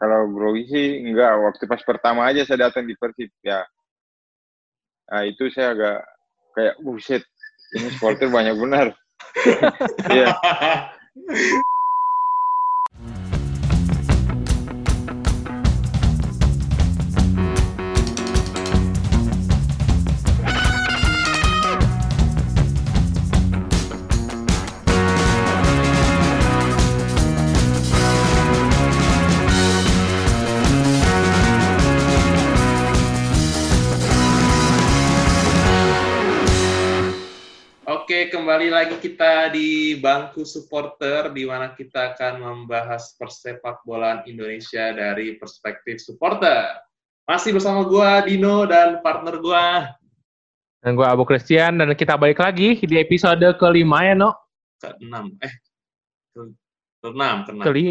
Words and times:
kalau 0.00 0.32
grogi 0.32 0.64
sih 0.72 0.86
enggak. 1.04 1.36
Waktu 1.44 1.68
pas 1.68 1.84
pertama 1.84 2.24
aja 2.24 2.40
saya 2.48 2.72
datang 2.72 2.88
di 2.88 2.96
Persib 2.96 3.28
ya. 3.44 3.60
Nah 5.12 5.22
itu 5.28 5.52
saya 5.52 5.76
agak 5.76 5.98
kayak 6.56 6.74
buset 6.80 7.22
ini 7.76 7.92
supporter 7.92 8.32
banyak 8.32 8.56
benar. 8.56 8.86
Iya. 10.10 10.32
Kembali 38.60 38.76
lagi 38.76 39.00
kita 39.00 39.48
di 39.56 39.96
bangku 40.04 40.44
supporter 40.44 41.32
di 41.32 41.48
mana 41.48 41.72
kita 41.72 42.12
akan 42.12 42.44
membahas 42.44 43.16
persepak 43.16 43.80
bolaan 43.88 44.20
Indonesia 44.28 44.92
dari 44.92 45.40
perspektif 45.40 45.96
supporter. 45.96 46.68
Masih 47.24 47.56
bersama 47.56 47.80
gua 47.88 48.20
Dino 48.20 48.68
dan 48.68 49.00
partner 49.00 49.40
gua 49.40 49.96
Dan 50.84 50.92
gue 50.92 51.08
Abu 51.08 51.24
Christian 51.24 51.80
dan 51.80 51.88
kita 51.96 52.20
balik 52.20 52.36
lagi 52.36 52.76
di 52.76 53.00
episode 53.00 53.40
kelima 53.56 54.04
ya, 54.04 54.12
No? 54.12 54.36
ke-6. 54.84 55.40
Eh, 55.40 55.52
ke- 56.36 56.52
ke-6, 57.00 57.32
ke-6. 57.48 57.64
Keli 57.64 57.86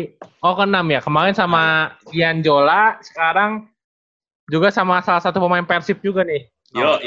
oh 0.46 0.54
keenam 0.54 0.86
ya. 0.94 1.02
Kemarin 1.02 1.34
sama 1.34 1.98
Ian 2.14 2.46
Jola, 2.46 3.02
sekarang 3.02 3.74
juga 4.46 4.70
sama 4.70 5.02
salah 5.02 5.26
satu 5.26 5.42
pemain 5.42 5.66
Persib 5.66 5.98
juga 6.06 6.22
nih. 6.22 6.46
Yo, 6.78 7.02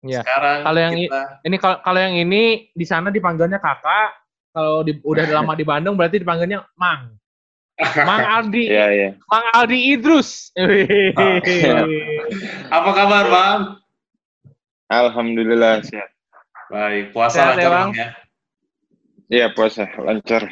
Iya. 0.00 0.24
Sekarang 0.24 0.64
Kalau 0.64 0.80
yang 0.80 0.94
kita 0.96 1.22
Ini 1.44 1.56
kalau 1.60 1.76
kalau 1.84 2.00
yang 2.00 2.16
ini 2.16 2.72
di 2.72 2.86
sana 2.88 3.12
dipanggilnya 3.12 3.60
kakak, 3.60 4.16
kalau 4.52 4.80
di, 4.80 4.96
udah 5.04 5.24
lama 5.40 5.52
di 5.52 5.64
Bandung 5.64 5.96
berarti 5.96 6.20
dipanggilnya 6.20 6.64
Mang. 6.80 7.16
Mang 8.08 8.20
Aldi, 8.20 8.64
Iya 8.68 8.86
iya. 8.92 9.10
Mang 9.28 9.44
Aldi 9.56 9.78
Idrus. 9.96 10.52
apa 12.76 12.90
kabar, 12.92 13.24
Bang? 13.28 13.60
Alhamdulillah 14.92 15.80
sehat. 15.80 16.12
Baik, 16.68 17.16
puasa 17.16 17.40
Sehat 17.40 17.56
ya, 17.56 17.56
lancar, 17.56 17.72
Bang? 17.72 17.88
Bang 17.88 17.96
ya. 17.96 18.08
Iya 19.30 19.46
puasa 19.54 19.86
lancar. 20.02 20.42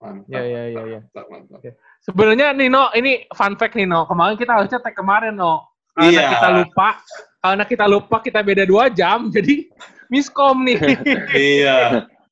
Mantap. 0.00 0.32
Ya 0.32 0.42
ya 0.44 0.62
ya 0.72 0.82
ya. 0.96 1.00
mantap, 1.04 1.26
mantap. 1.28 1.60
Sebenarnya 2.00 2.56
Nino, 2.56 2.88
ini 2.96 3.28
fun 3.32 3.56
fact 3.60 3.76
Nino. 3.76 4.08
Kemarin 4.08 4.40
kita 4.40 4.56
harusnya 4.56 4.80
tag 4.80 4.96
kemarin, 4.96 5.36
No. 5.36 5.69
Karena 5.90 6.10
Iya. 6.12 6.28
kita 6.32 6.48
lupa, 6.54 6.88
karena 7.40 7.64
kita 7.66 7.84
lupa 7.88 8.16
kita 8.22 8.40
beda 8.40 8.64
dua 8.64 8.84
jam, 8.88 9.26
jadi 9.34 9.66
miskom 10.08 10.64
nih. 10.64 10.78
Iya. 11.34 11.78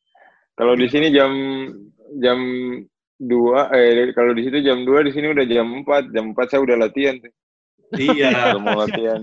Kalau 0.58 0.74
di 0.74 0.90
sini 0.90 1.14
jam 1.14 1.30
jam 2.18 2.38
dua, 3.14 3.70
eh 3.70 4.10
kalau 4.10 4.34
di 4.34 4.42
situ 4.42 4.58
jam 4.58 4.82
dua, 4.82 5.06
di 5.06 5.14
sini 5.14 5.30
udah 5.30 5.46
jam 5.46 5.70
empat. 5.82 6.10
Jam 6.10 6.34
empat 6.34 6.50
saya 6.50 6.66
udah 6.66 6.74
latihan. 6.74 7.14
tuh. 7.22 7.30
Iya. 7.94 8.28
Udah 8.58 8.60
mau 8.60 8.74
latihan. 8.74 9.22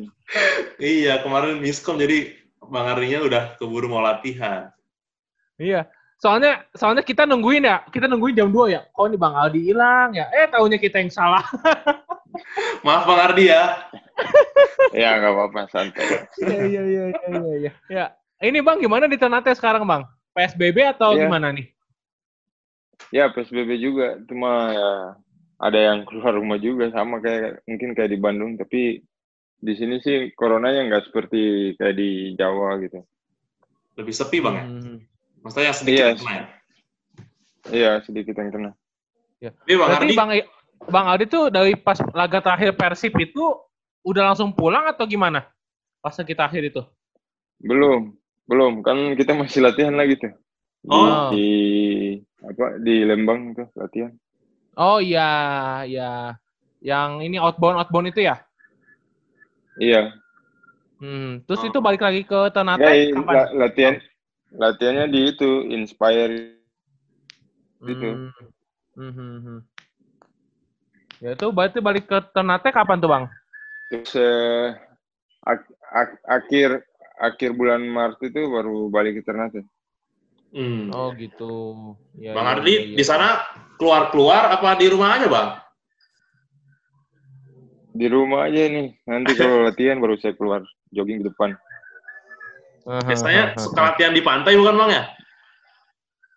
Iya, 0.80 1.20
kemarin 1.22 1.60
miskom 1.60 2.00
jadi 2.00 2.34
Bang 2.66 2.88
Ardinya 2.88 3.22
udah 3.22 3.44
keburu 3.60 3.92
mau 3.92 4.00
latihan. 4.02 4.72
iya. 5.60 5.86
Soalnya 6.16 6.64
soalnya 6.72 7.04
kita 7.04 7.28
nungguin 7.28 7.68
ya, 7.68 7.84
kita 7.92 8.08
nungguin 8.08 8.34
jam 8.34 8.50
2 8.50 8.72
ya. 8.72 8.82
Kok 8.90 9.06
ini 9.12 9.18
Bang 9.20 9.36
Aldi 9.36 9.60
hilang 9.70 10.16
ya? 10.16 10.32
Eh, 10.32 10.48
tahunya 10.48 10.80
kita 10.80 11.04
yang 11.04 11.12
salah. 11.12 11.44
Maaf 12.86 13.04
Bang 13.06 13.20
Ardi 13.20 13.50
ya. 13.50 13.64
Ya 14.96 15.20
nggak 15.20 15.32
apa-apa 15.36 15.62
santai. 15.70 16.06
Iya 16.40 16.60
iya 16.66 16.82
iya 16.84 17.04
iya 17.10 17.28
iya. 17.30 17.54
iya. 17.60 17.72
Ya. 17.92 18.06
Ini 18.44 18.60
Bang 18.62 18.80
gimana 18.80 19.08
di 19.08 19.16
Ternate 19.16 19.56
sekarang, 19.56 19.88
Bang? 19.88 20.04
PSBB 20.36 20.78
atau 20.96 21.16
Iya. 21.16 21.28
gimana 21.28 21.52
nih? 21.56 21.72
Ya 23.12 23.32
PSBB 23.32 23.80
juga, 23.80 24.20
cuma 24.28 24.72
ya 24.76 24.90
ada 25.56 25.80
yang 25.80 26.04
keluar 26.04 26.36
rumah 26.36 26.60
juga 26.60 26.92
sama 26.92 27.24
kayak 27.24 27.64
mungkin 27.64 27.96
kayak 27.96 28.12
di 28.12 28.20
Bandung, 28.20 28.60
tapi 28.60 29.00
di 29.56 29.74
sini 29.74 30.04
sih 30.04 30.36
coronanya 30.36 30.84
nggak 30.92 31.04
seperti 31.12 31.74
kayak 31.80 31.96
di 31.96 32.36
Jawa 32.36 32.76
gitu. 32.84 33.00
Lebih 33.96 34.14
sepi 34.14 34.38
Bang 34.44 34.56
ya. 34.60 34.66
Hmm. 34.68 34.98
Maksudnya 35.42 35.66
yang 35.72 35.78
sedikit 35.80 35.96
Iya. 35.96 36.08
yang 36.12 36.20
kena 36.20 36.34
ya. 36.36 36.46
Iya 37.66 37.92
sedikit 38.04 38.36
yang 38.36 38.52
kena. 38.52 38.72
Tapi 39.46 39.74
Bang 39.78 39.90
Berarti 39.90 40.06
Ardi, 40.06 40.16
Bang 40.18 40.30
Bang 40.86 41.06
Aldi 41.10 41.26
tuh 41.26 41.44
dari 41.50 41.74
pas 41.74 41.98
laga 42.14 42.40
terakhir 42.40 42.78
Persib 42.78 43.14
itu 43.18 43.44
udah 44.06 44.32
langsung 44.32 44.54
pulang 44.54 44.86
atau 44.86 45.06
gimana? 45.06 45.50
Pas 46.00 46.14
kita 46.14 46.46
akhir 46.46 46.70
itu. 46.70 46.82
Belum, 47.58 48.14
belum 48.46 48.86
kan 48.86 49.18
kita 49.18 49.34
masih 49.34 49.66
latihan 49.66 49.96
lagi 49.98 50.22
tuh. 50.22 50.34
Di, 50.86 50.94
Oh. 50.94 51.30
di 51.34 51.48
apa 52.46 52.78
di 52.78 53.02
Lembang 53.02 53.58
tuh 53.58 53.68
latihan. 53.74 54.14
Oh 54.78 55.02
iya, 55.02 55.30
iya. 55.90 56.38
Yang 56.86 57.10
ini 57.26 57.38
outbound 57.42 57.82
outbound 57.82 58.14
itu 58.14 58.22
ya? 58.22 58.38
Iya. 59.82 60.14
Hmm. 61.02 61.42
Terus 61.50 61.66
Oh. 61.66 61.70
itu 61.74 61.78
balik 61.82 62.06
lagi 62.06 62.22
ke 62.22 62.54
Ternate 62.54 62.86
i- 62.86 63.10
kapan? 63.10 63.34
la- 63.34 63.52
latihan 63.66 63.96
latihannya 64.54 65.06
di 65.10 65.20
itu 65.34 65.50
Inspire 65.74 66.62
gitu. 67.82 68.10
Hmm. 68.14 68.30
Hmm, 68.96 69.12
hmm, 69.12 69.38
hmm. 69.42 69.60
Ya 71.24 71.32
itu 71.34 71.48
berarti 71.52 71.80
balik 71.80 72.06
ke 72.12 72.18
Ternate 72.36 72.70
kapan 72.76 73.00
tuh 73.00 73.12
bang? 73.12 73.26
terus 73.86 74.18
eh, 74.18 74.74
ak- 75.46 75.78
ak- 75.94 76.24
akhir 76.26 76.82
akhir 77.22 77.54
bulan 77.54 77.86
Maret 77.86 78.20
itu 78.34 78.42
baru 78.50 78.90
balik 78.90 79.22
ke 79.22 79.22
Ternate. 79.24 79.62
Hmm. 80.52 80.90
Oh 80.92 81.14
gitu. 81.16 81.54
Ya, 82.18 82.34
Bang 82.36 82.48
ya, 82.48 82.52
Ardi 82.60 82.74
ya, 82.74 82.82
ya. 82.82 82.96
di 82.98 83.04
sana 83.06 83.28
keluar-keluar 83.78 84.52
apa 84.52 84.76
di 84.80 84.88
rumah 84.92 85.16
aja 85.16 85.28
Bang? 85.28 85.50
Di 87.96 88.08
rumah 88.12 88.48
aja 88.52 88.68
nih. 88.68 88.96
Nanti 89.08 89.32
kalau 89.40 89.64
latihan 89.64 90.02
baru 90.02 90.20
saya 90.20 90.36
keluar 90.36 90.64
jogging 90.92 91.24
ke 91.24 91.32
depan. 91.32 91.56
Biasanya 92.86 93.58
suka 93.58 93.82
latihan 93.94 94.14
di 94.14 94.22
pantai 94.22 94.60
bukan 94.60 94.76
Bang 94.76 94.92
ya? 94.92 95.15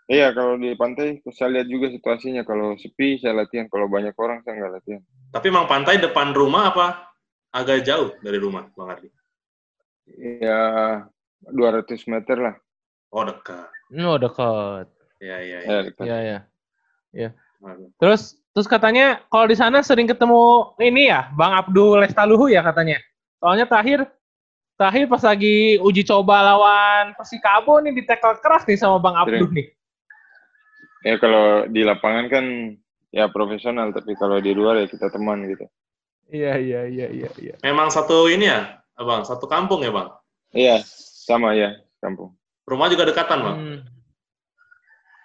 Iya, 0.08 0.32
kalau 0.32 0.56
di 0.56 0.72
pantai 0.72 1.20
saya 1.36 1.60
lihat 1.60 1.68
juga 1.68 1.92
situasinya. 1.92 2.40
Kalau 2.48 2.72
sepi 2.80 3.20
saya 3.20 3.44
latihan, 3.44 3.68
kalau 3.68 3.92
banyak 3.92 4.16
orang 4.16 4.40
saya 4.40 4.56
nggak 4.56 4.72
latihan. 4.80 5.02
Tapi 5.28 5.46
Bang 5.52 5.68
pantai 5.68 6.00
depan 6.00 6.32
rumah 6.32 6.72
apa 6.72 7.12
agak 7.52 7.84
jauh 7.84 8.16
dari 8.24 8.40
rumah 8.40 8.72
Bang 8.72 8.96
Ardi? 8.96 9.12
Ya 10.16 11.04
200 11.44 11.92
meter 12.08 12.40
lah. 12.40 12.56
Oh 13.12 13.20
dekat. 13.28 13.68
Oh 13.92 14.16
dekat. 14.16 14.88
Ya 15.20 15.44
ya 15.44 15.58
ya. 15.60 15.68
Ya, 15.68 15.78
dekat. 15.84 16.04
Ya 16.08 16.18
ya. 17.12 17.30
Waduh. 17.60 17.92
Terus 18.00 18.40
terus 18.56 18.64
katanya 18.64 19.20
kalau 19.28 19.44
di 19.44 19.60
sana 19.60 19.84
sering 19.84 20.08
ketemu 20.08 20.72
ini 20.80 21.12
ya 21.12 21.28
Bang 21.36 21.52
Abdul 21.52 22.00
Lestaluhu 22.00 22.48
ya 22.48 22.64
katanya. 22.64 22.96
Soalnya 23.44 23.68
terakhir 23.68 24.08
terakhir 24.80 25.04
pas 25.04 25.20
lagi 25.20 25.76
uji 25.84 26.00
coba 26.08 26.40
lawan 26.40 27.12
Persikabo 27.12 27.76
nih 27.84 27.92
di 27.92 28.02
tackle 28.08 28.40
keras 28.40 28.64
nih 28.64 28.80
sama 28.80 28.96
Bang 28.96 29.12
Abdul 29.12 29.52
nih. 29.52 29.68
Ya 31.06 31.14
kalau 31.22 31.70
di 31.70 31.86
lapangan 31.86 32.26
kan 32.26 32.44
ya 33.14 33.30
profesional, 33.30 33.94
tapi 33.94 34.18
kalau 34.18 34.42
di 34.42 34.50
luar 34.50 34.82
ya 34.82 34.86
kita 34.90 35.08
teman 35.14 35.46
gitu. 35.46 35.66
Iya 36.28 36.60
iya 36.60 36.80
iya 36.90 37.06
iya 37.08 37.30
iya. 37.40 37.54
Memang 37.64 37.88
satu 37.88 38.28
ini 38.28 38.50
ya, 38.50 38.82
Abang, 38.98 39.24
satu 39.24 39.48
kampung 39.48 39.80
ya 39.80 39.94
Bang? 39.94 40.10
Iya, 40.52 40.82
sama 41.24 41.56
ya 41.56 41.72
kampung. 42.02 42.36
Rumah 42.68 42.86
juga 42.92 43.08
dekatan 43.08 43.38
Bang? 43.40 43.56
Hmm. 43.56 43.78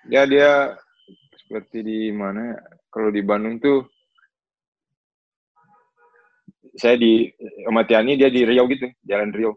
Ya 0.08 0.24
dia 0.30 0.80
seperti 1.44 1.84
di 1.84 2.00
mana? 2.14 2.56
ya, 2.56 2.60
Kalau 2.94 3.10
di 3.10 3.22
Bandung 3.26 3.58
tuh 3.60 3.84
saya 6.78 6.96
di 6.96 7.30
Matiani 7.68 8.16
dia 8.16 8.30
di 8.30 8.46
Riau 8.46 8.70
gitu, 8.70 8.88
Jalan 9.04 9.34
Riau. 9.34 9.54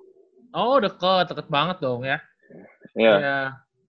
Oh 0.57 0.81
deket 0.81 1.31
deket 1.31 1.47
banget 1.53 1.79
dong 1.85 2.03
ya. 2.03 2.19
Ya, 2.97 3.15
Iya 3.17 3.17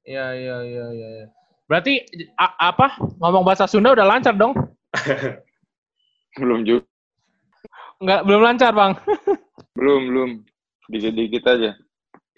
iya 0.03 0.25
iya 0.35 0.57
iya 0.67 0.85
iya. 0.91 1.09
iya. 1.23 1.27
Berarti 1.67 1.99
a- 2.39 2.71
apa 2.71 2.95
ngomong 3.19 3.43
bahasa 3.43 3.67
Sunda 3.67 3.91
udah 3.91 4.07
lancar 4.07 4.33
dong? 4.33 4.55
belum 6.39 6.63
juga, 6.63 6.87
Enggak 7.99 8.21
belum 8.23 8.41
lancar 8.41 8.71
bang. 8.71 8.93
belum 9.77 10.01
belum, 10.09 10.29
dikit-dikit 10.87 11.43
aja. 11.43 11.71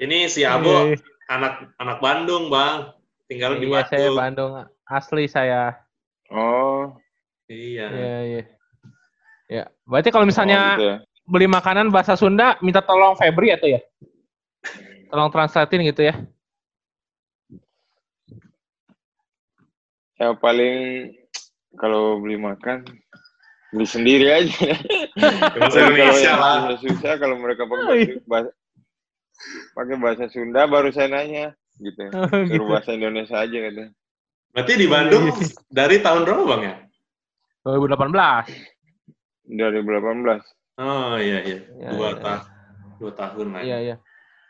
Ini 0.01 0.25
si 0.31 0.41
Abo 0.47 0.89
Iya, 0.89 0.97
anak 1.29 1.77
anak 1.77 1.97
Bandung 2.01 2.49
Bang, 2.49 2.97
tinggal 3.29 3.61
di 3.61 3.69
Iya 3.69 3.85
saya 3.85 4.09
Bandung. 4.09 4.17
Bandung 4.17 4.51
asli 4.89 5.25
saya. 5.29 5.77
Oh, 6.33 6.97
Iya. 7.49 7.85
Iya 7.89 8.17
iya. 8.25 8.43
Ya, 9.49 9.63
berarti 9.81 10.13
kalau 10.13 10.29
misalnya 10.29 10.61
oh, 10.61 10.69
gitu 10.77 10.85
ya. 10.85 10.97
beli 11.25 11.47
makanan 11.49 11.89
bahasa 11.89 12.13
Sunda 12.13 12.57
minta 12.61 12.85
tolong 12.85 13.17
Febri 13.17 13.49
atau 13.49 13.65
ya? 13.65 13.81
Tolong 15.09 15.33
translatein 15.33 15.89
gitu 15.89 16.05
ya. 16.05 16.13
Ya 20.19 20.35
paling 20.35 21.09
kalau 21.79 22.19
beli 22.19 22.35
makan 22.35 22.83
beli 23.71 23.87
sendiri 23.87 24.27
aja. 24.27 24.75
Bahasa 25.55 25.79
kalau 25.87 26.13
susah-susah 26.19 27.13
kalau 27.21 27.35
mereka 27.39 27.63
pakai 27.63 27.85
Oh, 27.87 27.95
iya. 27.95 28.19
bahasa, 28.27 28.51
pakai 29.77 29.95
bahasa 29.95 30.25
Sunda 30.27 30.67
baru 30.67 30.91
saya 30.91 31.07
nanya 31.07 31.55
gitu. 31.79 32.03
Suruh 32.11 32.51
gitu. 32.51 32.67
bahasa 32.67 32.91
Indonesia 32.91 33.39
aja 33.39 33.57
gitu. 33.71 33.83
Berarti 34.51 34.73
di 34.75 34.87
Bandung 34.89 35.31
dari 35.71 36.01
tahun 36.03 36.25
berapa 36.27 36.43
bang 36.43 36.61
ya? 36.67 36.75
2018. 37.63 39.55
2018. 39.55 40.43
Oh 40.79 41.15
iya 41.19 41.39
iya. 41.43 41.59
Ya, 41.79 41.89
Dua 41.95 42.09
ya, 42.11 42.19
tahun. 42.19 42.41
Dua 42.99 43.11
tahun 43.15 43.47
lah. 43.55 43.61
Iya, 43.63 43.77
iya. 43.79 43.95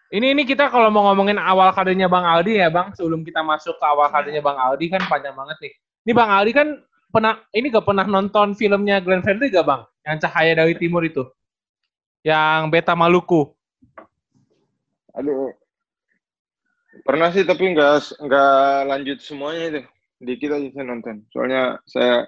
Ini 0.10 0.34
ini 0.34 0.42
kita 0.42 0.74
kalau 0.74 0.90
mau 0.90 1.06
ngomongin 1.06 1.38
awal 1.38 1.70
karirnya 1.70 2.10
Bang 2.10 2.26
Aldi 2.26 2.58
ya, 2.58 2.74
Bang, 2.74 2.98
sebelum 2.98 3.22
kita 3.22 3.46
masuk 3.46 3.78
ke 3.78 3.86
awal 3.86 4.10
karirnya 4.10 4.42
Bang 4.42 4.58
Aldi 4.58 4.90
kan 4.90 5.06
panjang 5.06 5.38
banget 5.38 5.58
nih. 5.62 5.74
Ini 6.10 6.12
Bang 6.18 6.30
Aldi 6.34 6.52
kan 6.52 6.68
pernah 7.14 7.38
ini 7.54 7.70
gak 7.70 7.86
pernah 7.86 8.06
nonton 8.10 8.58
filmnya 8.58 9.06
Glenn 9.06 9.22
Fredly 9.22 9.54
gak, 9.54 9.70
Bang? 9.70 9.86
Yang 10.02 10.26
Cahaya 10.26 10.66
dari 10.66 10.74
Timur 10.82 11.06
itu. 11.06 11.30
Yang 12.26 12.62
Beta 12.74 12.98
Maluku. 12.98 13.54
Aduh. 15.14 15.54
Pernah 17.06 17.30
sih 17.30 17.46
tapi 17.46 17.70
nggak 17.74 18.18
nggak 18.18 18.62
lanjut 18.90 19.18
semuanya 19.22 19.64
itu. 19.70 19.82
Dikit 20.26 20.58
aja 20.58 20.68
saya 20.74 20.86
nonton. 20.90 21.16
Soalnya 21.30 21.78
saya 21.86 22.26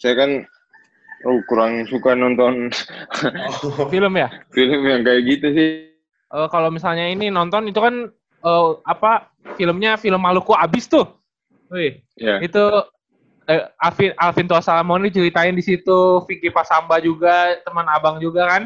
saya 0.00 0.14
kan 0.16 0.30
oh, 1.28 1.40
kurang 1.44 1.84
suka 1.84 2.16
nonton 2.16 2.72
Oh, 3.68 3.92
Film 3.92 4.16
ya? 4.16 4.32
film 4.56 4.80
yang 4.88 5.04
kayak 5.04 5.22
gitu 5.28 5.48
sih. 5.52 5.89
Eh, 6.30 6.48
kalau 6.48 6.70
misalnya 6.70 7.10
ini 7.10 7.26
nonton 7.26 7.66
itu 7.66 7.82
kan 7.82 8.06
eh, 8.40 8.70
apa 8.86 9.28
filmnya 9.58 9.98
film 9.98 10.22
Maluku 10.22 10.54
abis 10.54 10.86
tuh. 10.86 11.06
Wih, 11.70 12.02
Ya. 12.18 12.38
itu 12.42 12.62
eh, 13.46 13.66
Alvin 13.78 14.10
Alvin 14.14 14.46
Tua 14.46 14.62
Salamoni 14.62 15.10
ceritain 15.10 15.54
di 15.54 15.62
situ, 15.62 16.22
Vicky 16.26 16.50
Pasamba 16.50 17.02
juga, 17.02 17.58
teman 17.66 17.86
abang 17.90 18.22
juga 18.22 18.46
kan. 18.46 18.62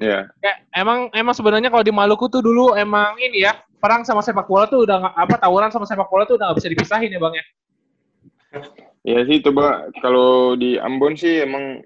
Ya. 0.00 0.28
Ya, 0.40 0.54
emang 0.76 1.12
emang 1.12 1.36
sebenarnya 1.36 1.68
kalau 1.68 1.84
di 1.84 1.92
Maluku 1.92 2.28
tuh 2.28 2.40
dulu 2.40 2.72
emang 2.76 3.16
ini 3.20 3.44
ya, 3.44 3.60
perang 3.80 4.04
sama 4.04 4.24
sepak 4.24 4.48
bola 4.48 4.64
tuh 4.68 4.88
udah 4.88 4.96
nggak- 5.04 5.16
apa 5.20 5.34
tawuran 5.36 5.68
sama 5.72 5.84
sepak 5.84 6.08
bola 6.08 6.24
tuh 6.24 6.36
udah 6.40 6.52
nggak 6.52 6.58
bisa 6.64 6.68
dipisahin 6.72 7.12
ya, 7.12 7.20
Bang 7.20 7.36
ya. 7.36 7.44
Ya 9.02 9.20
sih 9.28 9.40
coba 9.40 9.88
kalau 10.04 10.54
di 10.56 10.76
Ambon 10.76 11.16
sih 11.16 11.44
emang 11.44 11.80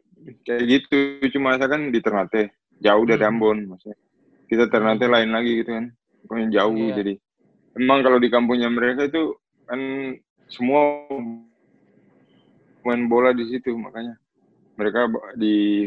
kayak 0.46 0.64
gitu. 0.66 0.98
Cuma 1.34 1.54
saya 1.58 1.70
kan 1.70 1.90
di 1.90 1.98
Ternate, 2.02 2.50
jauh 2.82 3.04
dari 3.06 3.22
Hmm. 3.22 3.30
Ambon 3.34 3.58
maksudnya. 3.74 3.98
Kita 4.46 4.70
Ternate 4.70 5.06
lain 5.10 5.31
lagi 5.34 5.62
gitu 5.62 5.70
kan. 5.75 5.87
Pokoknya 6.26 6.46
jauh 6.62 6.75
Iya. 6.75 6.94
jadi. 7.02 7.14
Emang 7.76 8.00
kalau 8.00 8.19
di 8.22 8.28
kampungnya 8.31 8.70
mereka 8.72 9.06
itu 9.10 9.37
kan 9.66 9.78
semua 10.46 11.06
main 12.87 13.10
bola 13.10 13.34
di 13.34 13.44
situ 13.50 13.75
makanya. 13.75 14.14
Mereka 14.78 15.10
di 15.37 15.87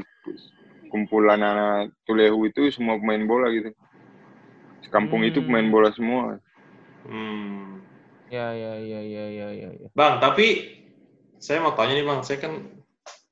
kumpulan 0.90 1.40
anak 1.40 1.94
Tulehu 2.04 2.50
itu 2.50 2.68
semua 2.74 2.98
pemain 2.98 3.24
bola 3.24 3.48
gitu. 3.54 3.72
Kampung 4.90 5.22
itu 5.22 5.40
Hmm. 5.40 5.48
pemain 5.48 5.70
bola 5.70 5.90
semua. 5.94 6.42
Hmm. 7.06 7.86
Ya 8.30 8.54
ya 8.54 8.74
ya 8.78 9.02
ya 9.02 9.26
ya 9.30 9.48
ya. 9.54 9.70
ya. 9.86 9.90
Bang, 9.94 10.18
tapi 10.22 10.78
saya 11.38 11.62
mau 11.62 11.74
tanya 11.78 11.98
nih 11.98 12.06
bang, 12.06 12.22
saya 12.26 12.38
kan 12.42 12.54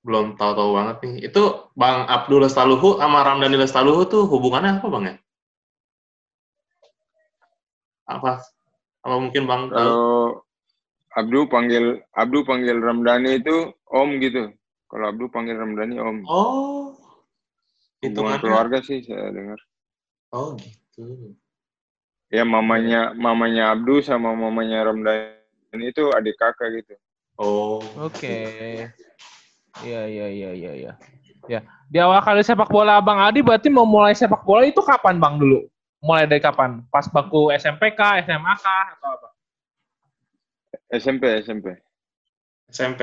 belum 0.08 0.40
tahu-tahu 0.40 0.72
banget 0.72 0.98
nih. 1.04 1.16
Itu 1.28 1.68
Bang 1.76 2.08
Abdul 2.08 2.48
Lestaluhu 2.48 2.96
sama 2.96 3.28
Ramdhani 3.28 3.60
Lestaluhu 3.60 4.08
tuh 4.08 4.24
hubungannya 4.24 4.80
apa 4.80 4.88
bang 4.88 5.04
ya? 5.04 5.16
Apa? 8.08 8.40
Apa 9.04 9.16
mungkin 9.20 9.44
bang 9.44 9.68
tahu? 9.68 9.76
Kalau 9.76 10.08
Abdu 11.12 11.40
panggil 11.52 12.00
Abdu 12.16 12.48
panggil 12.48 12.80
Ramdhani 12.80 13.44
itu 13.44 13.76
Om 13.92 14.10
gitu. 14.24 14.48
Kalau 14.88 15.06
Abdu 15.12 15.28
panggil 15.28 15.60
Ramdhani 15.60 16.00
Om. 16.00 16.18
Oh, 16.24 16.96
Hubungan 18.00 18.40
hitungannya. 18.40 18.40
keluarga 18.40 18.78
sih 18.80 19.04
saya 19.04 19.28
dengar. 19.36 19.60
Oh 20.32 20.56
gitu. 20.56 21.36
Ya 22.32 22.48
mamanya 22.48 23.12
mamanya 23.12 23.76
Abdu 23.76 24.00
sama 24.00 24.32
mamanya 24.32 24.88
Ramdhani 24.88 25.84
itu 25.84 26.16
adik 26.16 26.40
kakak 26.40 26.80
gitu. 26.80 26.96
Oh. 27.36 27.84
Oke. 28.00 28.88
Iya 29.86 30.02
iya 30.10 30.28
iya 30.30 30.50
iya 30.54 30.72
iya. 30.74 30.94
Ya, 31.48 31.64
di 31.88 31.98
awal 32.02 32.20
kali 32.20 32.44
sepak 32.44 32.68
bola 32.68 33.00
Bang 33.00 33.24
Adi 33.24 33.40
berarti 33.40 33.72
mau 33.72 33.88
mulai 33.88 34.12
sepak 34.12 34.44
bola 34.44 34.68
itu 34.68 34.84
kapan 34.84 35.22
Bang 35.22 35.40
dulu? 35.40 35.64
Mulai 36.04 36.28
dari 36.28 36.44
kapan? 36.44 36.84
Pas 36.92 37.08
baku 37.08 37.50
SMP 37.56 37.96
kah, 37.96 38.20
SMA 38.22 38.54
kah 38.60 38.86
atau 38.98 39.10
apa? 39.16 39.28
SMP 40.92 41.44
SMP. 41.44 41.68
SMP. 42.72 43.02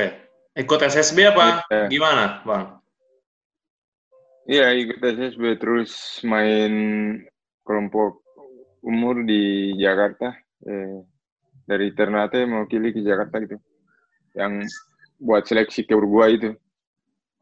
Ikut 0.55 0.79
SSB 0.79 1.35
apa? 1.35 1.67
Iya. 1.67 1.87
Gimana 1.91 2.44
bang? 2.47 2.65
Iya 4.44 4.67
ikut 4.77 5.00
SSB 5.03 5.59
terus 5.59 6.20
main 6.23 6.73
kelompok 7.67 8.23
umur 8.85 9.25
di 9.25 9.75
Jakarta. 9.81 10.37
Eh, 10.65 11.03
dari 11.65 11.91
Ternate 11.97 12.44
mewakili 12.44 12.93
ke 12.93 13.00
Jakarta 13.00 13.41
gitu. 13.41 13.56
Yang 14.37 14.69
buat 15.17 15.49
seleksi 15.49 15.88
ke 15.88 15.97
Uruguay 15.97 16.37
itu. 16.37 16.53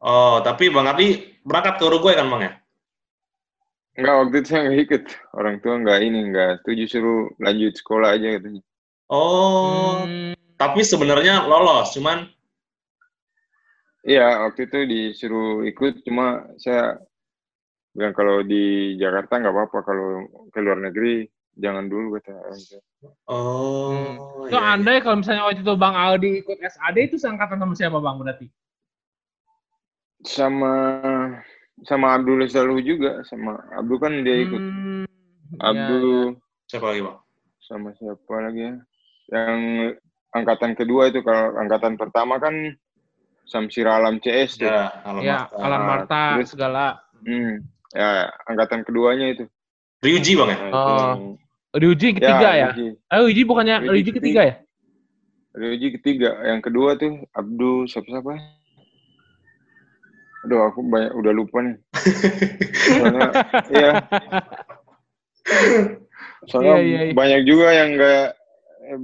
Oh, 0.02 0.43
tapi 0.43 0.66
Bang 0.75 0.90
Ardi 0.90 1.38
berangkat 1.46 1.78
ke 1.78 1.84
Uruguay 1.87 2.19
kan 2.19 2.26
bang 2.26 2.43
ya? 2.43 2.52
Enggak, 3.93 4.14
waktu 4.19 4.37
itu 4.40 4.49
saya 4.50 4.60
nggak 4.66 4.81
ikut. 4.88 5.02
Orang 5.38 5.56
tua 5.62 5.75
nggak 5.78 5.99
ini, 6.02 6.19
nggak 6.32 6.50
setuju 6.64 6.84
suruh 6.90 7.20
lanjut 7.38 7.72
sekolah 7.78 8.08
aja 8.16 8.28
katanya. 8.40 8.62
Oh, 9.12 10.08
Hmm, 10.08 10.32
tapi 10.56 10.81
sebenarnya 10.82 11.44
lolos, 11.46 11.93
cuman 11.94 12.26
Iya, 14.02 14.50
waktu 14.50 14.66
itu 14.66 14.78
disuruh 14.90 15.62
ikut, 15.70 16.02
cuma 16.02 16.50
saya 16.58 16.99
bilang 17.94 18.10
kalau 18.19 18.43
di 18.43 18.96
Jakarta 18.99 19.38
nggak 19.38 19.54
apa-apa, 19.54 19.78
kalau 19.87 20.26
ke 20.50 20.58
luar 20.58 20.78
negeri 20.82 21.31
jangan 21.54 21.87
dulu 21.87 22.19
kata 22.19 22.32
orang 22.34 22.62
tua. 22.66 22.81
oh. 23.31 24.49
itu 24.49 24.56
iya, 24.56 24.75
andai 24.75 24.99
kalau 25.04 25.20
misalnya 25.20 25.43
waktu 25.46 25.62
itu 25.62 25.75
Bang 25.78 25.94
Aldi 25.94 26.31
ikut 26.43 26.58
SAD 26.58 26.96
itu 27.12 27.16
seangkatan 27.20 27.60
sama 27.60 27.75
siapa 27.78 27.99
Bang 28.02 28.19
berarti? 28.19 28.49
Sama 30.23 30.73
sama 31.83 32.15
Abdul 32.15 32.47
Saluh 32.47 32.79
juga, 32.79 33.27
sama 33.27 33.59
Abdul 33.75 33.99
kan 33.99 34.13
dia 34.23 34.37
ikut. 34.47 34.63
Hmm, 34.63 35.05
iya, 35.59 35.63
Abdul 35.67 36.07
iya. 36.39 36.41
Siapa 36.71 36.87
lagi 36.95 37.03
bang? 37.05 37.19
sama 37.63 37.89
siapa 37.97 38.35
lagi 38.43 38.61
ya? 38.69 38.75
Yang 39.33 39.61
angkatan 40.35 40.73
kedua 40.77 41.09
itu 41.09 41.21
kalau 41.25 41.57
angkatan 41.57 41.95
pertama 41.97 42.37
kan 42.43 42.55
Samsir 43.49 43.85
Alam 43.89 44.23
CS 44.23 44.61
tuh. 44.63 44.69
Ya, 44.71 44.93
Alam 45.05 45.23
Ya, 45.23 45.39
Marta. 45.51 45.57
Alan 45.59 45.83
Marta 45.83 46.23
terus- 46.39 46.51
segala. 46.55 46.85
Hmm, 47.23 47.62
ya 47.95 48.31
angkatan 48.47 48.83
keduanya 48.87 49.26
itu. 49.35 49.45
Ryuji 50.02 50.33
bang 50.35 50.50
ya? 50.50 50.59
Oh. 50.75 51.38
Ryuji 51.73 52.19
ketiga 52.19 52.50
ya? 52.52 52.69
Ryuji. 52.75 52.87
Eh, 52.99 53.19
Ryuji 53.23 53.43
bukannya 53.47 53.76
Ryuji 53.87 53.91
Ryuji 53.95 54.11
ketiga 54.19 54.41
ya? 54.45 54.55
Ryuji 55.52 55.88
ketiga, 56.00 56.31
yang 56.49 56.61
kedua 56.64 56.97
tuh 56.97 57.23
Abdul 57.37 57.85
siapa 57.87 58.09
siapa? 58.09 58.33
Aduh, 60.42 60.61
aku 60.66 60.82
banyak 60.82 61.12
udah 61.14 61.32
lupa 61.32 61.62
nih. 61.62 61.76
Soalnya, 62.99 63.30
iya. 63.70 63.90
Soalnya 66.50 66.75
Iya, 66.75 66.82
iya, 66.82 67.00
iya. 67.06 67.12
banyak 67.14 67.40
juga 67.46 67.66
yang 67.70 67.88
enggak 67.94 68.25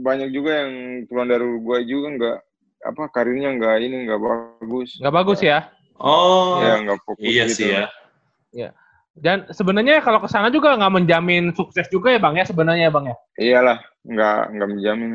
banyak 0.03 0.29
juga 0.35 0.51
yang 0.67 0.73
keluar 1.07 1.27
dari 1.31 1.45
Uruguay 1.47 1.83
juga 1.87 2.07
enggak 2.11 2.37
apa 2.83 3.03
karirnya 3.15 3.49
enggak 3.55 3.75
ini 3.83 4.07
enggak 4.07 4.21
bagus. 4.21 4.99
Nggak 4.99 5.15
bagus 5.15 5.39
ya? 5.43 5.59
Oh, 5.99 6.59
Ya 6.63 6.79
enggak 6.83 6.99
fokus 7.07 7.23
iya 7.27 7.45
gitu. 7.47 7.55
sih 7.55 7.69
ya. 8.55 8.71
Dan 9.19 9.51
sebenarnya 9.51 9.99
kalau 9.99 10.23
ke 10.23 10.31
sana 10.31 10.47
juga 10.51 10.75
nggak 10.79 10.95
menjamin 10.95 11.51
sukses 11.55 11.87
juga 11.91 12.15
ya 12.15 12.23
Bang 12.23 12.39
ya 12.39 12.47
sebenarnya 12.47 12.91
ya 12.91 12.93
Bang 12.95 13.07
ya? 13.11 13.17
Iyalah, 13.39 13.79
enggak 14.07 14.39
enggak 14.55 14.69
menjamin. 14.75 15.11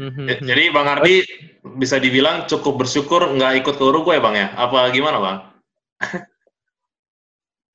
Mhm. 0.00 0.24
Ja- 0.24 0.40
Jadi 0.56 0.64
Bang 0.72 0.88
Ardi 0.88 1.20
bisa 1.76 2.00
dibilang 2.00 2.48
cukup 2.48 2.80
bersyukur 2.80 3.36
nggak 3.36 3.60
ikut 3.60 3.76
ke 3.76 3.84
Uruguay 3.84 4.16
bang 4.16 4.34
ya? 4.34 4.48
Apa 4.56 4.88
gimana 4.90 5.18
bang? 5.20 5.38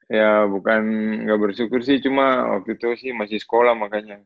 Ya 0.05 0.46
bukan 0.46 0.86
enggak 1.25 1.41
bersyukur 1.41 1.82
sih, 1.82 1.98
cuma 1.98 2.46
waktu 2.53 2.77
itu 2.77 2.94
sih 2.94 3.10
masih 3.10 3.41
sekolah 3.41 3.74
makanya 3.74 4.22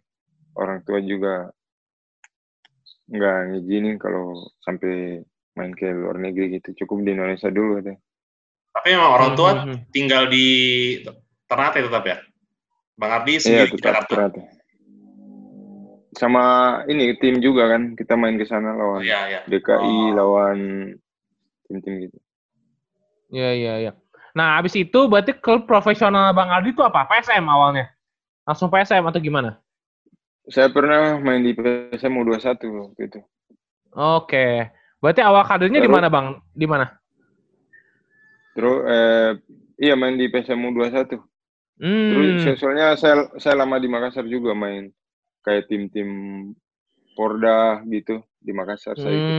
orang 0.59 0.83
tua 0.83 0.99
juga 0.99 1.55
enggak 3.07 3.37
ngizinin 3.55 3.95
kalau 3.95 4.51
sampai 4.59 5.23
main 5.55 5.71
ke 5.71 5.87
luar 5.87 6.19
negeri 6.19 6.59
gitu. 6.59 6.83
Cukup 6.83 7.07
di 7.07 7.15
Indonesia 7.15 7.47
dulu 7.47 7.79
katanya. 7.79 7.99
Tapi 8.75 8.87
memang 8.91 9.11
orang 9.15 9.31
tua 9.39 9.51
Mhm. 9.55 9.77
tinggal 9.95 10.27
di 10.27 10.47
Ternate 11.47 11.79
tetap 11.79 12.03
ya? 12.03 12.17
Bang 12.99 13.11
Ardi 13.15 13.31
Iya, 13.31 13.39
sendiri 13.39 13.71
di 13.71 13.75
tetap 13.79 14.03
Jakarta? 14.03 14.11
ternyata. 14.11 14.39
Sama 16.17 16.43
ini 16.89 17.13
tim 17.21 17.37
juga 17.37 17.69
kan, 17.69 17.93
kita 17.93 18.17
main 18.17 18.33
ke 18.39 18.45
sana 18.45 18.73
Oh, 18.73 18.97
lawan 18.97 19.01
iya, 19.05 19.19
iya. 19.29 19.39
DKI, 19.45 19.77
Oh. 19.77 20.07
lawan 20.17 20.57
tim-tim 21.69 22.09
gitu. 22.09 22.17
Iya 23.29 23.49
iya 23.53 23.73
iya. 23.77 23.91
Nah 24.33 24.57
abis 24.57 24.73
itu 24.73 25.05
berarti 25.05 25.37
klub 25.37 25.69
profesional 25.69 26.33
Bang 26.33 26.49
Aldi 26.49 26.73
itu 26.73 26.81
apa? 26.81 27.05
PSM 27.05 27.45
awalnya? 27.45 27.93
Langsung 28.41 28.73
PSM 28.73 29.05
atau 29.05 29.21
gimana? 29.21 29.61
Saya 30.49 30.73
pernah 30.73 31.21
main 31.21 31.45
di 31.45 31.53
PSM 31.53 32.09
U21 32.09 32.57
waktu 32.57 33.01
itu. 33.05 33.19
Oke. 33.93 34.65
Berarti 34.97 35.21
awal 35.21 35.45
kadernya 35.45 35.77
di 35.77 35.89
mana 35.91 36.09
Bang? 36.09 36.41
Di 36.57 36.65
mana? 36.65 36.89
Terus 38.57 38.77
eh, 38.89 39.29
iya 39.77 39.93
main 39.93 40.17
di 40.17 40.25
PSMU 40.25 40.73
21. 40.73 41.21
Hmm. 41.79 42.09
Terus 42.11 42.57
soalnya 42.59 42.97
saya 42.97 43.29
saya 43.37 43.61
lama 43.61 43.77
di 43.77 43.85
Makassar 43.87 44.25
juga 44.25 44.57
main 44.57 44.89
kayak 45.49 45.65
tim-tim 45.65 46.09
Porda 47.17 47.81
gitu 47.89 48.21
di 48.37 48.53
Makassar 48.53 48.93
saya 48.93 49.09
ikut. 49.09 49.35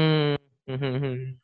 Hmm. 0.67 1.39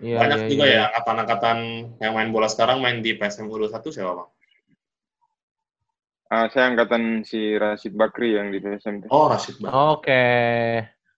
Iya, 0.00 0.16
Banyak 0.16 0.38
iya, 0.40 0.48
juga 0.48 0.64
iya. 0.64 0.74
ya 0.78 0.82
angkatan-angkatan 0.94 1.58
yang 2.00 2.12
main 2.16 2.30
bola 2.30 2.46
sekarang 2.48 2.78
main 2.80 3.02
di 3.02 3.18
PSM 3.18 3.50
21 3.50 3.90
siapa 3.92 4.12
bang? 4.16 4.28
Ah, 6.30 6.46
saya 6.46 6.70
angkatan 6.70 7.26
si 7.26 7.58
Rashid 7.58 7.98
Bakri 7.98 8.38
yang 8.38 8.54
di 8.54 8.62
PSM. 8.62 9.10
Oh 9.10 9.26
Rashid 9.26 9.58
bang, 9.58 9.74
Oke. 9.74 10.24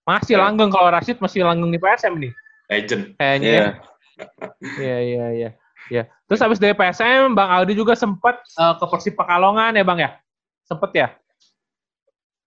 Masih 0.02 0.34
Ya. 0.34 0.48
langgeng 0.48 0.72
kalau 0.72 0.88
Rashid 0.90 1.20
masih 1.20 1.44
langgeng 1.46 1.68
di 1.70 1.78
PSM 1.78 2.16
nih. 2.16 2.32
legend. 2.72 3.04
Kayaknya. 3.20 3.44
Iya. 3.52 3.60
ya. 3.60 3.70
Iya, 4.80 4.98
iya, 5.02 5.26
iya. 5.36 5.50
Ya. 5.90 6.02
Terus 6.30 6.40
habis 6.40 6.56
dari 6.62 6.72
PSM, 6.72 7.34
Bang 7.36 7.50
Aldi 7.52 7.74
juga 7.76 7.92
sempat 7.92 8.40
eh, 8.40 8.74
ke 8.80 8.84
Persib 8.88 9.14
Pekalongan 9.14 9.76
ya, 9.76 9.84
Bang 9.84 9.98
ya? 10.00 10.16
Sempet 10.64 10.90
ya? 10.96 11.08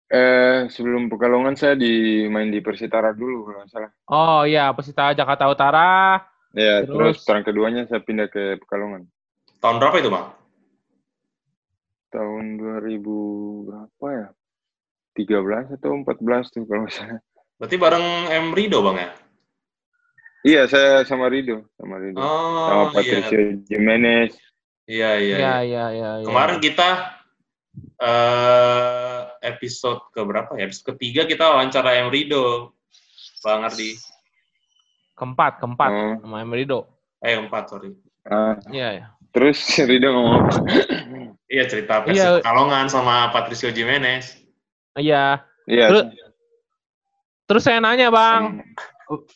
Eh, 0.06 0.70
sebelum 0.70 1.10
Pekalongan 1.10 1.58
saya 1.58 1.74
di 1.74 2.26
main 2.30 2.54
di 2.54 2.62
Persitara 2.62 3.10
dulu 3.10 3.50
kalau 3.50 3.58
nggak 3.66 3.72
salah. 3.74 3.92
Oh 4.06 4.42
iya, 4.46 4.70
Persita 4.78 5.18
Jakarta 5.18 5.50
Utara. 5.50 6.22
Ya, 6.54 6.86
Terus? 6.86 7.20
terus, 7.20 7.26
tahun 7.26 7.42
keduanya 7.42 7.90
saya 7.90 8.06
pindah 8.06 8.30
ke 8.30 8.62
Pekalongan. 8.62 9.10
Tahun 9.58 9.82
berapa 9.82 9.98
itu 9.98 10.14
bang? 10.14 10.30
Tahun 12.14 12.44
2000 12.62 13.66
berapa 13.66 14.06
ya? 14.14 14.28
13 15.18 15.74
atau 15.74 15.92
14 16.06 16.54
tuh 16.54 16.64
kalau 16.70 16.86
nggak 16.86 16.94
salah. 16.94 17.20
Berarti 17.58 17.76
bareng 17.82 18.06
M 18.30 18.46
Rido 18.54 18.86
bang 18.86 18.98
ya? 19.02 19.10
Iya, 20.46 20.62
saya 20.70 21.02
sama 21.10 21.34
Rido, 21.34 21.66
sama 21.82 21.98
Rido. 21.98 22.22
Oh 22.22 22.70
sama 22.70 22.84
iya, 22.86 22.94
Patricio 22.94 23.40
Jimenez. 23.66 24.38
iya 24.86 25.18
iya. 25.18 25.18
Iya, 25.18 25.36
iya. 25.42 25.56
iya, 25.66 25.86
iya. 25.90 26.12
iya. 26.22 26.28
Kemarin 26.30 26.58
kita 26.62 26.90
eh 28.06 29.25
episode 29.46 30.02
ke 30.10 30.22
berapa 30.22 30.50
ya? 30.54 30.66
Episode 30.66 30.98
ketiga 30.98 31.22
kita 31.24 31.46
wawancara 31.46 32.02
M 32.02 32.10
Rido, 32.10 32.74
Bang 33.40 33.64
Ardi. 33.64 33.94
keempat, 35.16 35.64
keempat 35.64 35.90
Oh, 35.90 36.14
sama 36.20 36.44
Emerido. 36.44 36.92
Eh 37.24 37.40
empat 37.40 37.72
sorry. 37.72 37.96
ah, 38.26 38.60
Iya, 38.68 38.88
iya. 38.92 39.06
terus 39.32 39.64
Rido 39.90 40.12
ngomong 40.12 40.34
apa? 40.44 40.52
Iya 41.48 41.64
cerita 41.66 42.04
Iya. 42.04 42.04
Persib 42.04 42.44
Kalongan 42.44 42.86
sama 42.90 43.32
Patricio 43.32 43.70
Jimenez. 43.70 44.36
Iya. 44.96 45.40
Iya, 45.66 45.86
Terus- 45.88 46.10
Terus 47.46 47.62
saya 47.62 47.78
nanya, 47.78 48.10
Bang, 48.10 48.66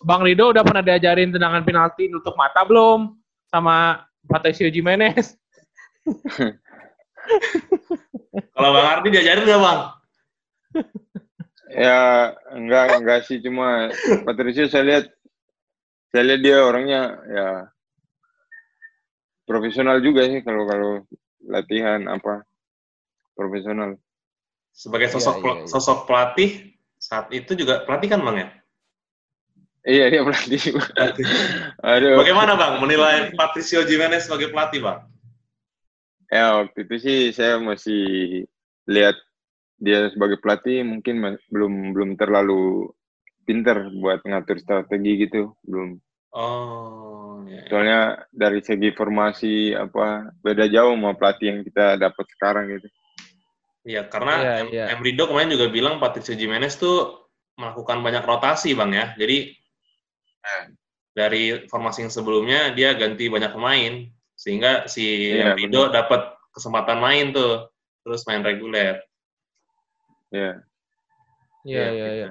Bang 0.02 0.26
Rido 0.26 0.50
udah 0.50 0.66
pernah 0.66 0.82
diajarin 0.82 1.30
tendangan 1.30 1.62
penalti 1.62 2.10
nutup 2.10 2.34
mata 2.34 2.66
belum 2.66 3.14
sama 3.46 4.02
Patricio 4.26 4.66
Jimenez? 4.68 5.38
Kalau 8.50 8.70
Bang 8.74 8.88
Ardi 8.90 9.08
diajarin 9.10 9.46
nggak 9.46 9.62
bang? 9.62 9.80
Ya 11.86 12.34
enggak 12.54 13.02
enggak 13.02 13.20
sih 13.26 13.42
cuma 13.42 13.94
Patricio 14.26 14.66
saya 14.70 14.84
lihat 14.86 15.06
saya 16.10 16.24
lihat 16.26 16.42
dia 16.42 16.58
orangnya 16.66 17.02
ya 17.30 17.48
profesional 19.50 19.98
juga 20.02 20.30
sih 20.30 20.42
kalau 20.46 20.70
kalau 20.70 20.92
latihan 21.50 22.06
apa 22.06 22.46
profesional. 23.40 23.96
Sebagai 24.76 25.08
sosok 25.10 25.40
Iya, 25.40 25.48
iya, 25.48 25.56
iya. 25.64 25.68
sosok 25.72 26.00
pelatih 26.06 26.50
saat 27.00 27.32
itu 27.32 27.56
juga 27.56 27.88
pelatih 27.88 28.10
kan 28.12 28.22
bang 28.22 28.38
ya? 28.38 28.50
Iya 29.88 30.06
dia 30.12 30.22
pelatih. 30.28 30.62
Aduh. 31.96 32.20
Bagaimana 32.20 32.60
bang 32.60 32.74
menilai 32.84 33.16
Patricio 33.34 33.88
Jimenez 33.88 34.28
sebagai 34.28 34.52
pelatih 34.52 34.84
bang? 34.84 35.00
Ya 36.30 36.62
waktu 36.62 36.86
itu 36.86 36.96
sih 37.02 37.20
saya 37.34 37.58
masih 37.58 38.04
lihat 38.86 39.18
dia 39.80 40.12
sebagai 40.12 40.38
pelatih 40.44 40.84
mungkin 40.84 41.24
belum 41.50 41.96
belum 41.96 42.10
terlalu 42.20 42.92
pinter 43.48 43.90
buat 43.98 44.22
ngatur 44.22 44.60
strategi 44.60 45.26
gitu 45.26 45.56
belum 45.66 45.98
Oh, 46.30 47.42
ya, 47.50 47.58
ya. 47.58 47.62
soalnya 47.74 48.00
dari 48.30 48.62
segi 48.62 48.94
formasi 48.94 49.74
apa 49.74 50.30
beda 50.46 50.70
jauh 50.70 50.94
sama 50.94 51.18
pelatih 51.18 51.48
yang 51.50 51.60
kita 51.66 51.98
dapat 51.98 52.26
sekarang 52.38 52.70
gitu 52.78 52.86
Iya, 53.82 54.06
karena 54.12 54.34
Iya, 54.38 54.54
M- 54.62 54.70
iya. 54.70 54.86
M. 54.94 55.02
Rido 55.02 55.26
kemarin 55.26 55.56
juga 55.56 55.72
bilang 55.72 55.98
Patricio 55.98 56.36
Jimenez 56.38 56.78
tuh 56.78 57.26
melakukan 57.58 58.04
banyak 58.04 58.22
rotasi 58.28 58.76
bang 58.76 58.92
ya. 58.94 59.06
Jadi 59.18 59.56
Eh. 60.40 60.64
dari 61.16 61.66
formasi 61.66 62.06
yang 62.06 62.14
sebelumnya 62.14 62.76
dia 62.76 62.94
ganti 62.94 63.26
banyak 63.32 63.50
pemain 63.50 64.06
sehingga 64.36 64.86
si 64.86 65.34
Iya, 65.34 65.56
M. 65.56 65.66
Rido 65.66 65.90
dapat 65.90 66.38
kesempatan 66.54 67.00
main 67.02 67.32
tuh 67.34 67.72
terus 68.06 68.22
main 68.30 68.44
reguler. 68.46 69.00
Ya 70.30 70.62
Iya, 71.62 71.86
iya, 71.86 71.90
gitu. 71.92 72.16
iya. 72.16 72.30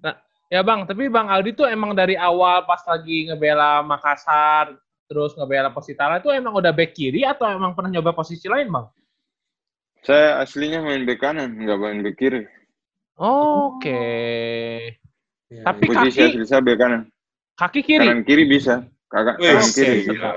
Nah, 0.00 0.14
ya 0.48 0.60
Bang, 0.62 0.80
tapi 0.84 1.06
Bang 1.06 1.28
Aldi 1.28 1.52
tuh 1.52 1.66
emang 1.66 1.92
dari 1.92 2.16
awal 2.16 2.64
pas 2.64 2.80
lagi 2.82 3.28
ngebela 3.28 3.82
Makassar, 3.82 4.72
terus 5.04 5.34
ngebela 5.34 5.68
Persitara 5.68 6.16
itu 6.16 6.32
emang 6.32 6.54
udah 6.54 6.72
back 6.72 6.90
kiri 6.90 7.22
atau 7.22 7.44
emang 7.44 7.74
pernah 7.74 7.92
nyoba 7.92 8.10
posisi 8.12 8.46
lain, 8.46 8.66
Bang? 8.66 8.88
saya 10.00 10.40
aslinya 10.40 10.80
main 10.80 11.04
bek 11.04 11.20
kanan 11.20 11.52
nggak 11.54 11.76
main 11.76 12.00
bek 12.00 12.16
kiri 12.16 12.48
Oke. 13.20 14.00
Iya, 15.50 15.60
Tapi 15.60 15.76
iya. 15.76 15.88
posisi 15.92 16.08
kaki- 16.16 16.28
asli 16.32 16.44
saya 16.46 16.62
bek 16.62 16.78
kanan 16.78 17.02
Kaki 17.52 17.80
kiri. 17.84 18.00
kanan 18.00 18.24
kiri 18.24 18.44
bisa 18.46 18.80
kakak 19.06 19.36
Wih, 19.36 19.52
kanan 19.52 19.70
kiri 19.70 19.94
bisa. 20.00 20.28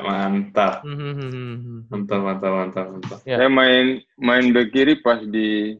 mantap, 0.00 0.74
Hmm, 0.80 0.96
hmm, 0.96 1.12
hmm, 1.12 1.28
hmm, 1.28 1.56
hmm. 1.60 1.80
mantap, 1.92 2.20
mantap, 2.22 2.50
mantap, 2.54 2.86
mantap. 2.88 3.18
Ya. 3.28 3.36
saya 3.36 3.50
main 3.52 3.86
main 4.16 4.44
bek 4.50 4.72
kiri 4.72 4.94
pas 4.96 5.20
di 5.20 5.76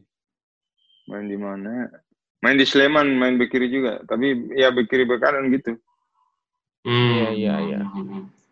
main 1.11 1.27
di 1.27 1.35
mana 1.35 1.91
main 2.39 2.55
di 2.55 2.63
Sleman 2.63 3.19
main 3.19 3.35
bek 3.35 3.51
kiri 3.51 3.67
juga 3.67 3.99
tapi 4.07 4.55
ya 4.55 4.71
bek 4.71 4.87
kiri 4.87 5.03
bek 5.03 5.19
kanan 5.19 5.51
gitu 5.51 5.75
Hmm. 6.81 7.13
Iya, 7.13 7.29
iya, 7.37 7.55
iya. 7.61 7.79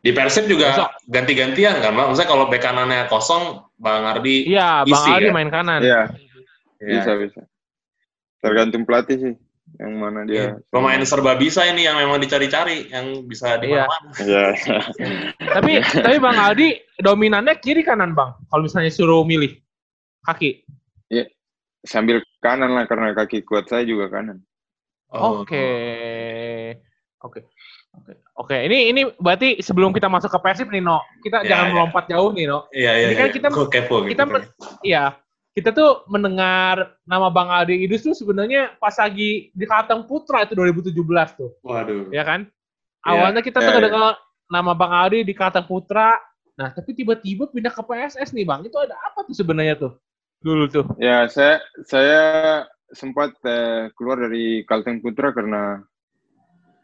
Di 0.05 0.13
Persib 0.13 0.45
juga 0.45 0.93
ganti-gantian 1.09 1.81
kan, 1.81 1.97
Bang? 1.97 2.13
Maksudnya 2.13 2.29
kalau 2.29 2.45
bek 2.45 2.61
kanannya 2.61 3.09
kosong, 3.09 3.65
Bang 3.81 4.05
Ardi 4.05 4.45
Iya, 4.45 4.85
Bang 4.85 5.01
Aldi 5.17 5.27
ya? 5.27 5.33
main 5.33 5.49
kanan. 5.49 5.81
Iya 5.81 6.01
ya, 6.79 7.01
bisa 7.01 7.11
bisa 7.19 7.41
tergantung 8.39 8.87
pelatih 8.87 9.17
sih 9.19 9.35
yang 9.77 9.99
mana 10.01 10.25
iya. 10.25 10.55
dia 10.55 10.63
pemain 10.73 10.97
serba 11.03 11.37
bisa 11.37 11.61
ini 11.67 11.85
yang 11.85 11.93
memang 11.99 12.17
dicari-cari, 12.17 12.89
yang 12.89 13.25
bisa 13.27 13.57
di 13.59 13.73
Iya. 13.73 13.85
mana-mana. 13.85 14.11
Iya. 14.21 14.45
Tapi 15.57 15.71
tapi 15.81 16.17
Bang 16.21 16.37
Aldi 16.37 16.67
dominannya 17.01 17.57
kiri 17.57 17.81
kanan, 17.81 18.13
Bang. 18.13 18.37
Kalau 18.45 18.61
misalnya 18.65 18.93
suruh 18.93 19.25
milih 19.25 19.57
kaki. 20.21 20.61
Sambil 21.81 22.19
kanan 22.39 22.71
lah 22.71 22.85
karena 22.85 23.11
kaki 23.13 23.41
kuat 23.41 23.65
saya 23.65 23.83
juga 23.83 24.07
kanan 24.09 24.39
Oh. 25.09 25.41
Oke. 25.41 25.65
Oke. 27.19 27.41
Oke. 27.91 28.11
Oke, 28.37 28.57
ini 28.61 28.93
ini 28.93 29.01
berarti 29.17 29.57
sebelum 29.57 29.89
kita 29.89 30.05
masuk 30.05 30.29
ke 30.29 30.39
Persib 30.39 30.69
nih, 30.69 30.79
No. 30.79 31.01
Kita 31.19 31.41
Ya, 31.41 31.49
jangan 31.49 31.65
ya. 31.65 31.71
melompat 31.73 32.03
jauh 32.05 32.29
nih, 32.29 32.45
No. 32.45 32.69
Iya, 32.69 32.91
iya, 32.93 33.07
Ini 33.09 33.15
kan 33.17 33.27
iya. 33.27 33.33
kita- 33.33 33.49
Gua 33.49 33.65
kepo 33.67 33.95
gitu. 34.05 34.09
kita 34.13 34.23
men- 34.23 34.49
Iya. 34.85 35.17
Kita 35.49 35.73
tuh 35.73 36.05
mendengar 36.05 36.93
nama 37.03 37.27
Bang 37.27 37.49
Aldi 37.49 37.83
Idus 37.83 38.05
tuh 38.05 38.13
sebenarnya 38.13 38.77
pas 38.77 38.93
lagi 38.95 39.49
di 39.49 39.65
Kalteng 39.65 40.05
Putra 40.05 40.45
itu 40.45 40.53
2017 40.53 41.33
tuh, 41.33 41.57
Waduh. 41.65 42.13
ya 42.13 42.21
kan? 42.21 42.45
Iya. 42.45 43.09
Awalnya 43.09 43.41
kita 43.41 43.59
tuh 43.59 43.65
Iya, 43.65 43.81
iya. 43.81 43.85
dengar 43.89 44.13
nama 44.45 44.71
Bang 44.77 44.93
Aldi 44.93 45.25
di 45.25 45.33
Kalteng 45.33 45.65
Putra. 45.65 46.21
Nah, 46.53 46.69
tapi 46.69 46.93
tiba-tiba 46.93 47.49
pindah 47.49 47.73
ke 47.73 47.81
PSS 47.81 48.29
nih, 48.31 48.45
Bang. 48.45 48.61
Itu 48.61 48.77
ada 48.77 48.93
apa 49.01 49.25
tuh 49.25 49.33
sebenarnya 49.33 49.73
tuh? 49.73 49.97
Dulu 50.39 50.71
tuh. 50.71 50.85
ya 50.95 51.27
saya 51.27 51.59
saya 51.83 52.23
sempat 52.95 53.35
eh, 53.43 53.91
keluar 53.93 54.23
dari 54.23 54.63
Kalteng 54.63 55.03
Putra 55.03 55.35
karena 55.35 55.83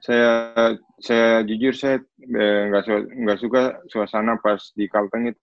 saya 0.04 0.54
saya 1.02 1.42
jujur 1.48 1.74
saya 1.74 1.98
eh, 2.20 2.62
nggak 2.70 2.84
su- 2.84 3.10
nggak 3.16 3.40
suka 3.40 3.62
suasana 3.88 4.38
pas 4.44 4.60
di 4.76 4.86
Kalteng 4.92 5.32
itu. 5.32 5.42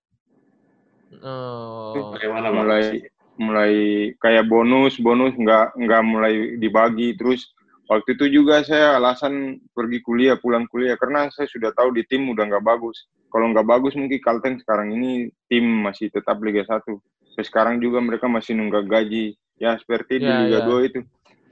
Oh. 1.24 2.12
Bagaimana, 2.16 2.52
mulai 2.52 3.04
mulai 3.40 3.74
kayak 4.20 4.48
bonus 4.48 5.00
bonus 5.00 5.32
nggak 5.32 5.76
nggak 5.80 6.02
mulai 6.04 6.34
dibagi. 6.60 7.16
Terus 7.16 7.48
waktu 7.88 8.12
itu 8.12 8.40
juga 8.44 8.60
saya 8.60 9.00
alasan 9.00 9.56
pergi 9.72 10.04
kuliah 10.04 10.36
pulang 10.36 10.68
kuliah 10.68 11.00
karena 11.00 11.32
saya 11.32 11.48
sudah 11.48 11.72
tahu 11.72 11.96
di 11.96 12.04
tim 12.06 12.28
udah 12.28 12.44
nggak 12.44 12.64
bagus. 12.64 13.08
Kalau 13.32 13.48
nggak 13.50 13.64
bagus 13.64 13.96
mungkin 13.96 14.20
Kalteng 14.20 14.60
sekarang 14.60 14.92
ini 14.92 15.32
tim 15.48 15.64
masih 15.64 16.12
tetap 16.12 16.36
Liga 16.44 16.68
1 16.68 16.84
Sekarang 17.40 17.80
juga 17.80 17.98
mereka 18.04 18.28
masih 18.28 18.52
nunggak 18.58 18.84
gaji 18.88 19.32
ya 19.56 19.78
seperti 19.80 20.20
di 20.20 20.28
Ya, 20.28 20.36
Liga 20.44 20.58
ya. 20.60 20.66
2 20.68 20.78
itu 20.88 21.00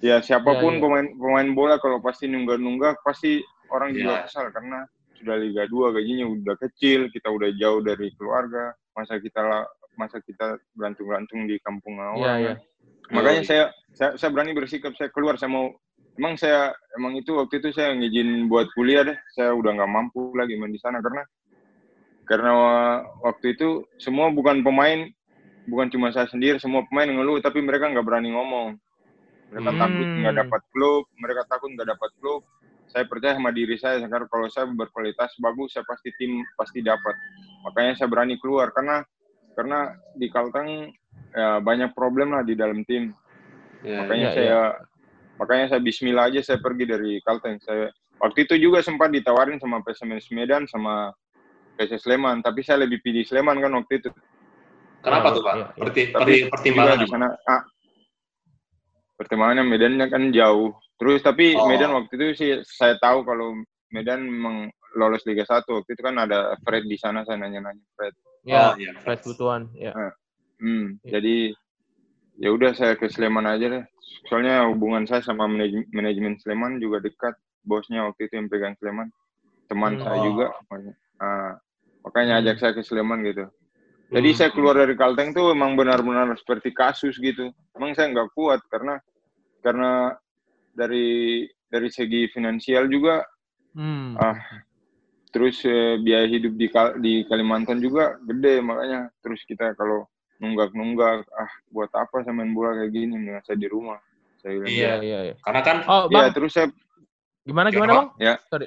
ya 0.01 0.17
siapa 0.21 0.57
pun 0.61 0.77
Ya, 0.77 0.79
ya. 0.79 0.83
pemain 0.85 1.07
pemain 1.17 1.49
bola 1.57 1.77
kalau 1.81 2.01
pasti 2.05 2.29
nunggak-nunggak 2.29 3.01
pasti 3.05 3.41
orang 3.73 3.97
juga 3.97 4.21
Ya. 4.21 4.23
kesal 4.29 4.49
karena 4.53 4.85
sudah 5.17 5.37
Liga 5.37 5.65
2 5.69 5.93
gajinya 5.93 6.27
udah 6.29 6.57
kecil 6.59 7.09
kita 7.13 7.29
udah 7.29 7.53
jauh 7.61 7.81
dari 7.85 8.09
keluarga 8.17 8.73
masa 8.97 9.21
kita 9.21 9.41
la- 9.45 9.69
masa 9.97 10.17
kita 10.25 10.57
gantung-gantung 10.77 11.45
di 11.45 11.61
kampung 11.61 12.01
awal 12.01 12.41
iya. 12.41 12.55
makanya 13.13 13.43
saya, 13.45 13.65
saya 13.93 14.17
saya 14.17 14.31
berani 14.33 14.57
bersikap 14.57 14.97
saya 14.97 15.13
keluar 15.13 15.37
saya 15.37 15.53
mau 15.53 15.69
emang 16.17 16.41
saya 16.41 16.73
emang 16.97 17.21
itu 17.21 17.37
waktu 17.37 17.61
itu 17.61 17.69
saya 17.77 17.93
ngizin 17.93 18.49
buat 18.49 18.73
kuliah 18.73 19.05
deh 19.05 19.19
saya 19.37 19.53
udah 19.53 19.77
nggak 19.77 19.93
mampu 19.93 20.33
lagi 20.33 20.57
main 20.57 20.73
di 20.73 20.81
sana 20.81 21.05
karena 21.05 21.21
karena 22.25 22.53
waktu 23.21 23.59
itu 23.59 23.83
semua 23.99 24.31
bukan 24.31 24.63
pemain, 24.63 25.11
bukan 25.69 25.89
cuma 25.93 26.09
saya 26.15 26.29
sendiri, 26.31 26.57
semua 26.63 26.87
pemain 26.89 27.09
ngeluh, 27.09 27.43
tapi 27.43 27.61
mereka 27.61 27.91
nggak 27.91 28.07
berani 28.07 28.33
ngomong. 28.33 28.79
Mereka 29.51 29.71
Hmm. 29.75 29.81
takut 29.83 30.09
nggak 30.15 30.37
dapat 30.47 30.63
klub, 30.71 31.03
mereka 31.19 31.43
takut 31.51 31.69
nggak 31.75 31.89
dapat 31.91 32.11
klub. 32.23 32.41
Saya 32.91 33.07
percaya 33.07 33.39
sama 33.39 33.55
diri 33.55 33.79
saya, 33.79 34.03
karena 34.03 34.27
kalau 34.27 34.47
saya 34.51 34.67
berkualitas 34.67 35.31
bagus, 35.39 35.75
saya 35.75 35.87
pasti 35.87 36.11
tim 36.19 36.43
pasti 36.59 36.83
dapat. 36.83 37.15
Makanya 37.67 37.93
saya 37.99 38.09
berani 38.11 38.35
keluar 38.39 38.75
karena 38.75 39.05
karena 39.55 39.95
di 40.17 40.27
Kalteng 40.31 40.91
ya, 41.35 41.59
banyak 41.63 41.95
problem 41.95 42.35
lah 42.35 42.43
di 42.43 42.55
dalam 42.59 42.83
tim. 42.87 43.15
Ya, 43.85 44.03
Makanya 44.05 44.29
Iya, 44.31 44.35
saya 44.35 44.61
makanya 45.41 45.67
saya 45.77 45.81
Bismillah 45.83 46.25
aja 46.31 46.41
saya 46.43 46.59
pergi 46.59 46.85
dari 46.87 47.23
Kalteng. 47.23 47.63
Saya 47.63 47.95
waktu 48.19 48.45
itu 48.49 48.55
juga 48.59 48.83
sempat 48.83 49.15
ditawarin 49.15 49.59
sama 49.63 49.83
PSMS 49.87 50.31
Medan 50.35 50.67
sama 50.67 51.15
PS 51.79 52.05
Sleman, 52.05 52.43
tapi 52.43 52.61
saya 52.67 52.85
lebih 52.85 53.01
pilih 53.01 53.23
Sleman 53.25 53.57
kan 53.63 53.73
waktu 53.73 54.03
itu. 54.03 54.11
Kenapa 55.01 55.27
Iya, 55.27 55.35
tuh 55.37 55.43
Pak? 55.43 55.55
iya, 55.55 55.65
iya. 55.65 55.81
Perti, 55.81 56.01
Tapi 56.05 56.13
perti- 56.15 56.39
juga 56.39 56.51
pertimbangan 56.53 56.99
di 56.99 57.07
sana 57.09 57.27
ah, 57.47 57.63
pertimbangannya 59.17 59.65
Medannya 59.65 60.07
kan 60.09 60.23
jauh. 60.31 60.71
Terus 60.97 61.21
tapi 61.21 61.57
Oh. 61.57 61.65
Medan 61.65 61.97
waktu 61.97 62.13
itu 62.13 62.25
sih 62.37 62.51
saya 62.63 62.97
tahu 63.01 63.25
kalau 63.25 63.57
Medan 63.91 64.21
memang 64.23 64.69
lolos 64.95 65.25
Liga 65.25 65.43
1 65.43 65.65
waktu 65.73 65.91
itu 65.93 66.03
kan 66.03 66.17
ada 66.19 66.55
Fred 66.61 66.85
di 66.85 66.97
sana 66.97 67.25
saya 67.25 67.41
nanya-nanya 67.41 67.81
Fred. 67.97 68.15
Ya, 68.45 68.73
Oh, 68.73 68.75
iya. 68.77 68.93
Fred 69.01 69.21
Butuan. 69.23 69.69
Ya. 69.73 69.93
Hmm, 70.61 71.01
Iya. 71.01 71.19
jadi 71.19 71.37
ya 72.37 72.49
udah 72.53 72.73
saya 72.73 72.97
ke 72.97 73.09
Sleman 73.09 73.45
aja 73.45 73.67
deh. 73.71 73.85
Soalnya 74.29 74.69
hubungan 74.69 75.05
saya 75.05 75.21
sama 75.21 75.45
manaj- 75.45 75.89
manajemen 75.91 76.37
Sleman 76.37 76.77
juga 76.77 77.01
dekat. 77.01 77.37
Bosnya 77.61 78.09
waktu 78.09 78.25
itu 78.25 78.41
yang 78.41 78.49
pegang 78.49 78.77
Sleman. 78.77 79.13
Teman 79.69 79.97
Hmm. 79.97 80.03
saya 80.03 80.19
Oh. 80.21 80.25
juga. 80.27 80.47
Ah, 81.17 81.53
makanya 82.03 82.37
Hmm. 82.37 82.41
ajak 82.45 82.57
saya 82.59 82.73
ke 82.73 82.81
Sleman 82.81 83.21
gitu. 83.23 83.49
Jadi 84.11 84.29
Hmm. 84.35 84.39
saya 84.43 84.51
keluar 84.51 84.75
dari 84.75 84.99
Kalteng 84.99 85.31
tuh 85.31 85.55
emang 85.55 85.79
benar-benar 85.79 86.35
seperti 86.35 86.75
kasus 86.75 87.15
gitu. 87.17 87.55
Emang 87.79 87.95
saya 87.95 88.11
nggak 88.11 88.35
kuat 88.35 88.59
karena 88.67 88.99
karena 89.63 90.19
dari 90.75 91.47
dari 91.71 91.89
segi 91.89 92.27
finansial 92.35 92.91
juga 92.91 93.23
Hmm. 93.71 94.19
ah 94.19 94.35
terus 95.31 95.63
eh, 95.63 95.95
biaya 96.03 96.27
hidup 96.27 96.59
di 96.59 96.67
Kal- 96.67 96.99
di 96.99 97.23
Kalimantan 97.23 97.79
juga 97.79 98.19
gede 98.27 98.59
makanya 98.59 99.07
terus 99.23 99.47
kita 99.47 99.79
kalau 99.79 100.11
nunggak-nunggak 100.43 101.23
ah 101.31 101.51
buat 101.71 101.87
apa 101.95 102.27
saya 102.27 102.35
main 102.35 102.51
bola 102.51 102.75
kayak 102.83 102.91
gini 102.91 103.15
mendingan 103.15 103.45
saya 103.47 103.55
di 103.63 103.71
rumah 103.71 104.03
saya 104.43 104.59
bilang 104.59 104.75
Iya. 104.75 104.75
Iya, 104.75 104.95
iya, 105.07 105.19
iya. 105.31 105.35
Karena 105.39 105.61
kan 105.63 105.77
Oh, 105.87 106.03
ya 106.11 106.27
Bang, 106.27 106.35
terus 106.35 106.51
saya 106.51 106.67
gimana 107.47 107.69
Ya, 107.71 107.75
gimana, 107.79 107.93
Bang. 107.95 108.09
Bang? 108.11 108.19
ya 108.19 108.35
Sorry. 108.51 108.67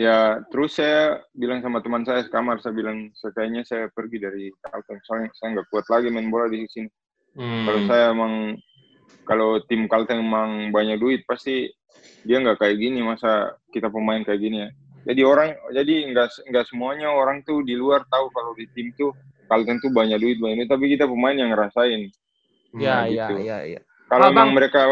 Ya 0.00 0.40
terus 0.48 0.80
saya 0.80 1.20
bilang 1.36 1.60
sama 1.60 1.84
teman 1.84 2.08
saya 2.08 2.24
sekamar 2.24 2.56
saya 2.64 2.72
bilang 2.72 3.12
sekayaknya 3.20 3.68
saya 3.68 3.92
pergi 3.92 4.16
dari 4.16 4.48
Kalteng 4.64 4.96
soalnya 5.04 5.28
saya 5.36 5.48
nggak 5.60 5.68
kuat 5.68 5.84
lagi 5.92 6.08
main 6.08 6.32
bola 6.32 6.48
di 6.48 6.64
sini 6.72 6.88
hmm, 7.36 7.64
kalau 7.68 7.80
saya 7.84 8.04
emang 8.16 8.34
kalau 9.28 9.50
tim 9.68 9.84
Kalteng 9.92 10.24
emang 10.24 10.72
banyak 10.72 10.96
duit 10.96 11.20
pasti 11.28 11.68
dia 12.24 12.40
nggak 12.40 12.64
kayak 12.64 12.80
gini 12.80 13.04
masa 13.04 13.52
kita 13.76 13.92
pemain 13.92 14.24
kayak 14.24 14.40
gini 14.40 14.64
ya 14.64 14.68
jadi 15.12 15.20
orang 15.28 15.48
jadi 15.76 15.94
nggak 16.16 16.48
nggak 16.48 16.64
semuanya 16.72 17.12
orang 17.12 17.44
tuh 17.44 17.60
di 17.60 17.76
luar 17.76 18.00
tahu 18.08 18.32
kalau 18.32 18.56
di 18.56 18.64
tim 18.72 18.88
tuh 18.96 19.12
Kalteng 19.52 19.84
tuh 19.84 19.92
banyak 19.92 20.16
duit 20.16 20.40
banyak 20.40 20.64
duit 20.64 20.70
tapi 20.72 20.88
kita 20.96 21.04
pemain 21.04 21.36
yang 21.36 21.52
ngerasain 21.52 22.08
Iya, 22.70 22.94
Nah, 22.94 23.04
iya, 23.10 23.26
gitu. 23.26 23.34
iya, 23.42 23.58
iya. 23.66 23.80
kalau 24.06 24.30
emang 24.30 24.54
mereka 24.54 24.86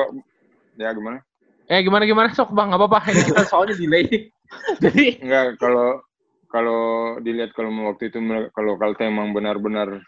ya 0.77 0.91
gimana 0.93 1.23
Eh, 1.69 1.85
gimana 1.85 2.09
gimana 2.09 2.33
sok, 2.33 2.57
Bang? 2.57 2.73
Nggak 2.73 2.81
apa-apa. 2.81 3.13
Soalnya 3.53 3.77
delay. 3.77 4.33
Jadi, 4.85 5.21
Enggak, 5.21 5.61
kalau 5.61 6.01
kalau 6.49 6.83
dilihat 7.21 7.53
kalau 7.53 7.69
waktu 7.93 8.09
itu 8.09 8.19
kalau 8.57 8.81
Kalteng 8.81 9.13
emang 9.13 9.37
benar-benar 9.37 10.01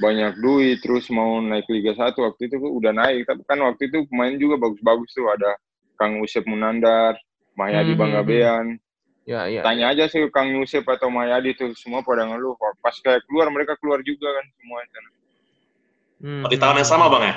banyak 0.00 0.36
duit 0.40 0.80
terus 0.84 1.08
mau 1.12 1.40
naik 1.40 1.68
Liga 1.68 1.92
1 1.96 2.16
waktu 2.20 2.48
itu 2.48 2.56
udah 2.60 2.92
naik 2.92 3.24
tapi 3.28 3.42
kan 3.48 3.60
waktu 3.64 3.88
itu 3.88 4.04
pemain 4.08 4.32
juga 4.36 4.56
bagus-bagus 4.60 5.10
tuh 5.12 5.28
ada 5.28 5.56
Kang 6.00 6.16
Usep 6.24 6.48
Munandar, 6.48 7.16
Mahyadi 7.56 7.92
Hmm, 7.92 8.00
Banggabean. 8.00 8.66
ya, 9.28 9.44
ya. 9.52 9.60
Tanya 9.60 9.92
aja 9.92 10.08
sih 10.08 10.24
Kang 10.32 10.48
Usep 10.56 10.84
atau 10.88 11.12
Mahyadi 11.12 11.52
tuh 11.52 11.76
semua 11.76 12.00
pada 12.00 12.24
ngeluh. 12.24 12.56
Pas 12.80 12.96
kayak 12.96 13.20
keluar 13.28 13.52
mereka 13.52 13.76
keluar 13.76 14.00
juga 14.00 14.32
kan 14.32 14.46
semua. 14.56 14.78
Hmm, 16.20 16.44
Oh, 16.44 16.48
di 16.48 16.56
tahun 16.56 16.80
yang 16.80 16.88
hmm, 16.88 16.92
sama 16.96 17.04
hmm. 17.04 17.12
Bang 17.12 17.24
ya? 17.28 17.34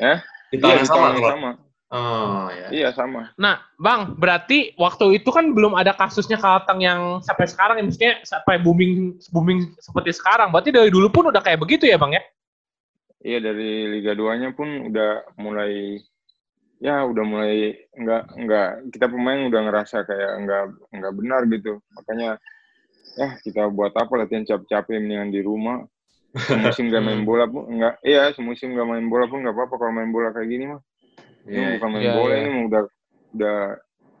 Ya? 0.00 0.14
Di 0.52 0.56
tahun 0.60 0.76
Iya, 0.76 0.80
yang 0.84 0.88
sama 0.88 0.96
tahun 1.00 1.16
yang 1.16 1.32
sama. 1.32 1.50
Oh, 1.94 2.50
ya. 2.50 2.74
Iya 2.74 2.88
sama. 2.90 3.30
Nah, 3.38 3.62
Bang, 3.78 4.18
berarti 4.18 4.74
waktu 4.74 5.22
itu 5.22 5.30
kan 5.30 5.54
belum 5.54 5.78
ada 5.78 5.94
kasusnya 5.94 6.34
Kalteng 6.42 6.82
yang 6.82 7.22
sampai 7.22 7.46
sekarang, 7.46 7.78
ya, 7.78 7.84
maksudnya 7.86 8.14
sampai 8.26 8.58
booming 8.58 9.14
booming 9.30 9.78
seperti 9.78 10.10
sekarang. 10.10 10.50
Berarti 10.50 10.74
dari 10.74 10.90
dulu 10.90 11.06
pun 11.14 11.30
udah 11.30 11.38
kayak 11.38 11.62
begitu 11.62 11.86
ya, 11.86 11.94
Bang 11.94 12.10
ya? 12.10 12.22
Iya 13.22 13.38
dari 13.40 13.88
Liga 13.94 14.12
2-nya 14.18 14.52
pun 14.58 14.90
udah 14.90 15.38
mulai 15.38 16.02
ya 16.82 17.06
udah 17.06 17.24
mulai 17.24 17.72
nggak 17.96 18.22
nggak 18.44 18.68
kita 18.92 19.06
pemain 19.08 19.48
udah 19.48 19.60
ngerasa 19.64 20.04
kayak 20.04 20.32
nggak 20.44 20.64
nggak 20.92 21.12
benar 21.16 21.40
gitu 21.48 21.80
makanya 21.96 22.36
ya 23.16 23.40
kita 23.40 23.72
buat 23.72 23.96
apa 23.96 24.12
latihan 24.20 24.44
capek-capek 24.44 25.00
mendingan 25.00 25.32
di 25.32 25.40
rumah 25.40 25.88
semusim 26.36 26.92
gak 26.92 27.00
main 27.00 27.24
bola 27.28 27.48
pun 27.48 27.64
nggak 27.72 28.04
iya 28.04 28.28
semusim 28.36 28.76
gak 28.76 28.84
main 28.84 29.08
bola 29.08 29.24
pun 29.24 29.40
nggak 29.40 29.56
apa-apa 29.56 29.74
kalau 29.80 29.92
main 29.96 30.12
bola 30.12 30.34
kayak 30.34 30.50
gini 30.50 30.64
mah 30.68 30.84
ini 31.44 31.54
Iya. 31.54 31.68
bukan 31.78 31.88
main 31.92 32.02
Iya, 32.02 32.12
bola 32.14 32.32
iya. 32.32 32.40
ini 32.40 32.50
udah 32.68 32.82
udah 33.34 33.58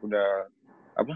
udah 0.04 0.28
apa 0.94 1.14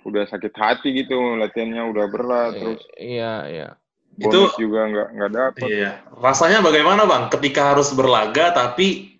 udah 0.00 0.22
sakit 0.26 0.52
hati 0.56 0.88
gitu 0.96 1.16
latihannya 1.36 1.84
udah 1.92 2.04
berat 2.08 2.52
terus 2.56 2.80
Iya, 2.96 3.32
iya. 3.46 3.68
bonus 4.16 4.52
Itu- 4.56 4.66
juga 4.66 4.80
nggak 4.88 5.08
nggak 5.14 5.32
dapet 5.32 5.68
Iya. 5.68 5.90
Rasanya 6.16 6.60
bagaimana 6.60 7.04
Bang 7.04 7.28
ketika 7.28 7.72
harus 7.72 7.92
berlaga 7.92 8.50
tapi 8.50 9.16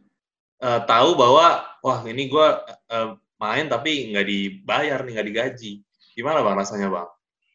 eh, 0.60 0.80
tahu 0.84 1.16
bahwa 1.16 1.64
wah 1.80 1.98
ini 2.04 2.28
gua 2.28 2.60
eh, 2.88 3.16
main 3.36 3.64
tapi 3.66 4.12
nggak 4.12 4.26
dibayar 4.28 5.00
nih 5.00 5.12
nggak 5.16 5.28
digaji. 5.28 5.72
Gimana 6.12 6.44
Bang 6.44 6.56
rasanya 6.56 6.92
Bang? 6.92 7.08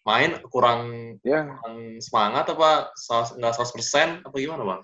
Main 0.05 0.37
kurang, 0.49 0.81
ya 1.21 1.49
kurang 1.61 1.97
semangat 1.97 2.45
apa 2.49 2.93
nggak 3.37 3.53
100% 3.57 4.21
apa 4.21 4.35
gimana 4.37 4.61
Bang? 4.61 4.81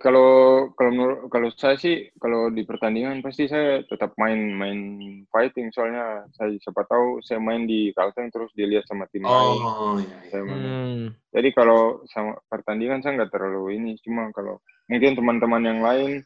Kalau 0.00 0.72
kalau 0.80 0.90
menurut 0.96 1.18
kalau 1.28 1.52
saya 1.52 1.76
sih 1.76 2.08
kalau 2.16 2.48
di 2.48 2.64
pertandingan 2.64 3.20
pasti 3.20 3.44
saya 3.44 3.84
tetap 3.84 4.16
main 4.16 4.56
main 4.56 4.80
fighting 5.28 5.68
soalnya 5.76 6.24
saya 6.32 6.56
siapa 6.56 6.88
tahu 6.88 7.20
saya 7.20 7.36
main 7.36 7.68
di 7.68 7.92
Kalteng 7.92 8.32
terus 8.32 8.48
dilihat 8.56 8.88
sama 8.88 9.04
tim 9.12 9.28
lain. 9.28 9.60
Oh, 9.60 10.00
iya, 10.00 10.08
iya. 10.08 10.18
Saya 10.32 10.42
main. 10.48 10.62
Hmm. 10.64 11.02
Jadi 11.36 11.48
kalau 11.52 12.00
sama 12.08 12.40
pertandingan 12.48 13.04
saya 13.04 13.20
nggak 13.20 13.32
terlalu 13.36 13.76
ini 13.76 14.00
cuma 14.00 14.32
kalau 14.32 14.56
mungkin 14.88 15.12
teman-teman 15.20 15.62
yang 15.68 15.80
lain 15.84 16.24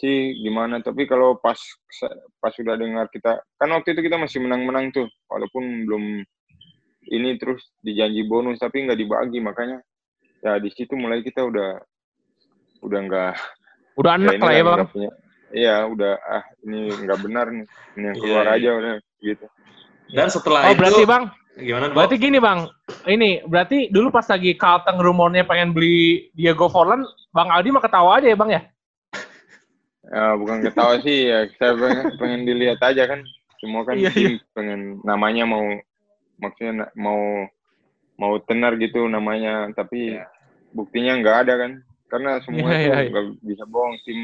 sih 0.00 0.32
gimana 0.40 0.80
tapi 0.80 1.04
kalau 1.04 1.36
pas 1.36 1.60
pas 2.40 2.52
sudah 2.56 2.74
dengar 2.74 3.06
kita 3.12 3.36
kan 3.60 3.68
waktu 3.68 3.92
itu 3.92 4.08
kita 4.08 4.16
masih 4.16 4.40
menang-menang 4.40 4.88
tuh 4.96 5.06
walaupun 5.28 5.84
belum 5.84 6.04
ini 7.12 7.36
terus 7.36 7.60
dijanji 7.84 8.24
bonus 8.24 8.56
tapi 8.56 8.88
nggak 8.88 8.96
dibagi 8.96 9.38
makanya 9.44 9.84
ya 10.40 10.56
di 10.56 10.72
situ 10.72 10.96
mulai 10.96 11.20
kita 11.20 11.44
udah 11.44 11.76
udah 12.80 13.00
nggak 13.02 13.32
Udah 13.96 14.12
ini 14.16 14.24
anak 14.26 14.34
lah 14.40 14.52
ya, 14.52 14.62
Bang. 14.62 14.80
punya 14.88 15.10
iya 15.50 15.76
udah 15.84 16.12
ah 16.20 16.44
ini 16.62 16.78
nggak 16.96 17.18
benar 17.20 17.46
nih 17.48 17.66
ini 17.94 18.04
yang 18.06 18.16
keluar 18.16 18.44
Iya, 18.44 18.50
iya. 18.50 18.58
aja 18.58 18.70
udah 18.72 18.92
gitu 19.20 19.46
Dan 20.10 20.26
setelah 20.26 20.60
Oh, 20.62 20.70
itu 20.70 20.78
berarti 20.78 21.02
Bang, 21.04 21.24
gimana 21.54 21.84
Bang? 21.86 21.94
berarti 21.94 22.16
gini, 22.16 22.38
Bang. 22.38 22.66
Ini 23.04 23.30
berarti 23.44 23.78
dulu 23.88 24.10
pas 24.10 24.26
lagi 24.26 24.54
Kalteng 24.54 24.98
rumornya 24.98 25.42
pengen 25.42 25.70
beli 25.70 26.26
Diego 26.32 26.66
Forlan, 26.66 27.02
Bang 27.30 27.46
Aldi 27.46 27.70
mah 27.70 27.78
ketawa 27.78 28.18
aja 28.18 28.26
ya, 28.26 28.34
Bang 28.34 28.50
ya? 28.50 28.62
Ya, 30.02 30.34
bukan 30.34 30.58
ketawa 30.60 30.98
sih 30.98 31.30
ya 31.30 31.46
saya 31.54 31.78
pengen, 31.78 32.04
pengen 32.18 32.40
dilihat 32.42 32.82
aja 32.82 33.06
kan 33.06 33.22
semua 33.56 33.86
kan 33.86 33.94
Iya, 33.94 34.10
tim 34.10 34.42
pengen 34.50 34.98
namanya 35.04 35.46
mau 35.46 35.62
maksudnya 36.36 36.90
mau 36.96 37.46
mau 38.16 38.34
tenar 38.42 38.74
gitu 38.74 39.06
namanya 39.06 39.70
tapi 39.70 40.18
Iya. 40.18 40.26
buktinya 40.72 41.12
nggak 41.20 41.36
ada 41.46 41.54
kan 41.54 41.72
karena 42.10 42.42
semua 42.42 42.68
Iya, 42.74 42.76
itu 42.76 42.88
iya, 42.90 42.96
iya. 42.98 43.10
nggak 43.14 43.26
bisa 43.46 43.64
bohong 43.70 43.94
tim 44.04 44.20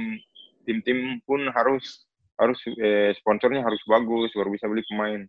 tim 0.67 0.79
tim 0.83 0.99
pun 1.25 1.41
harus 1.55 2.05
harus 2.37 2.59
eh, 2.77 3.15
sponsornya 3.17 3.63
harus 3.65 3.81
bagus 3.89 4.35
baru 4.37 4.51
bisa 4.53 4.67
beli 4.69 4.83
pemain 4.91 5.23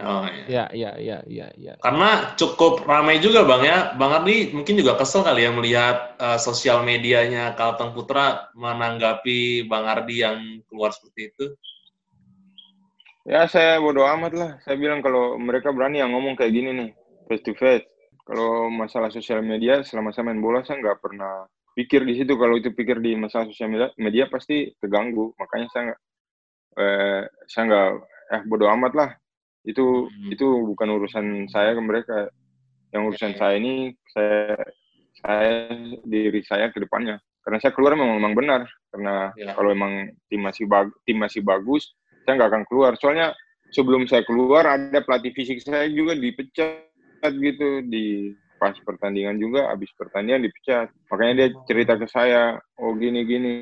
Oh, 0.00 0.24
iya. 0.24 0.48
Iya, 0.48 0.64
iya, 0.72 0.90
iya, 0.96 1.18
iya, 1.28 1.46
iya. 1.52 1.72
Karena 1.84 2.32
cukup 2.40 2.88
ramai 2.88 3.20
juga 3.20 3.44
Bang 3.44 3.60
ya. 3.60 3.92
Bang 3.92 4.08
Ardi 4.16 4.48
mungkin 4.48 4.80
juga 4.80 4.96
kesel 4.96 5.20
kali 5.20 5.44
ya 5.44 5.52
melihat 5.52 6.16
eh, 6.16 6.38
sosial 6.40 6.80
medianya 6.80 7.52
Kalteng 7.52 7.92
Putra 7.92 8.48
menanggapi 8.56 9.68
Bang 9.68 9.84
Ardi 9.84 10.24
yang 10.24 10.64
keluar 10.72 10.96
seperti 10.96 11.36
itu. 11.36 11.46
Ya 13.28 13.44
saya 13.52 13.78
bodo 13.84 14.08
amat 14.08 14.32
lah. 14.32 14.50
Saya 14.64 14.80
bilang 14.80 15.04
kalau 15.04 15.36
mereka 15.36 15.70
berani 15.76 16.00
yang 16.00 16.16
ngomong 16.16 16.40
kayak 16.40 16.56
gini 16.56 16.70
nih, 16.72 16.90
face 17.28 17.44
to 17.44 17.52
face. 17.60 17.84
Kalau 18.22 18.70
masalah 18.70 19.10
sosial 19.10 19.42
media, 19.42 19.82
selama 19.82 20.14
saya 20.14 20.30
main 20.30 20.38
bola 20.38 20.62
saya 20.62 20.78
nggak 20.78 20.98
pernah 21.02 21.46
pikir 21.74 22.06
di 22.06 22.14
situ. 22.22 22.38
Kalau 22.38 22.54
itu 22.54 22.70
pikir 22.70 23.02
di 23.02 23.18
masalah 23.18 23.50
sosial 23.50 23.70
media, 23.72 23.88
media 23.98 24.24
pasti 24.30 24.70
terganggu. 24.78 25.34
Makanya 25.34 25.66
saya 25.74 25.82
nggak, 25.90 26.00
eh, 26.78 27.22
saya 27.50 27.62
nggak, 27.66 27.88
eh 28.38 28.42
bodo 28.46 28.66
amat 28.70 28.92
lah. 28.94 29.10
Itu 29.66 30.06
Hmm. 30.06 30.30
itu 30.30 30.46
bukan 30.46 30.88
urusan 30.98 31.26
saya 31.50 31.74
ke 31.74 31.82
mereka. 31.82 32.18
Yang 32.94 33.02
urusan 33.14 33.32
saya 33.34 33.54
ini 33.58 33.90
saya 34.14 34.54
saya 35.22 35.70
diri 36.02 36.40
saya 36.46 36.70
ke 36.70 36.78
depannya. 36.82 37.18
Karena 37.42 37.58
saya 37.58 37.74
keluar 37.74 37.98
memang, 37.98 38.22
memang 38.22 38.34
benar. 38.38 38.60
Karena 38.90 39.34
Ya. 39.34 39.50
kalau 39.54 39.74
emang 39.74 40.14
tim 40.30 40.46
masih 40.46 40.70
bag, 40.70 40.90
tim 41.02 41.18
masih 41.18 41.42
bagus, 41.42 41.90
saya 42.22 42.38
nggak 42.38 42.50
akan 42.54 42.64
keluar. 42.70 42.94
Soalnya 42.98 43.34
sebelum 43.72 44.06
saya 44.06 44.22
keluar 44.22 44.68
ada 44.68 45.00
pelatih 45.02 45.32
fisik 45.34 45.58
saya 45.58 45.88
juga 45.90 46.14
dipecat 46.14 46.91
gitu 47.30 47.86
di 47.86 48.34
pas 48.58 48.74
pertandingan 48.82 49.38
juga 49.38 49.70
habis 49.70 49.90
pertandingan 49.94 50.46
dipecat. 50.46 50.90
Makanya 51.10 51.34
dia 51.34 51.48
cerita 51.66 51.94
ke 51.98 52.06
saya, 52.10 52.58
oh 52.78 52.94
gini 52.98 53.22
gini. 53.26 53.54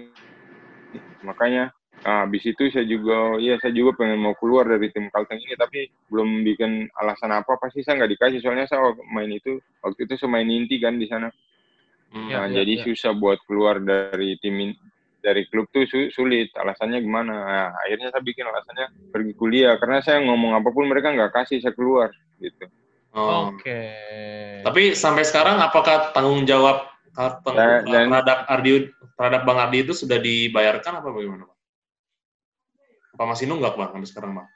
Makanya 1.24 1.72
nah, 2.04 2.24
habis 2.24 2.44
itu 2.44 2.68
saya 2.72 2.84
juga, 2.84 3.36
iya 3.40 3.60
saya 3.60 3.72
juga 3.76 3.96
pengen 4.00 4.20
mau 4.20 4.36
keluar 4.36 4.64
dari 4.68 4.88
tim 4.92 5.08
Kalteng 5.12 5.40
ini, 5.40 5.56
tapi 5.56 5.88
belum 6.08 6.44
bikin 6.44 6.88
alasan 6.96 7.32
apa, 7.32 7.56
pasti 7.60 7.80
saya 7.80 8.00
nggak 8.00 8.12
dikasih. 8.16 8.40
Soalnya 8.44 8.68
saya 8.68 8.92
main 9.08 9.32
itu, 9.32 9.60
waktu 9.80 10.04
itu 10.04 10.14
saya 10.20 10.28
main 10.32 10.48
inti 10.48 10.76
kan 10.80 10.96
di 11.00 11.08
sana. 11.08 11.32
Hmm. 12.12 12.28
Ya, 12.28 12.44
Nah, 12.44 12.46
ya, 12.52 12.60
jadi 12.60 12.72
ya. 12.80 12.82
susah 12.92 13.12
buat 13.16 13.40
keluar 13.48 13.80
dari 13.80 14.36
tim 14.40 14.72
dari 15.20 15.44
klub 15.48 15.68
tuh 15.68 15.84
su- 15.84 16.12
sulit. 16.12 16.48
Alasannya 16.56 17.00
gimana? 17.04 17.32
Nah, 17.32 17.68
akhirnya 17.84 18.08
saya 18.12 18.24
bikin 18.24 18.44
alasannya 18.48 18.86
pergi 19.12 19.32
kuliah 19.36 19.76
karena 19.76 20.00
saya 20.00 20.24
ngomong 20.24 20.56
apa 20.56 20.68
pun 20.72 20.88
mereka 20.88 21.12
nggak 21.12 21.32
kasih 21.32 21.60
saya 21.60 21.76
keluar 21.76 22.08
gitu. 22.40 22.64
Oh. 23.10 23.50
Oke. 23.54 23.80
Tapi 24.62 24.94
sampai 24.94 25.26
sekarang 25.26 25.58
apakah 25.58 26.14
tanggung 26.14 26.46
jawab 26.46 26.86
Kalteng 27.10 27.58
Ya, 27.58 27.82
dan- 27.82 28.06
terhadap 28.06 28.38
Ardi 28.46 28.86
terhadap 29.18 29.42
Bang 29.42 29.58
Ardi 29.58 29.82
itu 29.82 29.92
sudah 29.92 30.22
dibayarkan 30.22 31.02
apa 31.02 31.08
bagaimana, 31.10 31.42
Bang? 31.50 31.58
Apa 33.18 33.24
masih 33.34 33.50
nunggak, 33.50 33.74
Bang, 33.74 33.90
sampai 33.90 34.08
sekarang, 34.08 34.32
Bang? 34.38 34.48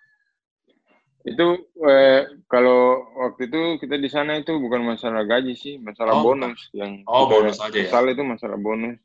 Itu 1.25 1.67
eh, 1.83 2.45
kalau 2.47 3.11
waktu 3.17 3.49
itu 3.49 3.61
kita 3.83 3.97
di 3.97 4.07
sana 4.13 4.39
itu 4.39 4.55
bukan 4.61 4.85
masalah 4.87 5.25
gaji 5.27 5.57
sih, 5.57 5.75
masalah 5.81 6.21
Oh, 6.21 6.23
bonus 6.23 6.69
yang 6.77 7.03
Oh, 7.09 7.27
bonus 7.27 7.59
aja 7.59 7.75
ya? 7.75 7.89
kesal 7.91 8.07
itu 8.13 8.23
masalah 8.23 8.61
bonus. 8.61 9.01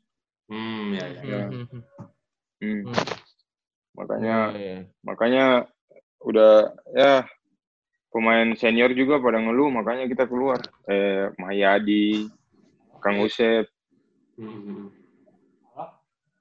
Hmm, 0.46 0.94
ya, 0.94 1.06
ya. 1.10 1.22
Ya. 1.26 1.42
Hmm, 1.48 1.66
hmm. 2.60 2.82
Makanya 3.96 4.36
Iya, 4.54 4.60
iya. 4.60 4.76
makanya 5.02 5.44
udah 6.20 6.76
ya 6.92 7.24
pemain 8.10 8.46
senior 8.58 8.90
juga 8.92 9.22
pada 9.22 9.38
ngeluh 9.38 9.70
makanya 9.70 10.06
kita 10.06 10.26
keluar. 10.26 10.58
Eh 10.86 11.30
Mayadi, 11.38 12.26
Kang 13.00 13.22
Usep, 13.22 13.66
Hmm. 14.40 14.88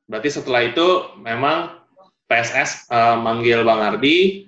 Berarti 0.07 0.29
setelah 0.31 0.63
itu 0.65 0.87
memang 1.19 1.83
PSS 2.25 2.87
eh, 2.87 3.17
manggil 3.19 3.61
Bang 3.61 3.83
Ardi, 3.83 4.47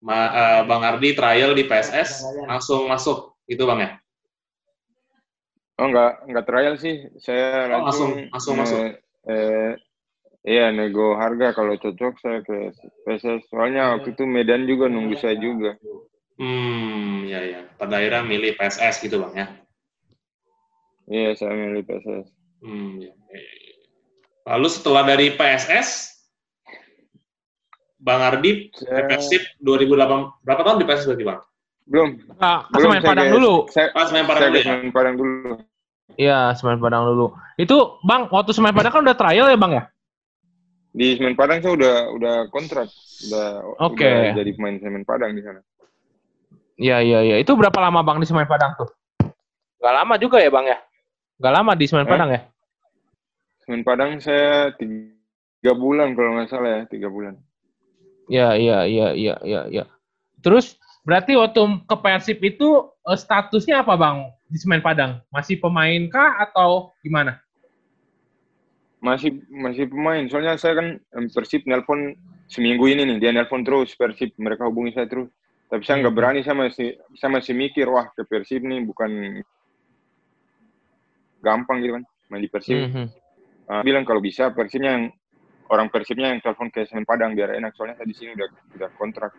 ma- 0.00 0.30
eh, 0.32 0.60
Bang 0.64 0.86
Ardi 0.86 1.12
trial 1.12 1.52
di 1.52 1.66
PSS, 1.66 2.24
langsung 2.46 2.86
masuk, 2.86 3.36
gitu 3.44 3.66
Bang 3.66 3.82
ya? 3.82 3.90
Oh 5.82 5.90
enggak 5.90 6.12
enggak 6.30 6.46
trial 6.46 6.74
sih. 6.78 7.10
Saya 7.18 7.66
Oh, 7.74 7.90
langsung- 7.90 8.30
langsung 8.30 8.54
masuk. 8.56 8.78
eh, 8.78 8.92
eh, 9.28 9.70
iya 10.46 10.70
nego 10.70 11.18
harga 11.18 11.58
kalau 11.58 11.74
cocok 11.74 12.14
saya 12.22 12.38
ke 12.46 12.70
PSS. 13.04 13.50
Soalnya 13.50 13.98
waktu 13.98 14.14
itu 14.14 14.24
Medan 14.30 14.64
juga 14.64 14.86
nunggu 14.86 15.18
saya 15.18 15.34
juga. 15.36 15.74
Hmm, 16.40 17.28
ya 17.28 17.40
ya. 17.44 17.60
Pada 17.76 18.00
akhirnya 18.00 18.24
milih 18.24 18.56
PSS 18.56 19.02
gitu 19.02 19.20
Bang 19.20 19.34
ya? 19.36 19.46
Iya, 21.10 21.36
saya 21.36 21.52
milih 21.52 21.82
PSS. 21.84 22.30
Hmm, 22.62 23.02
ya, 23.02 23.12
ya, 23.12 23.40
ya, 23.40 23.54
ya. 23.68 23.74
Lalu 24.54 24.68
setelah 24.70 25.02
dari 25.06 25.34
PSS, 25.34 25.88
Bang 28.02 28.18
Ardi 28.18 28.74
Saya 28.74 29.06
Persib 29.06 29.42
2008, 29.62 30.42
berapa 30.42 30.60
tahun 30.66 30.78
di 30.82 30.86
PSS 30.86 31.06
berarti 31.10 31.26
Bang? 31.26 31.40
belum 31.82 32.08
Ah, 32.38 32.62
ke 32.70 32.78
belum 32.78 32.90
Semen 32.94 33.02
saya 33.02 33.10
Padang 33.10 33.28
dulu. 33.34 33.54
Saya, 33.74 33.86
Ah, 33.90 34.04
Semen 34.06 34.24
Padang 34.24 34.40
saya 34.40 34.50
dulu 34.54 34.62
ya? 34.62 34.92
Padang 34.94 35.14
dulu. 35.18 35.50
Iya, 36.14 36.40
Semen 36.54 36.78
Padang 36.78 37.02
dulu. 37.10 37.26
Itu 37.58 37.76
Bang, 38.06 38.30
waktu 38.30 38.50
Semen 38.54 38.74
Padang 38.74 38.92
kan 38.94 39.02
udah 39.02 39.16
trial 39.18 39.46
ya 39.50 39.58
Bang 39.58 39.72
ya? 39.74 39.84
Di 40.94 41.18
Semen 41.18 41.34
Padang 41.34 41.58
saya 41.58 41.74
udah 41.74 41.94
udah 42.14 42.34
kontrak, 42.54 42.86
udah 43.30 43.46
Oke. 43.82 44.06
udah 44.06 44.38
jadi 44.38 44.50
pemain 44.54 44.78
Semen 44.78 45.02
Padang 45.02 45.34
di 45.34 45.42
sana. 45.42 45.58
Iya, 46.80 47.04
iya, 47.04 47.18
iya. 47.24 47.36
Itu 47.40 47.52
berapa 47.54 47.76
lama 47.76 48.00
Bang 48.00 48.20
di 48.20 48.26
Semen 48.26 48.48
Padang 48.48 48.72
tuh? 48.78 48.88
Gak 49.82 49.94
lama 49.94 50.14
juga 50.16 50.38
ya 50.38 50.48
Bang 50.48 50.64
ya? 50.64 50.78
Gak 51.42 51.52
lama 51.52 51.72
di 51.74 51.86
Semen 51.90 52.06
Hah? 52.06 52.12
Padang 52.14 52.30
ya? 52.30 52.40
Semen 53.66 53.82
Padang 53.82 54.10
saya 54.22 54.72
tiga 54.78 55.72
bulan 55.74 56.14
kalau 56.18 56.38
nggak 56.38 56.48
salah 56.50 56.70
ya, 56.70 56.82
tiga 56.86 57.08
bulan. 57.10 57.38
Iya, 58.30 58.54
iya, 58.56 58.78
iya, 58.86 59.08
iya, 59.12 59.34
iya, 59.42 59.60
iya. 59.68 59.84
Terus 60.42 60.78
berarti 61.02 61.34
waktu 61.34 61.62
ke 61.86 61.96
Persib 61.98 62.38
itu 62.42 62.90
eh, 63.06 63.18
statusnya 63.18 63.82
apa 63.82 63.94
Bang 63.98 64.30
di 64.46 64.58
Semen 64.58 64.80
Padang? 64.80 65.20
Masih 65.30 65.58
pemain 65.58 66.02
kah 66.08 66.40
atau 66.40 66.94
gimana? 67.02 67.42
Masih 69.02 69.42
masih 69.50 69.90
pemain. 69.90 70.22
Soalnya 70.30 70.54
saya 70.54 70.78
kan 70.78 70.86
Persib 71.34 71.66
nelpon 71.66 72.14
seminggu 72.46 72.86
ini 72.86 73.02
nih, 73.02 73.18
dia 73.18 73.30
nelpon 73.34 73.66
terus 73.66 73.98
Persib, 73.98 74.30
mereka 74.38 74.70
hubungi 74.70 74.94
saya 74.94 75.10
terus. 75.10 75.30
Tapi 75.72 75.88
saya 75.88 76.04
nggak 76.04 76.12
Hmm. 76.12 76.20
berani, 76.20 76.40
saya 76.44 76.52
masih 76.52 76.88
saya 77.16 77.30
masih 77.32 77.56
mikir, 77.56 77.88
wah 77.88 78.12
ke 78.12 78.28
Persib 78.28 78.60
nih 78.60 78.84
bukan 78.84 79.40
gampang 81.40 81.80
gitu 81.80 81.96
kan, 81.96 82.04
main 82.28 82.44
di 82.44 82.50
Persib. 82.52 82.76
Mhm. 82.76 83.06
Ah, 83.72 83.80
bilang 83.80 84.04
kalau 84.04 84.20
bisa 84.20 84.52
Persibnya 84.52 85.00
yang 85.00 85.04
orang 85.72 85.88
Persibnya 85.88 86.28
yang 86.28 86.44
telepon 86.44 86.68
ke 86.68 86.84
Semen 86.84 87.08
Padang 87.08 87.32
biar 87.32 87.56
enak. 87.56 87.72
Soalnya 87.72 87.96
saya 87.96 88.04
di 88.04 88.12
sini 88.12 88.36
udah 88.36 88.48
udah 88.76 88.90
kontrak. 89.00 89.32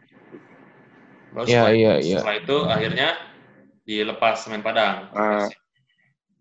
Lalu 1.38 1.46
Iya, 1.46 1.54
setelah, 1.54 1.74
iya, 1.78 1.92
itu, 1.94 2.06
iya. 2.10 2.18
setelah 2.18 2.36
itu 2.42 2.58
akhirnya 2.66 3.10
dilepas 3.86 4.36
Semen 4.42 4.62
Padang. 4.66 4.96
Ah. 5.14 5.46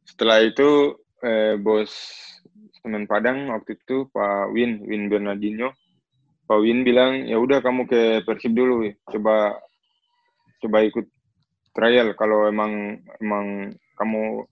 Setelah 0.08 0.38
itu 0.40 0.96
eh, 1.20 1.54
bos 1.60 1.92
Semen 2.80 3.04
Padang 3.04 3.52
waktu 3.52 3.76
itu 3.76 4.08
Pak 4.08 4.56
Win 4.56 4.82
Win 4.88 5.06
Bernardino 5.06 5.70
Pak 6.50 6.58
Win 6.58 6.82
bilang 6.82 7.28
ya 7.30 7.38
udah 7.38 7.62
kamu 7.62 7.86
ke 7.86 8.00
Persib 8.26 8.56
dulu 8.58 8.90
coba 9.06 9.54
coba 10.62 10.86
ikut 10.86 11.06
trial. 11.74 12.14
Kalau 12.14 12.46
emang 12.46 13.02
emang 13.18 13.74
kamu 13.98 14.46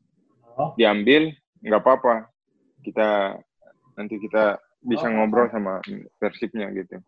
diambil 0.75 1.31
nggak 1.62 1.81
apa-apa. 1.81 2.29
Kita 2.83 3.38
nanti 3.94 4.16
kita 4.18 4.59
bisa 4.81 5.07
ngobrol 5.09 5.49
sama 5.53 5.79
Persibnya 6.16 6.73
gitu. 6.73 6.99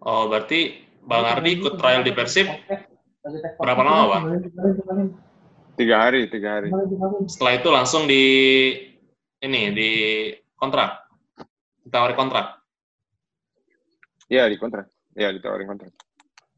Oh, 0.00 0.26
berarti 0.26 0.84
Bang 1.04 1.24
Ardi 1.24 1.60
ikut 1.60 1.76
trial 1.76 2.02
di 2.02 2.12
Persib? 2.12 2.48
Berapa 3.60 3.82
lama, 3.84 4.04
Bang? 4.08 4.24
tiga 5.78 5.96
hari 6.02 6.26
tiga 6.26 6.58
hari. 6.58 6.74
Setelah 7.30 7.52
itu 7.62 7.68
langsung 7.70 8.10
di 8.10 8.24
ini 9.38 9.62
di 9.70 9.90
kontrak. 10.58 11.06
Ditawari 11.86 12.18
kontrak. 12.18 12.58
ya 14.28 14.44
di 14.50 14.60
kontrak. 14.60 14.90
Ya 15.16 15.32
ditawarin 15.32 15.70
kontrak. 15.70 15.94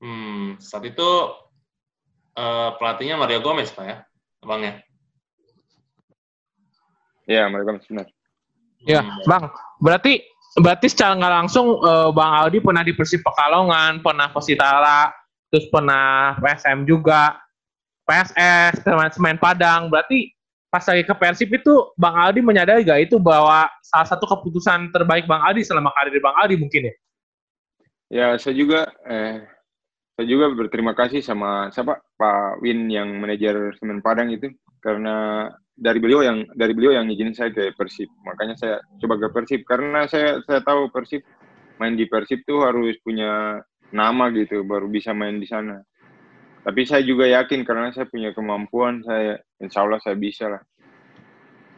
Hmm, 0.00 0.56
saat 0.58 0.88
itu 0.88 1.08
eh, 2.40 2.70
pelatihnya 2.80 3.20
Mario 3.20 3.44
Gomez, 3.44 3.68
Pak 3.70 3.84
ya? 3.84 3.96
Bang 4.40 4.64
ya? 4.64 4.74
ya 7.28 7.46
mereka 7.46 7.78
benar 7.78 8.08
Ya, 8.80 9.04
Hmm. 9.04 9.28
Bang. 9.28 9.44
Berarti 9.84 10.24
berarti 10.56 10.88
secara 10.88 11.12
nggak 11.12 11.34
langsung 11.44 11.76
eh, 11.84 12.08
Bang 12.16 12.32
Aldi 12.32 12.64
pernah 12.64 12.80
di 12.80 12.96
Persib 12.96 13.20
Pekalongan, 13.20 14.00
pernah 14.00 14.32
Persitara, 14.32 15.12
terus 15.52 15.68
pernah 15.68 16.40
PSM 16.40 16.88
juga, 16.88 17.36
PSS, 18.08 18.80
teman 18.80 19.12
Semen 19.12 19.36
Padang. 19.36 19.92
Berarti 19.92 20.32
pas 20.72 20.80
lagi 20.86 21.04
ke 21.04 21.12
Persib 21.12 21.52
itu 21.52 21.92
Bang 22.00 22.16
Aldi 22.16 22.40
menyadari 22.40 22.88
gak 22.88 23.12
itu 23.12 23.20
bahwa 23.20 23.68
salah 23.84 24.08
satu 24.08 24.24
keputusan 24.24 24.88
terbaik 24.88 25.28
Bang 25.28 25.44
Aldi 25.44 25.60
selama 25.60 25.92
karir 25.92 26.16
Bang 26.24 26.36
Aldi 26.40 26.56
mungkin 26.56 26.88
ya? 26.88 26.94
Ya, 28.10 28.26
saya 28.40 28.56
juga 28.56 28.90
eh 29.06 29.44
saya 30.20 30.36
juga 30.36 30.52
berterima 30.52 30.92
kasih 30.92 31.24
sama 31.24 31.72
siapa 31.72 31.96
Pak 32.20 32.60
Win 32.60 32.92
yang 32.92 33.08
manajer 33.24 33.72
Semen 33.80 34.04
Padang 34.04 34.28
itu 34.28 34.52
karena 34.84 35.48
dari 35.72 35.96
beliau 35.96 36.20
yang 36.20 36.44
dari 36.52 36.76
beliau 36.76 36.92
yang 36.92 37.08
izinin 37.08 37.32
saya 37.32 37.48
ke 37.48 37.72
Persib. 37.72 38.12
Makanya 38.28 38.52
saya 38.60 38.76
coba 39.00 39.16
ke 39.16 39.32
Persib 39.32 39.64
karena 39.64 40.04
saya 40.04 40.44
saya 40.44 40.60
tahu 40.60 40.92
Persib 40.92 41.24
main 41.80 41.96
di 41.96 42.04
Persib 42.04 42.44
tuh 42.44 42.68
harus 42.68 43.00
punya 43.00 43.64
nama 43.96 44.28
gitu 44.36 44.60
baru 44.60 44.92
bisa 44.92 45.16
main 45.16 45.40
di 45.40 45.48
sana. 45.48 45.80
Tapi 46.68 46.84
saya 46.84 47.00
juga 47.00 47.24
yakin 47.24 47.64
karena 47.64 47.88
saya 47.88 48.04
punya 48.04 48.36
kemampuan 48.36 49.00
saya 49.00 49.40
insya 49.56 49.88
Allah 49.88 50.04
saya 50.04 50.20
bisa 50.20 50.52
lah. 50.52 50.60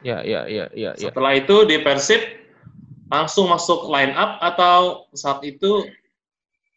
Ya, 0.02 0.18
ya, 0.26 0.50
ya, 0.50 0.66
ya, 0.74 0.98
ya. 0.98 1.14
Setelah 1.14 1.38
itu 1.38 1.62
di 1.62 1.78
Persib 1.78 2.18
langsung 3.06 3.54
masuk 3.54 3.86
line 3.86 4.18
up 4.18 4.42
atau 4.42 5.06
saat 5.14 5.46
itu 5.46 5.86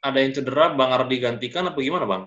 ada 0.06 0.22
yang 0.22 0.34
cedera 0.38 0.70
Bang 0.78 0.94
Ardi 0.94 1.18
gantikan 1.18 1.66
apa 1.66 1.80
gimana 1.82 2.06
Bang? 2.06 2.24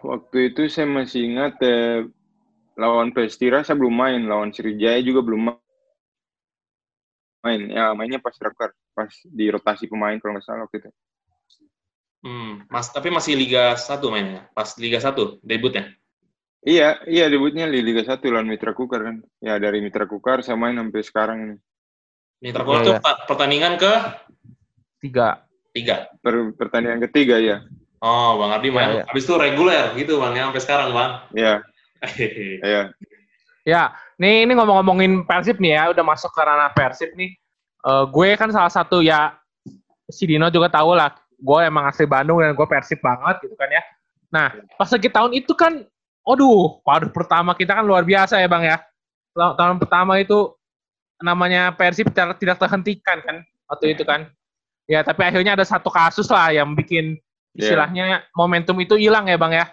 Waktu 0.00 0.52
itu 0.52 0.68
saya 0.68 0.88
masih 0.88 1.28
ingat 1.28 1.60
eh, 1.60 2.08
lawan 2.76 3.12
Pestira 3.12 3.60
saya 3.60 3.76
belum 3.76 3.92
main, 3.92 4.20
lawan 4.24 4.48
Sriwijaya 4.52 5.00
juga 5.04 5.20
belum 5.20 5.52
ma- 5.52 5.60
main. 7.44 7.68
Ya 7.68 7.92
mainnya 7.92 8.20
pas 8.20 8.32
terakhir, 8.32 8.72
pas 8.96 9.12
di 9.28 9.52
rotasi 9.52 9.88
pemain 9.88 10.16
kalau 10.20 10.36
nggak 10.36 10.44
salah 10.44 10.64
waktu 10.64 10.84
itu. 10.84 10.90
Hmm, 12.20 12.68
Mas, 12.68 12.92
tapi 12.92 13.08
masih 13.08 13.32
Liga 13.32 13.72
1 13.80 14.12
mainnya? 14.12 14.44
Pas 14.52 14.76
Liga 14.76 15.00
1 15.00 15.40
debutnya? 15.40 15.88
Iya, 16.60 17.00
iya 17.08 17.32
debutnya 17.32 17.64
di 17.72 17.80
Liga 17.80 18.04
1 18.04 18.28
lawan 18.28 18.44
Mitra 18.44 18.76
Kukar 18.76 19.00
kan. 19.00 19.16
Ya 19.40 19.56
dari 19.56 19.80
Mitra 19.80 20.04
Kukar 20.04 20.44
saya 20.44 20.60
main 20.60 20.76
sampai 20.76 21.00
sekarang 21.00 21.38
ini. 21.40 21.56
Mitra 22.44 22.64
Kukar 22.64 22.80
tuh 22.84 22.96
iya. 22.96 23.00
pa- 23.00 23.20
pertandingan 23.24 23.80
ke 23.80 23.92
Tiga. 25.00 25.42
tiga. 25.70 26.10
Per, 26.20 26.54
pertandingan 26.58 27.00
ketiga 27.08 27.40
ya. 27.40 27.64
Oh, 28.00 28.40
Bang 28.40 28.56
Ardi 28.56 28.68
main. 28.72 28.88
Iya, 28.88 28.94
iya. 29.00 29.04
Habis 29.12 29.24
itu 29.28 29.34
reguler 29.36 29.84
gitu 29.96 30.18
Bang, 30.20 30.32
ya, 30.32 30.48
sampai 30.48 30.62
sekarang 30.64 30.88
Bang. 30.92 31.10
Iya, 31.36 31.54
iya. 32.64 32.82
Ya, 33.64 33.82
nih 34.16 34.48
ini 34.48 34.56
ngomong-ngomongin 34.56 35.28
Persib 35.28 35.60
nih 35.60 35.76
ya, 35.76 35.82
udah 35.92 36.04
masuk 36.04 36.32
ke 36.32 36.40
ranah 36.40 36.72
Persib 36.72 37.12
nih. 37.12 37.36
Eh, 37.80 38.04
gue 38.08 38.28
kan 38.40 38.48
salah 38.52 38.72
satu 38.72 39.04
ya, 39.04 39.36
si 40.08 40.24
Dino 40.24 40.48
juga 40.48 40.72
tahu 40.72 40.96
lah, 40.96 41.12
gue 41.36 41.58
emang 41.64 41.88
asli 41.88 42.08
Bandung 42.08 42.40
dan 42.40 42.56
gue 42.56 42.66
Persib 42.66 43.00
banget 43.04 43.44
gitu 43.44 43.54
kan 43.56 43.68
ya. 43.68 43.82
Nah, 44.32 44.46
pas 44.80 44.88
lagi 44.88 45.08
tahun 45.12 45.32
itu 45.36 45.52
kan, 45.52 45.84
aduh, 46.24 46.80
waduh 46.82 47.10
pertama 47.12 47.52
kita 47.52 47.76
kan 47.76 47.84
luar 47.84 48.04
biasa 48.04 48.40
ya 48.40 48.48
bang 48.48 48.64
ya. 48.64 48.76
Ta- 49.36 49.54
Tahun 49.54 49.76
pertama 49.76 50.16
itu 50.18 50.56
namanya 51.20 51.70
Persib 51.76 52.08
tidak, 52.10 52.40
tidak 52.40 52.56
terhentikan 52.56 53.20
kan 53.20 53.36
waktu 53.68 53.92
itu 53.92 54.02
kan. 54.08 54.24
Ya, 54.90 55.06
tapi 55.06 55.22
akhirnya 55.22 55.54
ada 55.54 55.62
satu 55.62 55.86
kasus 55.86 56.26
lah 56.26 56.50
yang 56.50 56.74
bikin 56.74 57.14
Iya. 57.54 57.62
istilahnya 57.62 58.26
momentum 58.34 58.74
itu 58.82 58.98
hilang 58.98 59.30
ya 59.30 59.38
bang 59.38 59.52
ya. 59.54 59.66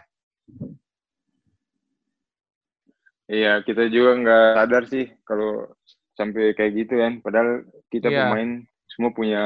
Iya, 3.28 3.54
kita 3.66 3.90
juga 3.90 4.12
nggak 4.22 4.48
sadar 4.62 4.84
sih 4.88 5.06
kalau 5.26 5.74
sampai 6.14 6.54
kayak 6.54 6.72
gitu 6.86 6.94
kan. 7.02 7.18
Padahal 7.26 7.66
kita 7.90 8.14
Iya. 8.14 8.30
pemain 8.30 8.50
semua 8.88 9.12
punya 9.12 9.44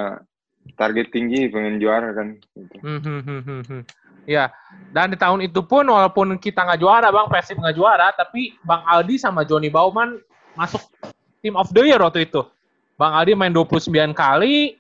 target 0.76 1.10
tinggi 1.10 1.48
pengen 1.48 1.80
juara 1.80 2.12
kan. 2.14 2.38
Gitu. 2.54 2.76
Hmm, 2.84 3.00
hmm, 3.00 3.22
hmm, 3.24 3.42
hmm, 3.42 3.62
hmm. 3.66 3.82
Ya, 4.30 4.54
dan 4.94 5.10
di 5.10 5.18
tahun 5.18 5.42
itu 5.42 5.66
pun 5.66 5.82
walaupun 5.88 6.38
kita 6.38 6.62
nggak 6.62 6.78
juara, 6.84 7.10
Bang, 7.10 7.26
Persib 7.26 7.58
nggak 7.58 7.74
juara, 7.74 8.14
tapi 8.14 8.54
Bang 8.62 8.86
Aldi 8.86 9.18
sama 9.18 9.42
Johnny 9.42 9.74
Bauman 9.74 10.22
masuk 10.54 10.84
Team 11.42 11.58
of 11.58 11.74
the 11.74 11.82
Year 11.90 11.98
waktu 11.98 12.30
itu. 12.30 12.46
Bang 13.02 13.18
Aldi 13.18 13.34
main 13.34 13.50
29 13.50 14.14
kali, 14.14 14.78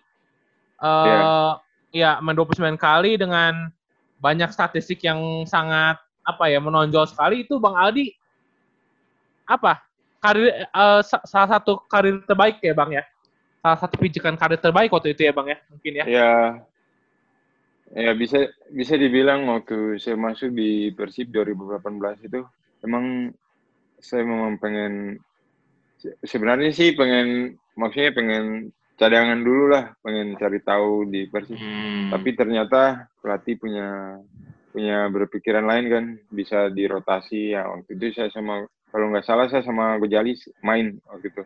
eh 0.81 1.53
Iya. 1.91 2.17
ya 2.17 2.23
main 2.23 2.33
29 2.33 2.75
kali 2.75 3.15
dengan 3.15 3.69
banyak 4.17 4.49
statistik 4.49 5.01
yang 5.01 5.45
sangat 5.45 5.97
apa 6.21 6.45
ya 6.49 6.57
menonjol 6.61 7.05
sekali. 7.05 7.45
Itu 7.45 7.57
Bang 7.61 7.77
Aldi 7.77 8.13
apa? 9.45 9.81
Karir 10.21 10.69
sa- 11.01 11.25
salah 11.25 11.49
satu 11.57 11.81
karir 11.89 12.21
terbaik 12.25 12.61
ya 12.61 12.73
Bang 12.77 12.93
ya? 12.93 13.01
Salah 13.61 13.77
satu 13.77 13.97
pijakan 13.97 14.37
karir 14.37 14.61
terbaik 14.61 14.93
waktu 14.93 15.13
itu 15.17 15.25
ya 15.25 15.33
Bang 15.33 15.49
ya 15.49 15.57
mungkin 15.69 15.91
ya? 16.01 16.05
Ya, 16.05 16.31
ya 17.91 18.11
bisa 18.13 18.47
bisa 18.71 18.95
dibilang 18.95 19.49
waktu 19.49 19.97
saya 19.97 20.15
masuk 20.15 20.53
di 20.53 20.93
Persib 20.93 21.33
2018 21.33 22.21
itu 22.21 22.45
emang 22.85 23.33
saya 23.97 24.23
memang 24.25 24.57
pengen 24.61 25.17
se- 25.97 26.17
sebenarnya 26.23 26.71
sih 26.73 26.93
pengen 26.93 27.57
maksudnya 27.75 28.13
pengen 28.13 28.69
cadangan 29.01 29.41
dulu 29.41 29.73
lah, 29.73 29.97
pengen 30.05 30.37
cari 30.37 30.61
tahu 30.61 31.09
di 31.09 31.25
Persib. 31.25 31.57
Hmm. 31.57 32.13
Tapi 32.13 32.29
ternyata 32.37 33.09
pelatih 33.17 33.57
punya 33.57 34.21
punya 34.69 35.09
berpikiran 35.09 35.65
lain 35.65 35.85
kan, 35.89 36.05
bisa 36.29 36.69
dirotasi 36.69 37.57
ya 37.57 37.65
waktu 37.65 37.97
itu 37.97 38.13
saya 38.13 38.29
sama 38.29 38.69
kalau 38.93 39.09
nggak 39.09 39.25
salah 39.25 39.49
saya 39.49 39.65
sama 39.65 39.97
Gojali 39.97 40.37
main 40.61 41.01
waktu 41.09 41.33
itu. 41.33 41.43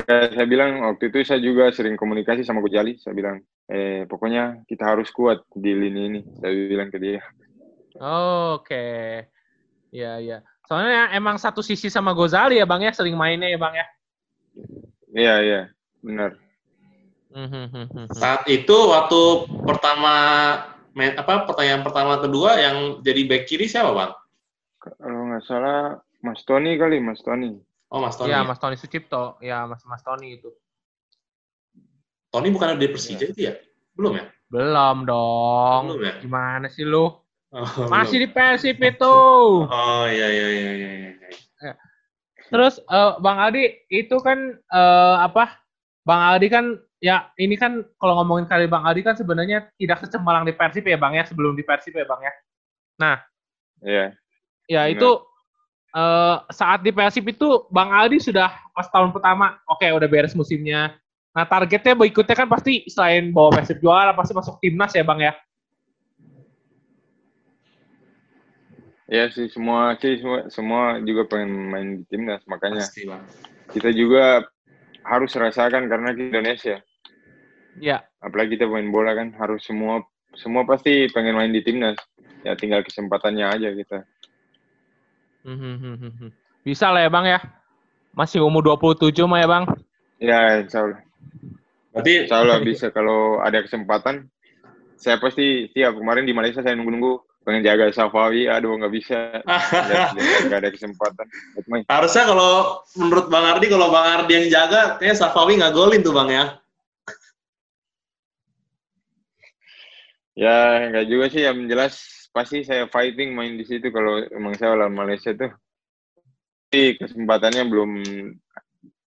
Kayak 0.00 0.40
saya 0.40 0.46
bilang 0.48 0.80
waktu 0.88 1.12
itu 1.12 1.16
saya 1.28 1.40
juga 1.44 1.68
sering 1.68 2.00
komunikasi 2.00 2.40
sama 2.40 2.64
Gojali, 2.64 2.96
saya 2.96 3.12
bilang 3.12 3.44
eh 3.68 4.08
pokoknya 4.08 4.64
kita 4.64 4.88
harus 4.88 5.12
kuat 5.12 5.44
di 5.52 5.76
lini 5.76 6.00
ini, 6.08 6.20
saya 6.40 6.52
bilang 6.64 6.88
ke 6.88 6.96
dia. 6.96 7.20
Oke. 8.56 8.86
Iya, 9.94 10.18
iya. 10.18 10.38
Soalnya 10.66 11.12
emang 11.14 11.38
satu 11.38 11.62
sisi 11.62 11.86
sama 11.86 12.16
Gozali 12.16 12.58
ya, 12.58 12.66
Bang 12.66 12.82
ya, 12.82 12.90
sering 12.90 13.14
mainnya 13.14 13.46
ya, 13.46 13.58
Bang 13.60 13.76
ya. 13.76 13.86
Iya 15.14 15.34
iya, 15.44 15.60
benar. 16.02 16.34
Hmm, 16.34 16.34
hmm, 16.34 16.34
hmm, 16.34 16.42
hmm, 16.42 16.42
hmm. 16.42 17.23
Saat 18.14 18.46
itu 18.46 18.76
waktu 18.94 19.20
pertama 19.66 20.14
main 20.94 21.18
apa 21.18 21.50
pertanyaan 21.50 21.82
pertama 21.82 22.22
kedua 22.22 22.54
yang 22.62 23.02
jadi 23.02 23.26
back 23.26 23.50
kiri 23.50 23.66
siapa 23.66 23.90
bang? 23.90 24.12
Kalau 24.78 25.20
nggak 25.32 25.42
salah 25.42 25.98
Mas 26.22 26.40
Tony 26.46 26.78
kali, 26.78 27.02
Mas 27.02 27.18
Tony. 27.26 27.58
Oh 27.90 27.98
Mas 27.98 28.14
Tony. 28.14 28.30
Iya, 28.30 28.42
ya? 28.42 28.46
Mas 28.46 28.58
Tony 28.62 28.76
Sucipto. 28.78 29.36
Ya, 29.42 29.66
Mas 29.66 29.82
Mas 29.82 30.02
Tony 30.06 30.38
itu. 30.38 30.54
Tony 32.30 32.48
bukan 32.54 32.74
ada 32.74 32.80
di 32.80 32.90
Persija 32.90 33.30
itu 33.30 33.50
ya? 33.50 33.54
Belum 33.94 34.18
ya? 34.18 34.26
Belum 34.50 34.96
dong. 35.02 35.82
Belum 35.90 36.02
ya? 36.02 36.14
Gimana 36.22 36.66
sih 36.70 36.86
lu? 36.86 37.10
Oh, 37.54 37.86
Masih 37.86 38.18
belum. 38.18 38.24
di 38.26 38.28
Persib 38.34 38.76
itu. 38.82 39.14
Oh 39.66 40.04
iya 40.10 40.26
iya 40.30 40.46
iya 40.50 40.70
iya. 40.74 40.90
iya. 41.62 41.72
Terus 42.50 42.82
eh, 42.82 43.12
Bang 43.22 43.38
Aldi 43.38 43.86
itu 43.90 44.16
kan 44.22 44.58
eh, 44.58 45.16
apa? 45.22 45.58
Bang 46.02 46.22
Aldi 46.22 46.48
kan 46.50 46.78
ya 47.04 47.28
ini 47.36 47.60
kan 47.60 47.84
kalau 48.00 48.16
ngomongin 48.24 48.48
kali 48.48 48.64
Bang 48.64 48.88
Aldi 48.88 49.04
kan 49.04 49.12
sebenarnya 49.12 49.68
tidak 49.76 50.00
secemerlang 50.00 50.48
di 50.48 50.56
Persib 50.56 50.88
ya 50.88 50.96
Bang 50.96 51.12
ya 51.12 51.28
sebelum 51.28 51.52
di 51.52 51.60
Persib 51.60 51.92
ya 51.92 52.08
Bang 52.08 52.24
ya. 52.24 52.32
Iya. 53.84 54.06
Ya 54.64 54.82
Benar. 54.88 54.94
itu 54.96 55.10
eh, 55.92 56.36
saat 56.48 56.80
di 56.80 56.96
Persib 56.96 57.28
itu 57.28 57.68
Bang 57.68 57.92
Aldi 57.92 58.24
sudah 58.24 58.48
pas 58.72 58.88
tahun 58.88 59.12
pertama 59.12 59.60
oke 59.68 59.84
udah 59.84 60.08
beres 60.08 60.32
musimnya. 60.32 60.96
Nah 61.36 61.44
targetnya 61.44 61.92
berikutnya 61.92 62.32
kan 62.32 62.48
pasti 62.48 62.88
selain 62.88 63.28
bawa 63.36 63.52
Persib 63.52 63.84
juara 63.84 64.16
pasti 64.16 64.32
masuk 64.32 64.56
timnas 64.64 64.96
ya 64.96 65.04
Bang 65.04 65.20
ya. 65.20 65.36
Ya 69.04 69.28
sih 69.28 69.52
semua 69.52 69.92
sih 70.00 70.16
semua, 70.16 70.48
semua 70.48 70.96
juga 71.04 71.28
pengen 71.28 71.68
main 71.68 71.88
di 72.00 72.04
timnas, 72.08 72.40
makanya 72.48 72.80
Pasti 72.88 73.04
bang. 73.04 73.20
kita 73.76 73.92
juga 73.92 74.48
harus 75.04 75.28
rasakan 75.36 75.92
karena 75.92 76.16
kita 76.16 76.40
Indonesia. 76.40 76.80
Ya. 77.80 78.06
Apalagi 78.22 78.58
kita 78.58 78.70
main 78.70 78.90
bola 78.90 79.14
kan 79.14 79.34
harus 79.38 79.62
semua 79.66 80.02
semua 80.34 80.66
pasti 80.66 81.06
pengen 81.10 81.38
main 81.38 81.50
di 81.50 81.62
timnas. 81.62 81.98
Ya 82.44 82.52
tinggal 82.58 82.84
kesempatannya 82.84 83.46
aja 83.48 83.68
kita. 83.72 83.98
Hmm, 85.44 85.58
hmm, 85.60 85.96
hmm. 86.00 86.30
Bisa 86.64 86.88
lah 86.92 87.04
ya 87.04 87.10
Bang 87.12 87.28
ya. 87.28 87.40
Masih 88.16 88.40
umur 88.40 88.64
27 88.64 89.24
mah 89.26 89.40
ya 89.40 89.48
Bang. 89.48 89.64
Ya 90.22 90.62
insya 90.62 90.86
Allah, 90.86 91.00
Berarti 91.92 92.12
insya 92.24 92.36
Allah 92.40 92.58
bisa 92.64 92.86
kalau 92.88 93.40
ada 93.40 93.60
kesempatan. 93.60 94.28
Saya 94.96 95.20
pasti 95.20 95.68
siap. 95.74 95.98
Kemarin 96.00 96.24
di 96.24 96.32
Malaysia 96.32 96.64
saya 96.64 96.72
nunggu-nunggu 96.78 97.20
pengen 97.44 97.60
jaga 97.60 97.92
Safawi, 97.92 98.48
aduh 98.48 98.72
nggak 98.80 98.92
bisa. 98.92 99.44
Nggak 100.48 100.58
ada 100.64 100.70
kesempatan. 100.72 101.26
buat 101.28 101.66
main. 101.68 101.82
harusnya 101.84 102.24
kalau 102.24 102.80
menurut 102.96 103.26
Bang 103.28 103.44
Ardi 103.44 103.66
kalau 103.68 103.92
Bang 103.92 104.06
Ardi 104.08 104.32
yang 104.32 104.48
jaga 104.48 104.96
kayak 104.96 105.20
Safawi 105.20 105.60
nggak 105.60 105.76
golin 105.76 106.00
tuh 106.00 106.16
bang 106.16 106.28
ya. 106.32 106.44
Ya 110.34 110.90
nggak 110.90 111.06
juga 111.06 111.26
sih 111.30 111.46
yang 111.46 111.70
jelas 111.70 112.26
pasti 112.34 112.66
saya 112.66 112.90
fighting 112.90 113.38
main 113.38 113.54
di 113.54 113.62
situ 113.62 113.94
kalau 113.94 114.18
emang 114.34 114.58
saya 114.58 114.74
lawan 114.74 114.94
Malaysia 114.94 115.30
tuh. 115.30 115.54
Tapi 116.70 116.98
kesempatannya 116.98 117.70
belum 117.70 117.90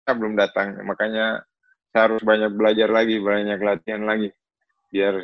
belum 0.07 0.39
datang 0.39 0.79
makanya 0.87 1.43
saya 1.91 2.07
harus 2.07 2.23
banyak 2.23 2.55
belajar 2.55 2.87
lagi 2.87 3.19
banyak 3.19 3.59
latihan 3.59 4.07
lagi 4.07 4.31
biar 4.87 5.19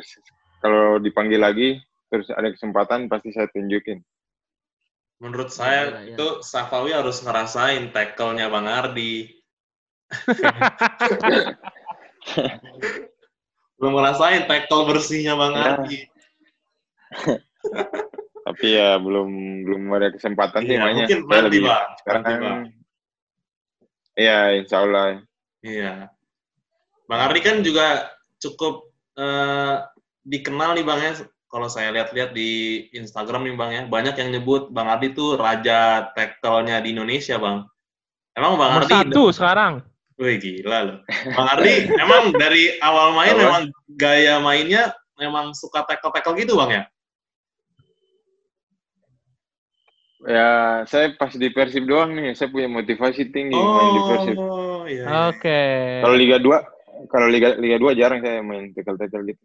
kalau 0.60 1.00
dipanggil 1.00 1.40
lagi 1.40 1.80
terus 2.12 2.28
ada 2.28 2.52
kesempatan 2.52 3.08
pasti 3.08 3.32
saya 3.32 3.48
tunjukin. 3.48 4.04
Menurut 5.24 5.48
saya 5.48 6.04
Iya, 6.04 6.12
iya. 6.12 6.20
itu 6.20 6.44
Safawi 6.44 6.92
harus 6.92 7.24
ngerasain 7.24 7.96
tackle-nya 7.96 8.52
Bang 8.52 8.68
Ardi. 8.68 9.40
Belum 13.84 14.00
ngerasain 14.00 14.48
tackle 14.48 14.88
bersihnya 14.88 15.36
Bang 15.36 15.52
Ya. 15.52 15.76
Ardi. 15.76 15.98
Tapi 18.48 18.66
ya 18.72 18.96
belum 18.96 19.28
belum 19.68 19.82
ada 19.92 20.08
kesempatan 20.08 20.64
sih 20.64 20.72
Iya, 20.72 20.80
mainnya. 20.80 21.04
mungkin 21.04 21.20
Saya 21.20 21.28
nanti, 21.28 21.44
lebih 21.44 21.60
Bang. 21.68 21.84
sekarang 22.00 22.22
Nanti, 22.24 22.40
Bang. 22.40 22.60
Iya 24.14 24.38
insya 24.56 24.76
Allah. 24.80 25.04
Iya. 25.60 25.92
Bang 27.04 27.20
Ardi 27.20 27.40
kan 27.44 27.56
juga 27.60 27.86
cukup 28.40 28.88
eh, 29.20 29.74
dikenal 30.24 30.80
nih 30.80 30.86
Bang 30.88 31.00
ya. 31.04 31.12
Kalau 31.44 31.68
saya 31.68 31.92
lihat-lihat 31.92 32.32
di 32.32 32.50
Instagram 32.90 33.44
nih 33.44 33.54
Bang 33.54 33.70
ya, 33.70 33.82
banyak 33.84 34.16
yang 34.16 34.32
nyebut 34.32 34.72
Bang 34.72 34.88
Ardi 34.88 35.12
tuh 35.12 35.36
raja 35.36 36.08
tackle-nya 36.16 36.80
di 36.80 36.96
Indonesia 36.96 37.36
Bang. 37.36 37.68
Emang 38.32 38.56
Bang 38.56 38.80
Nomor 38.80 38.88
Ardi 38.88 39.12
satu 39.12 39.22
sekarang. 39.28 39.72
Wih 40.14 40.38
gila 40.38 40.78
loh. 40.86 40.98
Bang 41.36 41.48
Ardi 41.58 41.90
emang 41.98 42.38
dari 42.38 42.78
awal 42.78 43.18
main 43.18 43.34
Apa? 43.34 43.42
memang 43.42 43.62
gaya 43.98 44.38
mainnya 44.38 44.94
memang 45.18 45.50
suka 45.54 45.82
tackle-tackle 45.82 46.38
gitu 46.38 46.54
Bang 46.54 46.70
ya? 46.70 46.82
Ya 50.24 50.48
saya 50.88 51.12
pas 51.20 51.34
di 51.36 51.52
Persib 51.52 51.84
doang 51.84 52.16
nih, 52.16 52.32
saya 52.32 52.48
punya 52.48 52.64
motivasi 52.70 53.28
tinggi 53.28 53.58
main 53.60 53.90
di 53.92 54.02
Persib. 54.08 54.36
Oh 54.40 54.88
iya. 54.88 55.28
Oke. 55.28 55.60
Kalau 56.00 56.16
Liga 56.16 56.38
2, 56.40 56.56
kalau 57.12 57.26
Liga 57.28 57.58
Liga 57.60 57.76
2 57.76 57.92
jarang 57.92 58.24
saya 58.24 58.40
main 58.40 58.72
tackle-tackle 58.72 59.34
gitu. 59.34 59.44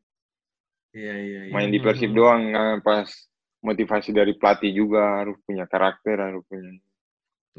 Iya, 0.95 1.13
iya, 1.19 1.39
iya. 1.49 1.51
Main 1.51 1.69
di 1.69 1.83
Persib 1.83 2.15
Hmm. 2.15 2.17
doang, 2.17 2.41
nah, 2.49 2.77
pas 2.79 3.05
motivasi 3.59 4.15
dari 4.15 4.33
pelatih 4.39 4.71
juga 4.71 5.19
harus 5.21 5.35
punya 5.43 5.67
karakter, 5.67 6.15
harus 6.15 6.41
punya. 6.47 6.71
Iya, 6.71 6.79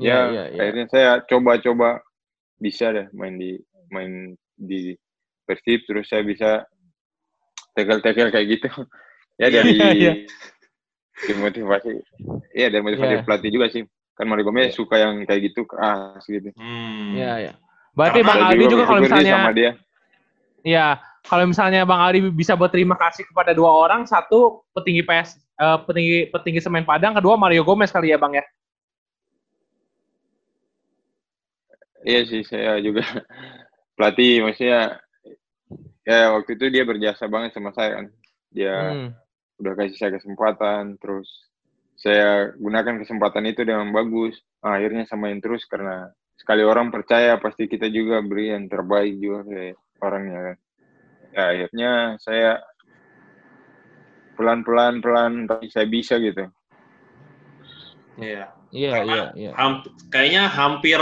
Ya, 0.01 0.19
iya, 0.33 0.43
iya. 0.49 0.61
akhirnya 0.65 0.87
saya 0.89 1.11
coba-coba 1.29 2.01
bisa 2.61 2.93
deh 2.93 3.09
main 3.17 3.35
di 3.41 3.57
main 3.91 4.37
di 4.55 4.95
Persib, 5.49 5.83
terus 5.89 6.07
saya 6.07 6.23
bisa 6.23 6.63
tekel-tekel 7.75 8.31
kayak 8.31 8.49
gitu. 8.59 8.69
Ya 9.41 9.49
dari 9.49 9.73
Iya, 9.73 9.89
iya. 9.97 10.13
dari 11.17 11.33
motivasi, 11.41 11.97
ya 12.53 12.69
dari 12.69 12.85
motivasi 12.85 13.15
Iya. 13.17 13.25
pelatih 13.25 13.49
juga 13.49 13.73
sih. 13.73 13.89
Kan 14.13 14.29
Mario 14.29 14.45
Gomez 14.45 14.77
suka 14.77 15.01
yang 15.01 15.25
kayak 15.25 15.49
gitu 15.49 15.65
keras 15.65 16.21
gitu. 16.29 16.53
Hmm. 16.61 17.17
Iya, 17.17 17.33
iya. 17.49 17.53
Berarti 17.97 18.21
Karena 18.21 18.29
Bang 18.29 18.41
Aldi 18.53 18.65
juga 18.69 18.85
kalau 18.85 19.01
bersyukur 19.01 19.17
sih 19.17 19.25
misalnya 19.25 19.41
sama 19.41 19.53
dia. 19.57 19.71
Iya, 20.61 20.87
kalau 21.25 21.45
misalnya 21.49 21.81
Bang 21.89 22.01
Aldi 22.05 22.21
bisa 22.37 22.53
berterima 22.53 23.01
kasih 23.01 23.25
kepada 23.33 23.57
dua 23.57 23.73
orang, 23.73 24.05
satu 24.05 24.61
petinggi 24.77 25.09
PS, 25.09 25.41
eh, 25.57 25.79
petinggi 25.89 26.19
petinggi 26.37 26.61
semen 26.61 26.85
Padang, 26.85 27.17
kedua 27.17 27.41
Mario 27.41 27.65
Gomez 27.65 27.89
kali 27.89 28.13
ya 28.13 28.21
Bang 28.21 28.37
ya. 28.37 28.45
Iya 32.01 32.21
sih 32.25 32.43
saya 32.49 32.81
juga 32.81 33.05
pelatih 33.97 34.41
maksudnya 34.45 34.97
ya 36.09 36.33
waktu 36.33 36.57
itu 36.57 36.67
dia 36.73 36.85
berjasa 36.89 37.29
banget 37.29 37.53
sama 37.57 37.71
saya 37.77 38.01
kan. 38.01 38.07
Dia 38.51 38.75
Hmm. 38.77 39.11
udah 39.61 39.73
kasih 39.77 39.97
saya 40.01 40.13
kesempatan 40.17 40.97
terus 40.97 41.29
saya 42.01 42.57
gunakan 42.57 42.97
kesempatan 43.05 43.45
itu 43.53 43.61
dengan 43.63 43.93
bagus. 43.93 44.41
Ah, 44.65 44.81
akhirnya 44.81 45.05
samain 45.05 45.37
terus 45.45 45.69
karena 45.69 46.09
sekali 46.41 46.65
orang 46.65 46.89
percaya 46.89 47.37
pasti 47.37 47.69
kita 47.69 47.93
juga 47.93 48.25
beri 48.25 48.57
yang 48.57 48.65
terbaik 48.73 49.15
juga 49.21 49.45
ke 49.45 49.77
orangnya 50.01 50.41
kan. 50.41 50.57
Ya 51.37 51.43
akhirnya 51.53 51.93
saya 52.17 52.65
pelan-pelan 54.41 55.05
pelan 55.05 55.33
tapi 55.45 55.69
saya 55.69 55.85
bisa 55.85 56.17
gitu. 56.17 56.49
Iya. 58.17 58.49
Iya, 58.71 58.93
iya, 59.03 59.25
iya. 59.35 59.51
Kayaknya 60.15 60.47
hampir 60.47 61.01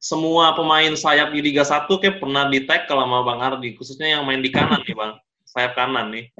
semua 0.00 0.56
pemain 0.56 0.96
sayap 0.96 1.36
di 1.36 1.44
Liga 1.44 1.60
1 1.60 1.84
kayak 1.86 2.24
pernah 2.24 2.48
di 2.48 2.64
tackle 2.64 3.04
sama 3.04 3.20
Bang 3.20 3.44
Ardi, 3.44 3.76
khususnya 3.76 4.16
yang 4.16 4.24
main 4.24 4.40
di 4.40 4.48
kanan 4.48 4.80
nih 4.88 4.96
Bang. 4.96 5.20
Sayap 5.44 5.76
kanan 5.76 6.08
nih. 6.10 6.24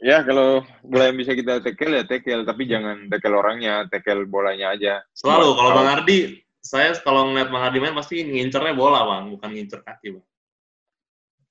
Ya 0.00 0.24
kalau 0.24 0.64
bola 0.80 1.12
yang 1.12 1.20
bisa 1.20 1.36
kita 1.36 1.60
tackle 1.60 1.92
ya 1.92 2.08
tackle 2.08 2.48
tapi 2.48 2.64
jangan 2.64 3.12
tackle 3.12 3.36
orangnya, 3.36 3.84
tackle 3.92 4.24
bolanya 4.24 4.72
aja. 4.72 5.04
Selalu 5.12 5.52
kalau. 5.52 5.76
Bang 5.76 5.92
Ardi, 5.92 6.40
saya 6.64 6.96
kalau 7.04 7.28
ngeliat 7.28 7.52
Bang 7.52 7.68
Ardi 7.68 7.84
main 7.84 7.92
pasti 7.92 8.24
ngincernya 8.24 8.72
bola 8.72 9.04
Bang, 9.04 9.28
bukan 9.28 9.52
ngincer 9.52 9.84
kaki 9.84 10.16
Bang. 10.16 10.26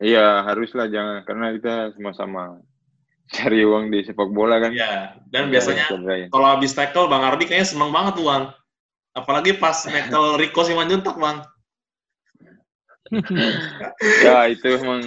Iya 0.02 0.42
haruslah 0.50 0.90
jangan 0.90 1.22
karena 1.30 1.54
kita 1.54 1.94
sama-sama 1.94 2.58
cari 3.30 3.62
uang 3.62 3.94
di 3.94 4.02
sepak 4.02 4.30
bola 4.34 4.58
kan. 4.58 4.74
Iya. 4.74 5.22
Dan 5.30 5.50
Iya, 5.50 5.52
biasanya 5.54 5.86
cederanya. 5.86 6.28
kalau 6.34 6.48
habis 6.50 6.74
tackle 6.74 7.08
Bang 7.08 7.22
Ardi 7.22 7.46
kayaknya 7.46 7.70
seneng 7.70 7.92
banget 7.94 8.18
tuh 8.18 8.26
Bang. 8.26 8.44
Apalagi 9.14 9.58
pas 9.58 9.78
tackle 9.86 10.38
Rico 10.42 10.62
Simanjuntak 10.66 11.16
Bang. 11.18 11.46
ya 14.26 14.46
itu 14.46 14.68
emang 14.70 15.02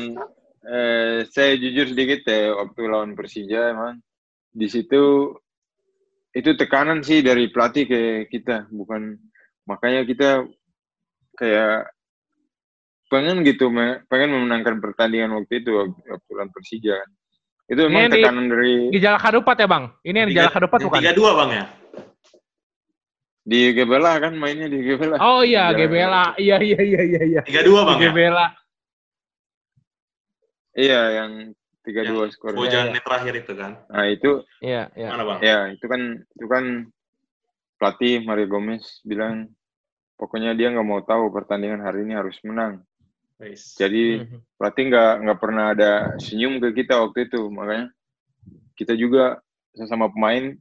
eh, 0.67 1.23
saya 1.31 1.55
jujur 1.55 1.95
sedikit 1.95 2.27
ya 2.27 2.51
waktu 2.59 2.81
lawan 2.91 3.15
Persija 3.15 3.71
emang 3.71 4.03
di 4.51 4.67
situ 4.67 5.31
itu 6.35 6.51
tekanan 6.59 7.07
sih 7.07 7.23
dari 7.23 7.47
pelatih 7.53 7.87
ke 7.87 8.01
kita 8.27 8.67
bukan 8.75 9.15
makanya 9.71 10.03
kita 10.03 10.51
kayak 11.39 11.95
pengen 13.07 13.47
gitu 13.47 13.71
pengen 14.11 14.35
memenangkan 14.35 14.83
pertandingan 14.83 15.39
waktu 15.39 15.63
itu 15.63 15.71
waktu 16.11 16.31
lawan 16.35 16.51
Persija 16.51 16.99
kan 16.99 17.11
itu 17.73 17.81
Ini 17.81 17.89
emang 17.89 18.03
yang 18.03 18.13
di- 18.13 18.17
tekanan 18.21 18.47
dari 18.47 18.73
Di 18.93 18.99
Jalan 19.01 19.17
Kadupat 19.19 19.57
ya 19.57 19.67
Bang? 19.67 19.85
Ini 20.03 20.17
yang 20.19 20.29
di 20.29 20.37
Jalan 20.37 20.53
Kadupat 20.53 20.79
bukan? 20.83 20.99
tiga 21.01 21.13
dua 21.13 21.31
Bang 21.33 21.51
ya? 21.51 21.65
di 23.43 23.75
Gebela 23.75 24.23
kan 24.23 24.39
mainnya 24.39 24.71
di 24.71 24.79
Gebela 24.79 25.19
Oh 25.19 25.43
iya, 25.43 25.75
Gebela. 25.75 26.31
Iya, 26.39 26.63
iya, 26.63 26.79
iya, 26.79 27.01
iya. 27.03 27.23
iya. 27.27 27.41
Tiga 27.43 27.67
dua 27.67 27.83
Bang 27.83 27.99
Di 27.99 28.07
ya? 28.07 28.11
Gebela. 28.11 28.47
iya 30.73 31.01
yang 31.19 31.33
tiga 31.83 32.07
dua 32.07 32.29
Yang 32.29 32.33
skornya 32.33 32.59
Bojannya 32.59 33.01
terakhir 33.03 33.35
itu 33.37 33.53
kan. 33.53 33.73
nah 33.89 34.05
itu 34.07 34.31
Iya, 34.61 34.83
iya. 34.95 35.09
Mana 35.11 35.25
Bang? 35.27 35.39
Ya, 35.43 35.59
itu 35.69 35.85
kan 35.85 36.01
itu 36.23 36.47
kan 36.47 36.65
pelatih 37.77 38.23
Mario 38.23 38.47
Gomez 38.47 39.03
bilang 39.03 39.51
pokoknya 40.15 40.55
dia 40.55 40.71
nggak 40.71 40.87
mau 40.87 41.03
tahu 41.03 41.29
pertandingan 41.29 41.83
hari 41.83 42.07
ini 42.07 42.15
harus 42.15 42.39
menang. 42.47 42.87
Wis. 43.43 43.75
Jadi 43.75 44.23
pelatih 44.55 44.85
nggak 44.87 45.13
nggak 45.27 45.39
pernah 45.43 45.65
ada 45.75 45.91
senyum 46.23 46.63
ke 46.63 46.83
kita 46.83 47.03
waktu 47.03 47.27
itu, 47.27 47.51
makanya 47.51 47.91
kita 48.79 48.95
juga 48.95 49.43
sesama 49.75 50.07
pemain 50.07 50.55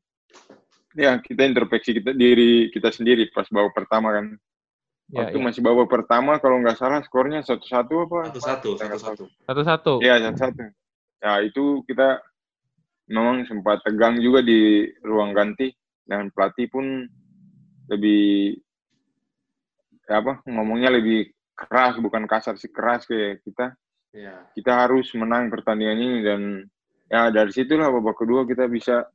ya 0.98 1.16
kita 1.24 1.48
introspeksi 1.48 1.96
kita 2.02 2.12
diri 2.12 2.68
kita 2.74 2.90
sendiri 2.92 3.30
pas 3.30 3.46
babak 3.54 3.78
pertama 3.78 4.18
kan. 4.18 4.26
Iya, 5.12 5.28
Waktu 5.28 5.38
iya. 5.38 5.46
masih 5.46 5.62
babak 5.62 5.88
pertama 5.92 6.40
kalau 6.42 6.58
nggak 6.64 6.80
salah 6.80 7.04
skornya 7.06 7.44
satu 7.46 7.64
satu 7.68 8.08
apa? 8.08 8.32
Satu-satu, 8.32 8.70
Kita 8.80 8.84
nggak 8.90 9.00
tahu. 9.00 9.14
satu-satu. 9.14 9.46
Satu-satu. 9.46 9.94
Iya 10.02 10.14
satu 10.32 10.38
satu. 10.40 10.64
Ya 11.22 11.32
itu 11.46 11.64
kita 11.86 12.08
memang 13.12 13.46
sempat 13.46 13.84
tegang 13.86 14.18
juga 14.24 14.42
di 14.42 14.88
ruang 15.06 15.36
ganti 15.36 15.70
dan 16.08 16.32
pelatih 16.32 16.66
pun 16.72 17.06
lebih 17.92 18.56
ya 20.08 20.24
apa 20.24 20.40
ngomongnya 20.48 20.96
lebih 20.96 21.28
keras 21.68 21.96
bukan 22.02 22.26
kasar 22.26 22.58
sih 22.58 22.72
keras 22.72 23.06
kayak 23.06 23.44
kita 23.46 23.76
Iya. 24.12 24.44
kita 24.52 24.72
harus 24.76 25.08
menang 25.16 25.48
pertandingan 25.48 26.00
ini 26.00 26.20
dan 26.20 26.42
ya 27.08 27.32
dari 27.32 27.48
situlah 27.56 27.88
babak 27.88 28.20
kedua 28.20 28.44
kita 28.44 28.68
bisa 28.68 29.08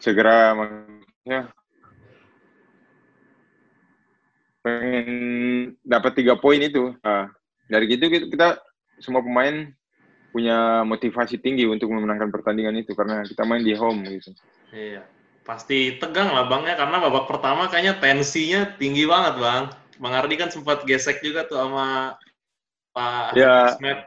segera 0.00 0.56
maksudnya 0.56 1.52
pengen 4.64 5.08
dapat 5.84 6.12
tiga 6.16 6.40
poin 6.40 6.56
itu 6.62 6.96
Nah, 7.04 7.28
dari 7.68 7.84
gitu 7.92 8.08
kita, 8.08 8.26
kita 8.32 8.48
semua 9.02 9.20
pemain 9.20 9.68
punya 10.32 10.80
motivasi 10.88 11.36
tinggi 11.36 11.68
untuk 11.68 11.92
memenangkan 11.92 12.32
pertandingan 12.32 12.80
itu 12.80 12.96
karena 12.96 13.20
kita 13.28 13.44
main 13.44 13.60
di 13.60 13.76
home 13.76 14.08
gitu 14.08 14.32
Iya. 14.72 15.04
Pasti 15.44 15.98
tegang 16.00 16.32
lah 16.32 16.46
Bang 16.48 16.64
ya, 16.64 16.78
karena 16.78 17.02
babak 17.02 17.28
pertama 17.28 17.68
kayaknya 17.68 17.98
tensinya 18.00 18.72
tinggi 18.78 19.04
banget 19.04 19.36
Bang. 19.36 19.81
Bang 20.00 20.14
Ardi 20.16 20.34
kan 20.40 20.48
sempat 20.48 20.84
gesek 20.88 21.20
juga 21.20 21.44
tuh 21.44 21.60
sama 21.60 22.16
Pak 22.92 23.36
Ya. 23.36 23.72
Ismet. 23.74 23.98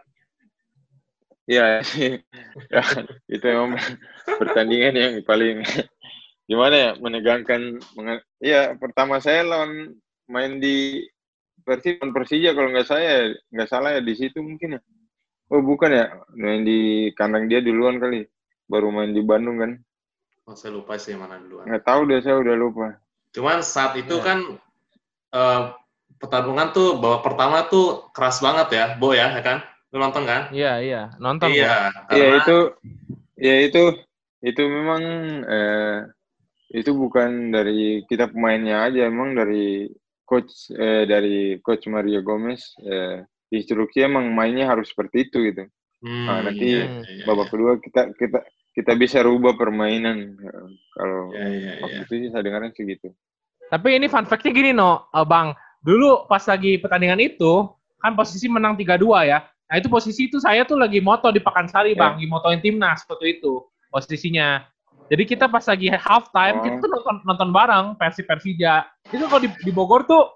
Iya, 1.45 1.85
ya, 2.73 2.81
itu 3.29 3.45
memang 3.45 3.77
pertandingan 4.25 4.97
yang 4.97 5.13
paling 5.21 5.61
gimana 6.49 6.73
ya 6.73 6.91
menegangkan. 6.97 7.77
Iya, 8.41 8.73
pertama 8.81 9.21
saya 9.21 9.45
lawan 9.45 9.93
main 10.25 10.57
di 10.57 11.05
lawan 11.61 12.09
Persija 12.09 12.57
kalau 12.57 12.73
nggak 12.73 12.89
saya 12.89 13.29
nggak 13.53 13.69
salah 13.69 13.93
ya 13.93 14.01
di 14.01 14.13
situ 14.17 14.41
mungkin 14.41 14.77
ya. 14.77 14.81
Oh 15.53 15.61
bukan 15.61 15.93
ya, 15.93 16.05
main 16.33 16.65
di 16.65 17.13
kandang 17.13 17.45
dia 17.45 17.61
duluan 17.61 18.01
kali, 18.01 18.25
baru 18.65 18.89
main 18.89 19.13
di 19.13 19.21
Bandung 19.21 19.61
kan. 19.61 19.77
Oh, 20.49 20.57
saya 20.57 20.73
lupa 20.73 20.97
sih 20.97 21.13
mana 21.13 21.37
duluan. 21.37 21.69
Nggak 21.69 21.85
tahu 21.85 22.09
deh 22.09 22.25
saya 22.25 22.41
udah 22.41 22.55
lupa. 22.57 22.97
Cuman 23.37 23.61
saat 23.61 23.93
itu 24.01 24.17
Iya. 24.17 24.25
kan 24.25 24.37
eh, 25.35 25.61
pertarungan 26.15 26.71
tuh 26.71 26.95
babak 26.97 27.21
pertama 27.27 27.67
tuh 27.67 28.07
keras 28.15 28.39
banget 28.39 28.67
ya, 28.71 28.85
Bo 28.95 29.11
ya, 29.11 29.35
ya 29.35 29.41
kan? 29.43 29.57
Lu 29.91 29.99
nonton 29.99 30.23
kan? 30.23 30.47
Iya, 30.55 30.79
iya. 30.79 31.01
Nonton. 31.19 31.51
Iya, 31.51 31.91
Iya 32.09 32.25
karena 32.25 32.37
itu, 32.39 32.57
ya 33.35 33.55
itu, 33.67 33.83
itu 34.41 34.61
memang 34.63 35.01
eh, 35.45 35.97
itu 36.73 36.91
bukan 36.95 37.53
dari 37.53 38.03
kita 38.07 38.31
pemainnya 38.31 38.87
aja, 38.89 39.07
emang 39.07 39.35
dari 39.35 39.91
coach 40.25 40.73
eh, 40.73 41.05
dari 41.05 41.61
coach 41.61 41.85
Mario 41.87 42.25
Gomez 42.25 42.73
eh, 42.81 43.21
instruksi 43.53 44.01
emang 44.01 44.33
mainnya 44.33 44.67
harus 44.73 44.89
seperti 44.89 45.29
itu 45.29 45.53
gitu. 45.53 45.63
Hmm, 46.01 46.25
Nah, 46.27 46.39
nanti 46.43 46.65
iya, 46.65 46.89
iya, 47.07 47.23
Babak 47.23 47.53
kedua 47.53 47.77
kita 47.79 48.11
kita 48.17 48.39
kita 48.75 48.91
bisa 48.99 49.23
rubah 49.23 49.55
permainan 49.55 50.35
eh, 50.35 50.67
kalau 50.91 51.31
Iya, 51.31 51.45
iya, 51.47 51.71
iya. 51.77 51.81
waktu 51.85 51.99
itu 52.09 52.13
sih 52.25 52.29
saya 52.33 52.43
dengarnya 52.43 52.73
segitu. 52.75 53.13
Tapi 53.69 53.97
ini 53.97 54.05
fun 54.05 54.25
fact-nya 54.29 54.51
gini, 54.53 54.71
no, 54.71 55.09
eh, 55.09 55.25
Bang. 55.25 55.53
Dulu 55.81 56.25
pas 56.25 56.41
lagi 56.49 56.77
pertandingan 56.81 57.21
itu, 57.21 57.69
kan 58.01 58.13
posisi 58.13 58.45
menang 58.45 58.77
3-2 58.77 59.25
ya. 59.25 59.45
Nah 59.65 59.75
itu 59.81 59.89
posisi 59.89 60.29
itu 60.29 60.37
saya 60.37 60.61
tuh 60.61 60.77
lagi 60.77 61.01
moto 61.01 61.29
di 61.33 61.41
Pakansari, 61.41 61.97
Ya. 61.97 61.99
Bang. 62.05 62.11
Lagi 62.17 62.27
motoin 62.29 62.59
timnas 62.61 63.01
waktu 63.09 63.41
itu 63.41 63.65
posisinya. 63.89 64.61
Jadi 65.05 65.23
kita 65.25 65.45
pas 65.45 65.61
lagi 65.65 65.89
half 65.93 66.33
time, 66.33 66.57
Oh. 66.57 66.63
kita 66.65 66.75
tuh 66.81 66.89
nonton, 66.89 67.15
nonton 67.25 67.49
bareng 67.53 67.85
Persib 67.97 68.25
Persija. 68.25 68.89
Itu 69.13 69.29
kalau 69.29 69.41
di, 69.45 69.49
di 69.61 69.69
Bogor 69.69 70.05
tuh 70.09 70.33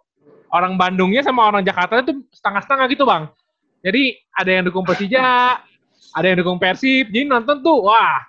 orang 0.54 0.78
Bandungnya 0.78 1.26
sama 1.26 1.50
orang 1.50 1.66
Jakarta 1.66 2.06
tuh 2.06 2.22
setengah-setengah 2.34 2.86
gitu, 2.94 3.06
Bang. 3.06 3.34
Jadi 3.82 4.18
ada 4.38 4.50
yang 4.50 4.64
dukung 4.70 4.86
Persija, 4.86 5.58
ada 6.14 6.26
yang 6.26 6.38
dukung 6.42 6.62
Persib. 6.62 7.10
Jadi 7.10 7.26
nonton 7.26 7.66
tuh, 7.66 7.90
wah, 7.90 8.22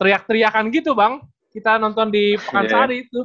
teriak-teriakan 0.00 0.68
gitu, 0.72 0.92
Bang. 0.92 1.24
Kita 1.52 1.80
nonton 1.80 2.12
di 2.12 2.36
Pekansari 2.36 3.08
itu. 3.08 3.24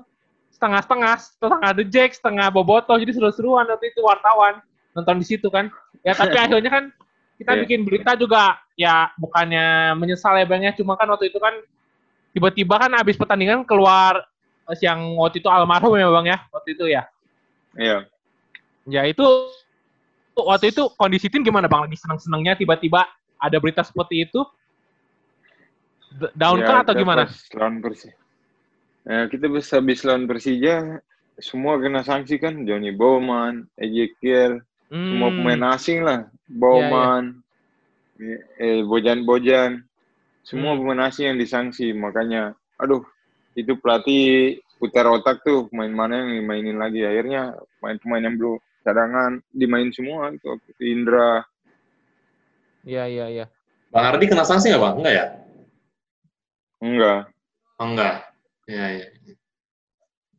Setengah-setengah, 0.60 1.14
setengah 1.40 1.72
The 1.72 1.86
Jack, 1.88 2.20
setengah 2.20 2.52
Boboto. 2.52 2.92
Jadi 3.00 3.16
seru-seruan 3.16 3.64
waktu 3.64 3.96
itu 3.96 4.04
wartawan. 4.04 4.60
Nonton 4.92 5.16
di 5.24 5.26
situ 5.26 5.48
kan. 5.48 5.72
Ya 6.04 6.12
tapi 6.12 6.36
akhirnya 6.44 6.68
kan 6.68 6.84
kita 7.40 7.56
Iya. 7.56 7.62
bikin 7.64 7.88
berita 7.88 8.20
juga 8.20 8.60
ya 8.76 9.16
bukannya 9.16 9.96
menyesal 9.96 10.36
ya 10.36 10.44
Bang 10.44 10.60
ya, 10.60 10.76
cuma 10.76 11.00
kan 11.00 11.08
waktu 11.08 11.32
itu 11.32 11.40
kan 11.40 11.56
tiba-tiba 12.36 12.76
kan 12.76 12.92
habis 13.00 13.16
pertandingan 13.16 13.64
keluar 13.64 14.28
eh, 14.68 14.76
yang 14.84 15.16
waktu 15.16 15.40
itu 15.40 15.48
almarhum 15.48 15.96
ya 15.96 16.12
Bang 16.12 16.28
ya, 16.28 16.38
waktu 16.52 16.76
itu 16.76 16.92
ya. 16.92 17.08
Iya. 17.80 18.04
Ya 18.92 19.08
itu 19.08 19.24
waktu 20.36 20.76
itu 20.76 20.92
kondisi 21.00 21.32
tim 21.32 21.48
gimana 21.48 21.72
Bang? 21.72 21.88
Lagi 21.88 21.96
seneng-senengnya 21.96 22.60
tiba-tiba 22.60 23.08
ada 23.40 23.56
berita 23.56 23.88
seperti 23.88 24.28
itu? 24.28 24.44
D- 26.10 26.34
Down 26.36 26.60
Ya, 26.60 26.68
kah 26.68 26.78
atau 26.84 26.94
gimana? 26.98 27.24
lawan 27.56 27.80
Ya, 29.08 29.26
kita 29.32 29.48
bisa 29.48 29.80
habis 29.80 30.04
lawan 30.04 30.28
Persija, 30.28 31.00
semua 31.40 31.80
kena 31.80 32.04
sanksi 32.04 32.36
kan. 32.38 32.68
Johnny 32.68 32.92
Bowman, 32.92 33.68
Ezekiel, 33.80 34.60
semua 35.08 35.32
Hmm, 35.32 35.36
pemain 35.40 35.64
asing 35.74 36.04
lah. 36.04 36.28
Bowman, 36.50 37.40
eh, 38.60 38.84
Bojan-Bojan. 38.84 39.82
Semua 40.44 40.76
Hmm. 40.76 40.80
pemain 40.84 41.08
asing 41.08 41.32
yang 41.34 41.40
disanksi. 41.40 41.96
Makanya, 41.96 42.54
aduh, 42.82 43.02
itu 43.56 43.76
pelatih 43.80 44.60
putar 44.78 45.08
otak 45.08 45.42
tuh. 45.48 45.72
Main 45.72 45.94
mana 45.96 46.20
yang 46.26 46.44
dimainin 46.44 46.78
lagi. 46.78 47.06
Akhirnya 47.06 47.56
pemain-pemain 47.80 48.24
yang 48.28 48.36
belum 48.36 48.58
cadangan 48.84 49.32
dimain 49.54 49.90
semua. 49.96 50.34
Itu 50.34 50.60
Indra. 50.84 51.44
Iya 52.86 53.04
iya 53.08 53.26
iya. 53.30 53.46
Bang 53.90 54.06
Ardi 54.06 54.30
kena 54.30 54.46
sanksi 54.46 54.70
nggak 54.70 54.82
bang? 54.82 54.96
Enggak 55.02 55.14
ya? 55.14 55.26
Enggak. 56.80 57.22
Oh, 57.80 57.88
enggak. 57.90 58.29
Iya 58.70 58.86
iya. 59.02 59.08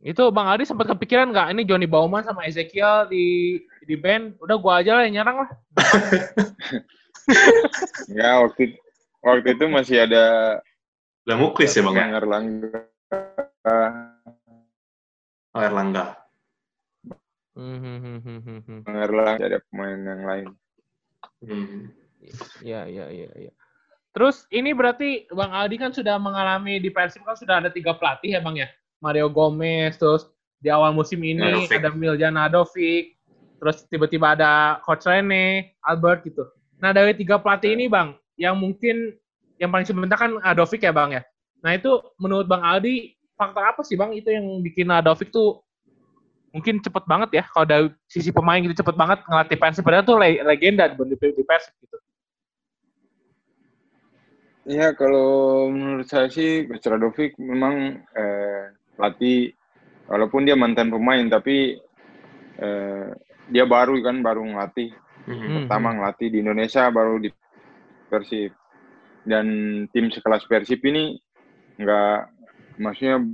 Itu 0.01 0.31
Bang 0.31 0.47
Adi 0.49 0.65
sempat 0.65 0.87
kepikiran 0.87 1.35
nggak 1.35 1.51
ini 1.51 1.67
Johnny 1.67 1.91
Bauman 1.91 2.23
sama 2.23 2.47
Ezekiel 2.47 3.11
di 3.11 3.59
di 3.85 3.99
band, 3.99 4.39
udah 4.39 4.57
gua 4.57 4.81
aja 4.81 4.97
lah 4.97 5.03
yang 5.05 5.21
nyerang 5.21 5.45
lah. 5.45 5.51
Enggak, 8.07 8.35
waktu, 8.47 8.63
waktu 9.21 9.49
itu 9.59 9.65
masih 9.67 9.97
ada 10.07 10.25
Udah 11.31 11.37
muklis 11.37 11.71
ya 11.77 11.83
bang 11.85 11.95
ya? 11.95 12.01
Bang 12.01 12.15
Erlangga. 12.17 12.81
Oh 15.55 15.61
Erlangga. 15.61 16.05
Hmm, 17.55 17.77
hmm, 17.77 17.99
hmm, 18.01 18.19
hmm, 18.25 18.41
hmm, 18.41 18.61
hmm. 18.65 18.79
Bang 18.83 18.99
Erlangga 18.99 19.45
ada 19.47 19.61
pemain 19.69 20.01
yang 20.01 20.23
lain. 20.25 20.47
Hmm. 21.45 21.93
Iya 22.65 22.81
iya 22.89 23.05
iya 23.13 23.31
iya. 23.37 23.53
Terus 24.11 24.43
ini 24.51 24.75
berarti 24.75 25.31
Bang 25.31 25.55
Aldi 25.55 25.77
kan 25.79 25.95
sudah 25.95 26.19
mengalami 26.19 26.83
di 26.83 26.91
Persib 26.91 27.23
kan 27.23 27.39
sudah 27.39 27.63
ada 27.63 27.71
tiga 27.71 27.95
pelatih 27.95 28.35
ya 28.35 28.41
Bang 28.43 28.59
ya. 28.59 28.67
Mario 29.01 29.33
Gomez, 29.33 29.97
terus 29.97 30.29
di 30.61 30.69
awal 30.69 30.93
musim 30.93 31.17
ini 31.25 31.41
Nadovic. 31.41 31.73
ada 31.73 31.89
Miljan 31.95 32.35
Nadovic, 32.37 33.17
terus 33.57 33.87
tiba-tiba 33.89 34.37
ada 34.37 34.77
Coach 34.85 35.09
Rene, 35.09 35.73
Albert 35.81 36.29
gitu. 36.29 36.45
Nah 36.83 36.93
dari 36.93 37.17
tiga 37.17 37.41
pelatih 37.41 37.73
ini 37.73 37.89
Bang, 37.89 38.19
yang 38.37 38.61
mungkin 38.61 39.17
yang 39.57 39.73
paling 39.73 39.89
sebentar 39.89 40.21
kan 40.21 40.37
Nadovic 40.37 40.85
ya 40.85 40.93
Bang 40.93 41.17
ya. 41.17 41.25
Nah 41.65 41.77
itu 41.77 41.97
menurut 42.21 42.45
Bang 42.45 42.61
Aldi 42.61 43.17
faktor 43.41 43.65
apa 43.65 43.81
sih 43.87 43.97
Bang 43.97 44.13
itu 44.13 44.29
yang 44.29 44.45
bikin 44.61 44.93
Nadovic 44.93 45.33
tuh 45.33 45.65
mungkin 46.51 46.83
cepet 46.83 47.07
banget 47.07 47.31
ya 47.41 47.45
kalau 47.47 47.63
dari 47.63 47.87
sisi 48.11 48.35
pemain 48.35 48.59
gitu 48.59 48.75
cepet 48.75 48.99
banget 48.99 49.23
ngelatih 49.23 49.57
Persib 49.57 49.87
padahal 49.87 50.03
tuh 50.03 50.19
le- 50.19 50.43
legenda 50.43 50.91
di, 50.91 50.99
di 51.15 51.45
Persib 51.47 51.73
gitu. 51.79 51.97
Iya, 54.71 54.95
kalau 54.95 55.67
menurut 55.67 56.07
saya 56.07 56.31
sih 56.31 56.63
Coach 56.71 56.87
Radovic 56.87 57.35
memang 57.43 58.07
eh, 58.15 58.71
pelatih, 58.95 59.51
walaupun 60.07 60.47
dia 60.47 60.55
mantan 60.55 60.95
pemain, 60.95 61.27
tapi 61.27 61.75
eh, 62.63 63.11
dia 63.51 63.67
baru 63.67 63.99
kan, 63.99 64.23
baru 64.23 64.47
ngelatih. 64.47 64.95
Hmm. 65.27 65.67
Pertama 65.67 65.99
ngelatih 65.99 66.29
di 66.31 66.39
Indonesia, 66.39 66.87
baru 66.87 67.19
di 67.19 67.35
Persib. 68.07 68.55
Dan 69.27 69.47
tim 69.91 70.07
sekelas 70.15 70.47
Persib 70.47 70.87
ini 70.87 71.19
nggak, 71.83 72.21
maksudnya 72.79 73.27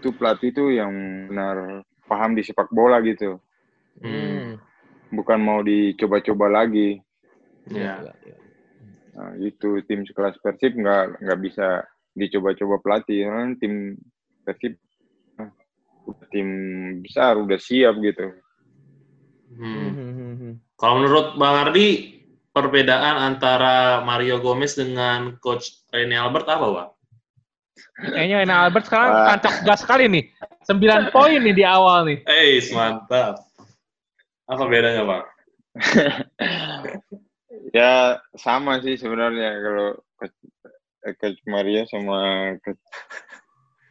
itu 0.00 0.08
pelatih 0.16 0.56
itu 0.56 0.72
yang 0.72 0.90
benar 1.28 1.84
paham 2.08 2.32
di 2.32 2.40
sepak 2.40 2.72
bola 2.72 2.96
gitu. 3.04 3.36
Hmm. 4.00 4.56
Bukan 5.12 5.36
mau 5.36 5.60
dicoba-coba 5.60 6.64
lagi. 6.64 6.96
Iya. 7.68 8.08
Iya, 8.08 8.12
iya. 8.24 8.41
Nah, 9.12 9.36
itu 9.36 9.84
tim 9.84 10.08
sekelas 10.08 10.40
Persib 10.40 10.72
nggak 10.76 11.20
nggak 11.20 11.40
bisa 11.44 11.84
dicoba-coba 12.16 12.80
pelatih 12.80 13.28
kan 13.28 13.56
tim 13.60 13.96
Persib 14.44 14.76
ah, 15.36 15.52
tim 16.32 16.48
besar 17.04 17.36
udah 17.36 17.58
siap 17.60 18.00
gitu. 18.00 18.32
Hmm. 19.52 19.92
Hmm, 19.92 20.12
hmm, 20.16 20.34
hmm. 20.40 20.54
Kalau 20.80 20.94
menurut 20.98 21.36
Bang 21.36 21.68
Ardi, 21.68 22.18
perbedaan 22.56 23.16
antara 23.20 24.00
Mario 24.04 24.40
Gomez 24.40 24.76
dengan 24.76 25.36
Coach 25.40 25.84
Rene 25.92 26.16
Albert 26.16 26.48
apa, 26.48 26.66
Bang? 26.72 26.90
Kayaknya 28.02 28.36
Ena 28.44 28.54
Albert 28.68 28.86
sekarang 28.88 29.10
Wah. 29.12 29.26
tancap 29.36 29.54
gas 29.64 29.80
sekali 29.84 30.04
nih. 30.08 30.24
9 30.68 31.12
poin 31.12 31.40
nih 31.40 31.54
di 31.56 31.64
awal 31.64 32.08
nih. 32.08 32.18
Eh, 32.28 32.60
mantap. 32.72 33.40
Apa 34.48 34.64
bedanya, 34.68 35.02
Bang? 35.04 35.24
Ya 37.72 38.20
sama 38.36 38.84
sih 38.84 39.00
sebenarnya 39.00 39.56
kalau 39.64 39.88
Coach, 40.20 40.36
eh, 41.08 41.48
Maria 41.48 41.88
sama 41.88 42.52
Coach 42.60 42.84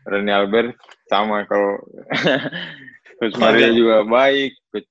Rene 0.05 0.29
Albert 0.29 0.77
sama 1.09 1.45
kalau 1.49 1.81
Coach 3.17 3.37
Maria 3.41 3.73
juga 3.73 4.05
baik, 4.05 4.53
Coach 4.69 4.85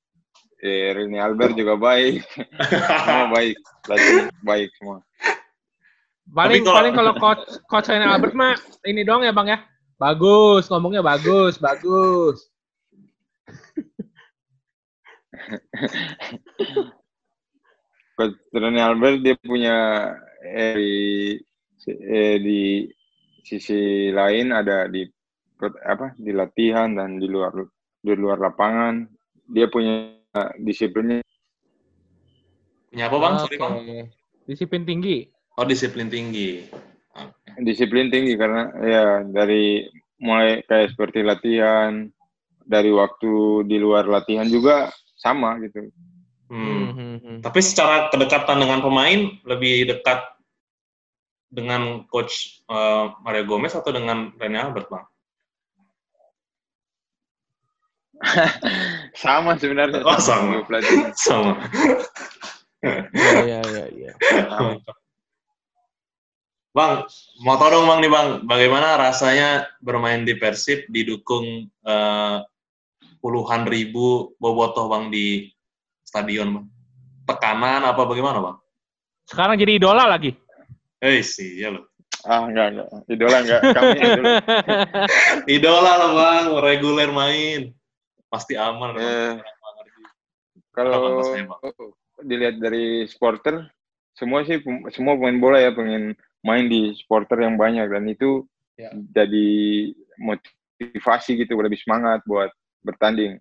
eh, 0.62 0.90
Rene 0.90 1.22
Albert 1.22 1.54
juga 1.54 1.78
baik, 1.78 2.26
semua 3.06 3.26
baik, 3.30 3.56
pelatih 3.86 4.26
baik 4.42 4.68
semua. 4.78 4.98
Paling 6.30 6.62
kalau- 6.62 6.76
paling 6.78 6.94
kalau 6.94 7.12
coach 7.18 7.42
coach 7.66 7.90
Ena 7.90 8.14
Albert 8.14 8.34
mah 8.34 8.54
ini 8.86 9.02
doang 9.06 9.22
ya 9.22 9.30
Bang 9.34 9.50
ya. 9.50 9.62
Bagus, 9.98 10.66
ngomongnya 10.66 11.02
bagus, 11.02 11.58
bagus. 11.62 12.50
Coach 18.20 18.36
Rene 18.52 18.84
Albert 18.84 19.24
dia 19.24 19.32
punya 19.40 19.76
eh, 20.44 20.76
di, 20.76 20.92
eh, 21.88 22.36
di 22.36 22.84
sisi 23.40 24.12
lain 24.12 24.52
ada 24.52 24.84
di 24.92 25.08
apa 25.88 26.12
di 26.20 26.36
latihan 26.36 26.92
dan 26.92 27.16
di 27.16 27.24
luar 27.24 27.56
di 28.04 28.12
luar 28.12 28.36
lapangan 28.36 29.08
dia 29.48 29.72
punya 29.72 30.12
disiplinnya 30.60 31.24
Punya 32.90 33.06
apa, 33.06 33.16
Bang? 33.22 33.34
Sorry, 33.38 33.54
Bang. 33.54 33.86
Disiplin 34.50 34.82
tinggi. 34.82 35.30
Oh, 35.54 35.62
disiplin 35.62 36.10
tinggi. 36.10 36.66
Oke. 37.14 37.50
disiplin 37.66 38.06
tinggi 38.06 38.38
karena 38.38 38.70
ya 38.78 39.06
dari 39.26 39.82
mulai 40.22 40.62
kayak 40.62 40.94
seperti 40.94 41.26
latihan 41.26 42.06
dari 42.62 42.94
waktu 42.94 43.66
di 43.66 43.76
luar 43.82 44.06
latihan 44.06 44.46
juga 44.46 44.94
sama 45.18 45.58
gitu 45.58 45.90
Hmm. 46.50 46.66
Hmm, 46.66 46.90
hmm, 46.90 47.16
hmm. 47.22 47.38
Tapi 47.46 47.60
secara 47.62 48.10
kedekatan 48.10 48.58
dengan 48.58 48.82
pemain, 48.82 49.30
lebih 49.46 49.86
dekat 49.86 50.18
dengan 51.46 52.02
Coach 52.10 52.66
eh, 52.66 53.06
Mario 53.22 53.46
Gomez 53.46 53.70
atau 53.78 53.94
dengan 53.94 54.34
Rene 54.34 54.58
Albert, 54.58 54.90
Bang? 54.90 55.06
sama 59.22 59.56
sebenarnya 59.56 60.02
Oh, 60.02 60.18
sama. 60.18 60.66
Sama. 61.16 61.54
Iya, 62.82 63.60
iya, 63.62 63.62
iya, 63.64 63.84
iya. 63.94 64.12
Bang, 66.70 67.06
mau 67.42 67.58
tau 67.58 67.70
dong 67.74 67.86
Bang 67.86 67.98
nih 68.02 68.10
Bang, 68.10 68.28
bagaimana 68.46 68.98
rasanya 68.98 69.70
bermain 69.82 70.22
di 70.26 70.34
Persib 70.34 70.86
didukung 70.90 71.66
eh, 71.66 72.36
puluhan 73.22 73.70
ribu 73.70 74.34
bobotoh 74.38 74.90
Bang 74.90 75.14
di 75.14 75.46
stadion 76.10 76.48
Bang? 76.58 76.66
Tekanan 77.30 77.86
apa 77.86 78.02
bagaimana 78.02 78.42
Bang? 78.42 78.56
Sekarang 79.30 79.54
jadi 79.54 79.78
idola 79.78 80.10
lagi. 80.10 80.34
Eh 80.98 81.22
sih, 81.22 81.62
ya 81.62 81.70
loh. 81.70 81.86
ah 82.20 82.44
enggak 82.44 82.66
enggak 82.76 82.88
idola 83.08 83.36
enggak 83.40 83.60
kami 83.72 83.96
idola 84.04 84.32
Idola 85.48 85.92
loh 85.96 86.10
Bang, 86.12 86.44
reguler 86.60 87.08
main. 87.08 87.70
Pasti 88.28 88.58
aman. 88.58 88.92
Bang. 88.92 89.06
Eh, 89.06 89.34
kalau 90.74 91.22
dilihat 92.20 92.60
dari 92.60 93.08
supporter 93.08 93.70
semua 94.12 94.44
sih 94.44 94.60
semua 94.92 95.16
pemain 95.16 95.40
bola 95.40 95.56
ya 95.56 95.72
pengen 95.72 96.12
main 96.44 96.68
di 96.68 96.92
supporter 96.92 97.40
yang 97.40 97.56
banyak 97.56 97.86
dan 97.86 98.04
itu 98.06 98.44
Ya. 98.80 98.88
jadi 99.12 99.92
motivasi 100.16 101.36
gitu 101.36 101.52
lebih 101.60 101.76
semangat 101.76 102.24
buat 102.24 102.48
bertanding 102.80 103.36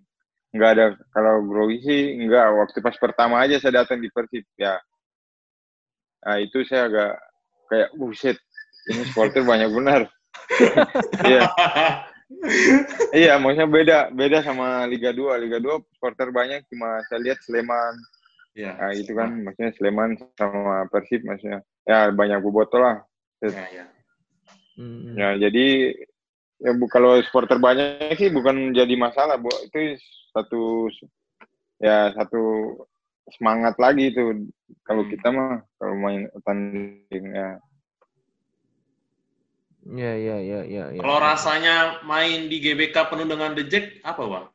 nggak 0.50 0.70
ada 0.74 0.86
kalau 1.14 1.46
grogi 1.46 1.78
sih 1.82 2.02
nggak 2.26 2.46
waktu 2.58 2.78
pas 2.82 2.96
pertama 2.98 3.38
aja 3.38 3.62
saya 3.62 3.82
datang 3.84 4.02
di 4.02 4.10
Persib 4.10 4.42
ya 4.58 4.78
nah 6.20 6.36
itu 6.36 6.66
saya 6.66 6.90
agak 6.90 7.12
kayak 7.70 7.90
buset 7.96 8.36
ini 8.90 9.06
supporter 9.08 9.46
banyak 9.46 9.70
benar 9.70 10.10
iya 11.30 11.42
iya 13.14 13.32
maksudnya 13.38 13.70
beda 13.70 13.98
beda 14.10 14.42
sama 14.42 14.86
Liga 14.90 15.14
2 15.14 15.42
Liga 15.46 15.58
2 15.62 15.96
supporter 15.96 16.34
banyak 16.34 16.66
cuma 16.70 16.98
saya 17.06 17.20
lihat 17.22 17.38
Sleman 17.46 17.94
Iya. 18.50 18.72
Nah, 18.76 18.92
itu 18.92 19.12
kan 19.14 19.30
maksudnya 19.46 19.72
Sleman 19.78 20.18
sama 20.34 20.82
Persib 20.90 21.22
maksudnya. 21.22 21.62
Ya 21.86 22.10
banyak 22.10 22.42
boboto 22.42 22.82
lah. 22.82 22.98
Iya, 23.38 23.64
iya. 23.70 23.84
Hmm. 24.74 25.14
Ya 25.14 25.28
jadi 25.38 25.94
ya 26.60 26.70
bu, 26.76 26.84
kalau 26.92 27.16
supporter 27.24 27.56
banyak 27.56 28.14
sih 28.20 28.28
bukan 28.28 28.76
jadi 28.76 28.94
masalah, 28.96 29.40
Bu. 29.40 29.48
Itu 29.66 29.96
satu 30.36 30.86
ya 31.80 32.12
satu 32.14 32.76
semangat 33.36 33.78
lagi 33.80 34.12
itu 34.12 34.46
kalau 34.84 35.02
Hmm. 35.06 35.10
kita 35.10 35.28
mah 35.32 35.64
kalau 35.80 35.94
main 35.96 36.28
tanding 36.44 37.26
ya. 37.32 37.56
Iya, 39.80 40.12
iya, 40.12 40.36
iya, 40.44 40.60
iya. 40.68 40.84
iya. 40.92 41.00
Kalau 41.00 41.18
rasanya 41.18 42.04
main 42.04 42.52
di 42.52 42.60
GBK 42.60 43.08
penuh 43.08 43.24
dengan 43.24 43.56
The 43.56 43.64
Jack, 43.64 44.04
apa 44.04 44.22
bang? 44.28 44.46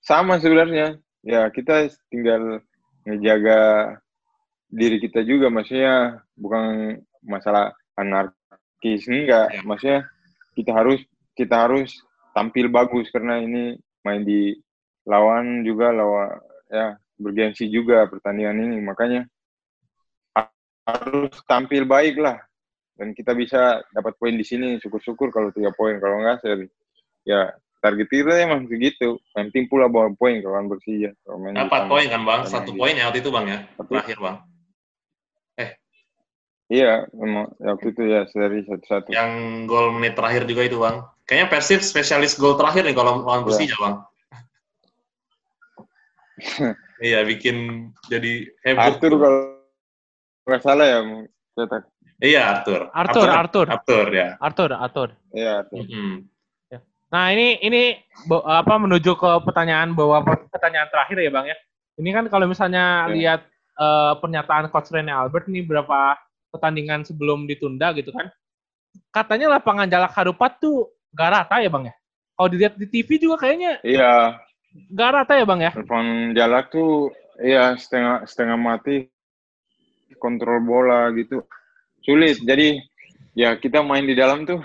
Sama 0.00 0.40
sebenarnya. 0.40 0.96
Ya 1.26 1.44
kita 1.52 1.90
tinggal 2.08 2.62
ngejaga 3.04 3.92
diri 4.70 4.98
kita 5.02 5.20
juga 5.26 5.50
maksudnya 5.50 6.22
bukan 6.38 6.96
masalah 7.26 7.74
anarkis 7.98 8.34
enggak 8.80 9.46
Ya. 9.52 9.60
maksudnya 9.64 10.00
kita 10.54 10.72
harus 10.72 11.00
kita 11.36 11.68
harus 11.68 11.90
tampil 12.32 12.68
bagus 12.68 13.08
karena 13.12 13.40
ini 13.40 13.76
main 14.04 14.22
di 14.22 14.56
lawan 15.04 15.64
juga 15.64 15.92
lawan 15.92 16.36
ya 16.68 16.96
bergengsi 17.16 17.68
juga 17.68 18.04
pertandingan 18.06 18.60
ini. 18.60 18.76
Makanya 18.80 19.24
ha- 20.36 20.52
harus 20.84 21.32
tampil 21.48 21.88
baik 21.88 22.20
lah. 22.20 22.36
Dan 22.96 23.12
kita 23.12 23.36
bisa 23.36 23.84
dapat 23.92 24.16
poin 24.16 24.32
di 24.36 24.44
sini. 24.44 24.80
Syukur-syukur 24.80 25.28
kalau 25.28 25.52
tiga 25.52 25.72
poin. 25.76 26.00
Kalau 26.00 26.20
enggak 26.20 26.40
seri 26.40 26.68
ya 27.24 27.52
target 27.80 28.08
kita 28.08 28.32
emang 28.40 28.64
segitu. 28.68 29.20
Yang 29.36 29.44
penting 29.52 29.64
pula 29.68 29.88
bawa 29.88 30.08
poin 30.16 30.40
Persija. 30.68 31.12
Kalau 31.24 31.36
main 31.40 31.52
di 31.52 31.60
Dapat 31.60 31.72
tandang. 31.84 31.90
poin 31.92 32.06
kan 32.08 32.20
bang, 32.24 32.40
satu 32.48 32.70
poin 32.72 32.94
ya 32.96 33.04
waktu 33.08 33.20
itu 33.20 33.30
bang 33.32 33.46
ya, 33.48 33.58
terakhir 33.84 34.18
bang. 34.20 34.36
Iya, 36.66 37.06
memang 37.14 37.54
waktu 37.62 37.94
itu 37.94 38.02
ya 38.10 38.26
seri 38.26 38.66
satu-satu. 38.66 39.14
Yang 39.14 39.30
gol 39.70 39.94
menit 39.94 40.18
terakhir 40.18 40.50
juga 40.50 40.66
itu 40.66 40.82
bang. 40.82 41.06
Kayaknya 41.22 41.46
Persib 41.46 41.80
spesialis 41.82 42.34
gol 42.34 42.58
terakhir 42.58 42.82
nih 42.82 42.96
kalau 42.98 43.22
lawan 43.22 43.42
Iya. 43.42 43.46
Persija 43.46 43.76
bang. 43.78 43.94
iya, 47.06 47.18
bikin 47.22 47.88
jadi 48.10 48.50
heboh. 48.66 48.82
Arthur 48.82 49.12
kalau 49.14 49.40
nggak 50.46 50.62
salah 50.62 50.86
ya 50.86 50.98
cetak. 51.54 51.82
Iya 52.16 52.40
Arthur. 52.48 52.80
Arthur, 52.90 53.28
Arthur. 53.28 53.66
Arthur 53.70 54.06
ya. 54.10 54.28
Arthur, 54.40 54.70
Arthur. 54.74 55.08
Iya, 55.36 55.50
Arthur. 55.62 55.84
Mm-mm. 55.84 56.12
Nah, 57.06 57.30
ini 57.30 57.62
ini 57.62 57.94
apa 58.42 58.74
menuju 58.82 59.14
ke 59.14 59.30
pertanyaan 59.46 59.94
bahwa 59.94 60.26
pertanyaan 60.50 60.90
terakhir 60.90 61.22
ya, 61.22 61.30
Bang 61.30 61.46
ya. 61.46 61.54
Ini 61.96 62.10
kan 62.10 62.26
kalau 62.26 62.50
misalnya 62.50 63.06
Ya. 63.08 63.14
lihat 63.14 63.40
eh, 63.76 64.12
pernyataan 64.18 64.72
coach 64.74 64.90
Rene 64.90 65.14
Albert 65.14 65.46
nih 65.46 65.62
berapa 65.62 66.18
pertandingan 66.56 67.04
sebelum 67.04 67.44
ditunda 67.44 67.92
gitu 67.92 68.10
kan. 68.16 68.32
Katanya 69.12 69.60
lapangan 69.60 69.84
Jalak 69.84 70.16
Harupat 70.16 70.56
tuh 70.56 70.88
gak 71.12 71.30
rata 71.36 71.60
ya, 71.60 71.68
Bang 71.68 71.84
ya. 71.84 71.94
Kalau 72.36 72.48
dilihat 72.48 72.80
di 72.80 72.88
TV 72.88 73.20
juga 73.20 73.44
kayaknya 73.44 73.80
Iya, 73.84 74.40
gak 74.92 75.10
rata 75.12 75.32
ya, 75.36 75.44
Bang 75.44 75.60
ya. 75.60 75.72
telepon 75.76 76.32
jalak 76.32 76.72
tuh 76.72 77.12
iya 77.40 77.76
setengah 77.76 78.24
setengah 78.24 78.56
mati 78.56 79.08
kontrol 80.16 80.64
bola 80.64 81.12
gitu. 81.12 81.44
Sulit. 82.00 82.40
Jadi 82.40 82.80
ya 83.36 83.52
kita 83.60 83.84
main 83.84 84.08
di 84.08 84.16
dalam 84.16 84.48
tuh 84.48 84.64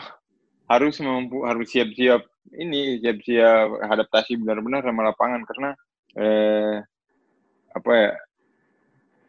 harus 0.71 0.95
mampu 1.03 1.43
harus 1.43 1.67
siap-siap 1.67 2.23
ini 2.55 3.03
siap-siap 3.03 3.83
adaptasi 3.91 4.39
benar-benar 4.39 4.79
sama 4.87 5.11
lapangan 5.11 5.43
karena 5.43 5.69
eh 6.15 6.75
apa 7.71 7.91
ya 7.91 8.11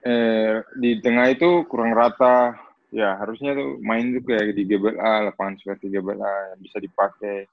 eh 0.03 0.67
di 0.79 0.99
tengah 0.99 1.31
itu 1.31 1.63
kurang 1.71 1.95
rata 1.95 2.59
ya 2.91 3.17
harusnya 3.23 3.55
tuh 3.55 3.79
main 3.81 4.13
tuh 4.13 4.23
kayak 4.27 4.53
di 4.53 4.67
GBLA 4.67 5.31
lapangan 5.31 5.55
seperti 5.63 5.95
GBLA 5.95 6.35
yang 6.55 6.61
bisa 6.61 6.83
dipakai 6.83 7.47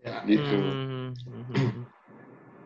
Ya. 0.00 0.16
gitu 0.24 0.56
Hmm, 0.56 1.12
hmm, 1.12 1.44
hmm. 1.44 1.84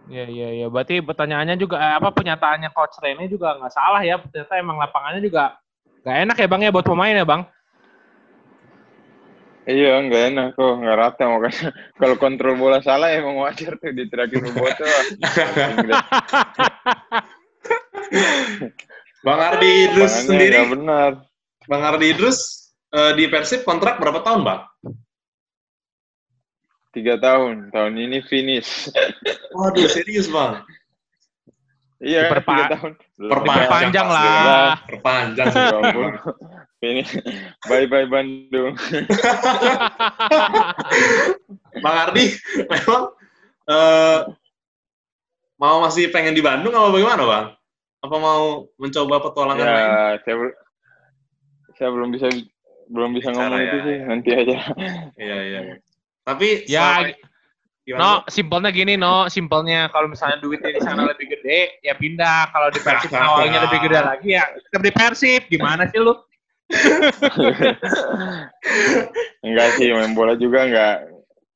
Ya, 0.07 0.23
ya, 0.29 0.53
ya. 0.55 0.71
Berarti 0.71 1.03
pertanyaannya 1.03 1.59
juga 1.59 1.83
eh, 1.83 1.99
apa 1.99 2.15
pernyataannya 2.15 2.71
coach 2.71 2.95
Rene 3.03 3.27
juga 3.27 3.59
nggak 3.59 3.75
salah 3.75 4.07
ya. 4.07 4.21
Ternyata 4.21 4.55
emang 4.61 4.79
lapangannya 4.79 5.25
juga 5.25 5.59
gak 6.05 6.19
enak 6.29 6.37
ya, 6.39 6.47
Bang 6.47 6.63
ya 6.63 6.71
buat 6.71 6.87
pemain 6.87 7.17
ya, 7.17 7.27
Bang. 7.27 7.43
iya 9.65 9.97
nggak 9.97 10.25
enak 10.29 10.61
kok 10.61 10.77
nggak 10.77 10.99
rata 11.01 11.25
makanya 11.25 11.73
kalau 12.01 12.21
kontrol 12.21 12.53
bola 12.61 12.85
salah 12.85 13.09
emang 13.17 13.41
wajar 13.41 13.81
tuh 13.81 13.97
diterakin 13.97 14.45
Boboto 14.45 14.85
Bang 19.25 19.41
Ardi 19.41 19.89
Idrus 19.89 20.13
sendiri, 20.23 20.61
benar 20.69 21.25
Bang 21.65 21.81
Ardi 21.81 22.13
Idrus 22.13 22.69
eh, 22.93 23.17
di 23.17 23.25
Persib 23.27 23.65
kontrak 23.65 23.97
berapa 23.97 24.21
tahun 24.21 24.45
bang? 24.45 24.61
tiga 26.95 27.19
tahun 27.19 27.75
tahun 27.75 27.99
ini 27.99 28.23
finish 28.23 28.87
Waduh 29.57 29.89
serius 29.89 30.29
bang. 30.31 30.63
iya 31.99 32.29
Diperpa- 32.29 32.55
tiga 32.55 32.65
tahun 32.79 32.93
Perpanjang, 33.17 33.67
Perpanjang 33.67 34.07
lah. 34.07 34.23
Bang. 34.23 34.79
Perpanjang. 34.87 35.47
Finish 36.79 37.11
bye 37.65 37.89
bye 37.89 38.05
Bandung 38.07 38.77
Bang 41.83 41.97
Ardi 41.99 42.25
memang 42.63 43.03
eh, 43.67 44.19
mau 45.57 45.81
masih 45.81 46.11
pengen 46.11 46.35
di 46.37 46.43
Bandung 46.45 46.75
apa 46.77 46.93
bagaimana 46.93 47.23
bang? 47.25 47.47
Apa 48.05 48.17
mau 48.21 48.69
mencoba 48.77 49.17
petualangan 49.25 49.65
lain? 49.65 49.73
ya 49.73 50.21
saya 50.21 50.35
bel- 50.37 50.59
saya 51.75 51.89
belum 51.91 52.09
bisa 52.13 52.27
belum 52.93 53.11
bisa 53.17 53.33
Bicara 53.33 53.49
ngomong 53.49 53.59
ya, 53.59 53.65
itu 53.65 53.79
sih 53.81 53.97
nanti 54.05 54.31
aja 54.37 54.57
Iya 55.17 55.37
iya. 55.41 55.61
Tapi 56.25 56.49
Ya, 56.69 57.05
gimana, 57.85 58.01
No, 58.01 58.13
simpelnya 58.33 58.71
gini, 58.73 58.97
no, 58.97 59.29
simpelnya 59.29 59.93
kalau 59.93 60.09
misalnya 60.09 60.41
duitnya 60.41 60.73
di 60.73 60.81
sana 60.81 61.05
lebih 61.05 61.37
gede, 61.37 61.85
ya 61.85 61.93
pindah. 61.93 62.49
Kalau 62.49 62.73
di 62.73 62.81
Persib 62.81 63.13
awalnya 63.21 63.69
lebih 63.69 63.79
gede 63.85 64.01
lagi, 64.01 64.29
ya 64.33 64.45
tetap 64.57 64.81
di 64.81 64.93
Persib. 64.93 65.43
Gimana 65.53 65.85
sih 65.93 66.01
lu? 66.01 66.17
enggak 69.45 69.69
sih 69.77 69.93
main 69.93 70.17
bola 70.17 70.33
juga 70.33 70.65
enggak 70.65 70.97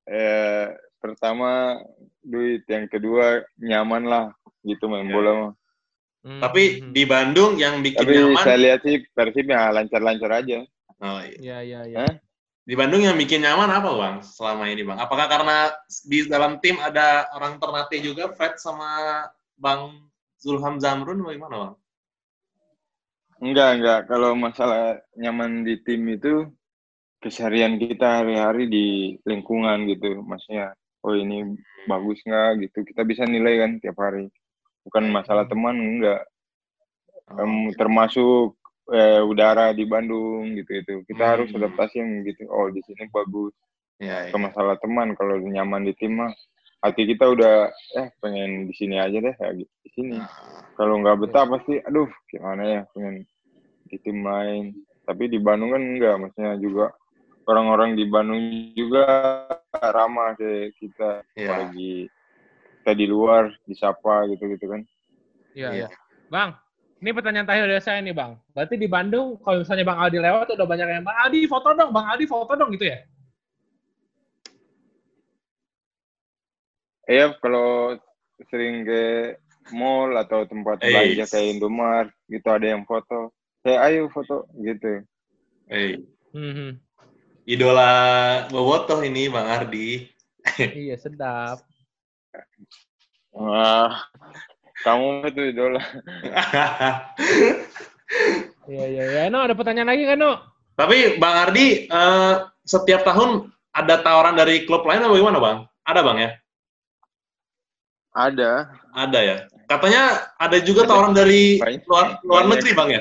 eh, 0.04 0.68
pertama 1.00 1.80
duit 2.20 2.60
yang 2.68 2.84
kedua 2.92 3.40
nyaman 3.56 4.04
lah 4.04 4.24
gitu 4.68 4.84
main 4.84 5.08
Ya. 5.08 5.14
bola 5.16 5.30
mah 5.32 5.52
Hmm, 6.18 6.42
Tapi 6.42 6.82
hmm. 6.82 6.92
di 6.92 7.02
Bandung 7.06 7.52
yang 7.56 7.78
bikin 7.78 8.02
tapi 8.02 8.14
nyaman, 8.18 8.42
saya 8.42 8.58
lihat 8.58 8.80
sih 8.82 9.06
Persib 9.14 9.46
ya 9.46 9.70
lancar-lancar 9.70 10.30
aja 10.42 10.66
oh, 10.98 11.20
iya. 11.22 11.38
Ya, 11.38 11.58
ya, 11.62 11.80
ya. 11.86 11.98
Hah? 12.04 12.14
di 12.68 12.74
Bandung 12.76 13.00
yang 13.00 13.16
bikin 13.16 13.40
nyaman 13.40 13.72
apa 13.72 13.90
bang 13.96 14.16
selama 14.20 14.68
ini 14.68 14.84
bang? 14.84 15.00
Apakah 15.00 15.24
karena 15.24 15.72
di 16.04 16.28
dalam 16.28 16.60
tim 16.60 16.76
ada 16.76 17.24
orang 17.32 17.56
ternate 17.56 17.96
juga, 18.04 18.28
Fred 18.36 18.60
sama 18.60 19.24
Bang 19.56 20.10
Zulham 20.36 20.76
Zamrun, 20.76 21.24
bagaimana 21.24 21.56
bang? 21.64 21.74
enggak 23.38 23.70
enggak 23.78 24.00
kalau 24.10 24.34
masalah 24.34 24.98
nyaman 25.14 25.62
di 25.62 25.78
tim 25.86 26.02
itu 26.10 26.50
keseharian 27.22 27.78
kita 27.78 28.22
hari-hari 28.22 28.66
di 28.66 28.86
lingkungan 29.26 29.86
gitu 29.86 30.22
maksudnya 30.26 30.74
oh 31.06 31.14
ini 31.14 31.54
bagus 31.86 32.18
nggak 32.26 32.66
gitu 32.66 32.78
kita 32.82 33.02
bisa 33.06 33.22
nilai 33.26 33.62
kan 33.62 33.70
tiap 33.78 33.98
hari 33.98 34.26
bukan 34.88 35.04
masalah 35.12 35.44
teman 35.44 35.76
enggak. 35.76 36.24
Oh, 37.28 37.44
Em, 37.44 37.68
termasuk 37.76 38.56
eh, 38.88 39.20
udara 39.20 39.76
di 39.76 39.84
Bandung 39.84 40.56
gitu 40.56 40.72
itu 40.72 40.94
kita 41.04 41.20
Hmm. 41.20 41.32
harus 41.36 41.48
adaptasi 41.52 42.00
yang 42.00 42.24
gitu. 42.24 42.48
Oh 42.48 42.72
di 42.72 42.80
sini 42.88 43.04
bagus. 43.12 43.52
Iya, 43.98 44.30
iya. 44.30 44.32
ke 44.32 44.38
masalah 44.38 44.78
teman 44.80 45.12
kalau 45.12 45.36
nyaman 45.36 45.84
di 45.84 45.92
tim 45.92 46.16
mah. 46.16 46.32
Hati 46.78 47.04
kita 47.04 47.26
udah 47.26 47.68
eh 47.98 48.08
pengen 48.22 48.64
di 48.64 48.72
sini 48.72 48.96
aja 48.96 49.18
deh 49.18 49.34
kayak 49.34 49.60
gitu 49.60 49.72
di 49.84 49.90
sini. 49.92 50.16
Kalau 50.78 51.02
nggak 51.02 51.18
betah 51.20 51.44
pasti 51.44 51.82
aduh 51.82 52.06
gimana 52.30 52.62
ya 52.64 52.80
pengen 52.94 53.26
di 53.84 53.96
tim 54.00 54.22
lain. 54.22 54.72
Tapi 55.04 55.26
di 55.26 55.36
Bandung 55.36 55.74
kan 55.74 55.82
enggak 55.82 56.14
maksudnya 56.16 56.54
juga 56.56 56.94
orang-orang 57.44 57.98
di 57.98 58.04
Bandung 58.06 58.40
juga 58.72 59.04
ramah 59.74 60.32
kayak 60.38 60.72
kita. 60.78 61.26
Iya. 61.34 61.50
apalagi 61.50 62.06
kita 62.88 62.96
di 62.96 63.04
luar 63.04 63.52
disapa 63.68 64.24
gitu 64.32 64.48
gitu 64.48 64.64
kan 64.64 64.80
Iya, 65.52 65.68
Iya. 65.76 65.88
iya. 65.92 65.98
Bang, 66.32 66.56
ini 67.04 67.12
pertanyaan 67.12 67.44
terakhir 67.44 67.68
dari 67.68 67.84
saya 67.84 68.00
nih, 68.00 68.16
Bang. 68.16 68.40
Berarti 68.56 68.80
di 68.80 68.88
Bandung, 68.88 69.36
kalau 69.44 69.60
misalnya 69.60 69.84
Bang 69.84 70.00
Aldi 70.00 70.16
lewat, 70.24 70.56
udah 70.56 70.64
banyak 70.64 70.86
yang, 70.88 71.04
Bang 71.04 71.18
Aldi 71.20 71.44
foto 71.44 71.68
dong, 71.76 71.90
Bang 71.92 72.06
Aldi 72.08 72.24
foto 72.24 72.52
dong, 72.56 72.72
gitu 72.72 72.88
ya? 72.88 73.04
Iya, 77.04 77.36
kalau 77.44 77.96
sering 78.48 78.88
ke 78.88 79.36
mall 79.76 80.16
atau 80.16 80.48
tempat 80.48 80.80
Eh. 80.80 80.88
belanja 80.88 81.28
kayak 81.28 81.60
Indomaret 81.60 82.08
gitu 82.32 82.48
ada 82.48 82.64
yang 82.72 82.88
foto. 82.88 83.36
Saya 83.60 83.84
ayo 83.84 84.08
foto 84.08 84.48
gitu. 84.56 85.04
Eh, 85.68 86.00
Hmm, 86.32 86.80
idola 87.44 87.90
Bobotoh 88.48 89.04
ini 89.04 89.28
Bang 89.28 89.48
Ardi. 89.48 90.08
iya, 90.72 90.96
sedap. 90.96 91.67
Wah, 93.32 93.92
Kamu 94.82 95.26
itu 95.26 95.40
idola. 95.52 95.82
Iya 98.68 98.84
iya 98.88 99.04
iya. 99.04 99.22
No, 99.28 99.44
ada 99.44 99.52
pertanyaan 99.56 99.88
lagi 99.92 100.04
kan, 100.04 100.16
No? 100.20 100.36
Tapi 100.76 101.16
Bang 101.16 101.48
Ardi 101.48 101.88
eh, 101.88 102.34
setiap 102.64 103.00
tahun 103.04 103.48
ada 103.72 104.00
tawaran 104.00 104.36
dari 104.36 104.64
klub 104.68 104.84
lain 104.84 105.04
atau 105.04 105.16
gimana, 105.16 105.40
Bang? 105.40 105.58
Ada, 105.84 106.00
Bang 106.04 106.20
ya? 106.20 106.36
Ada. 108.12 108.52
Ada 108.92 109.20
ya. 109.24 109.36
Katanya 109.68 110.02
ada 110.36 110.56
juga 110.60 110.84
Ada. 110.84 110.90
tawaran 110.92 111.12
dari 111.16 111.60
Banyak. 111.60 111.84
luar 111.84 112.06
luar 112.24 112.42
Banyak. 112.44 112.52
negeri, 112.56 112.70
Bang 112.76 112.88
ya? 112.92 113.00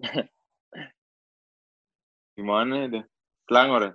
Gimana 2.36 2.74
itu? 2.88 3.00
Selangor 3.48 3.80
ya? 3.80 3.92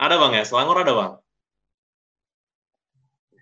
Ada, 0.00 0.14
Bang 0.20 0.32
ya? 0.32 0.44
Selangor 0.44 0.76
ada, 0.80 0.92
Bang? 0.92 1.12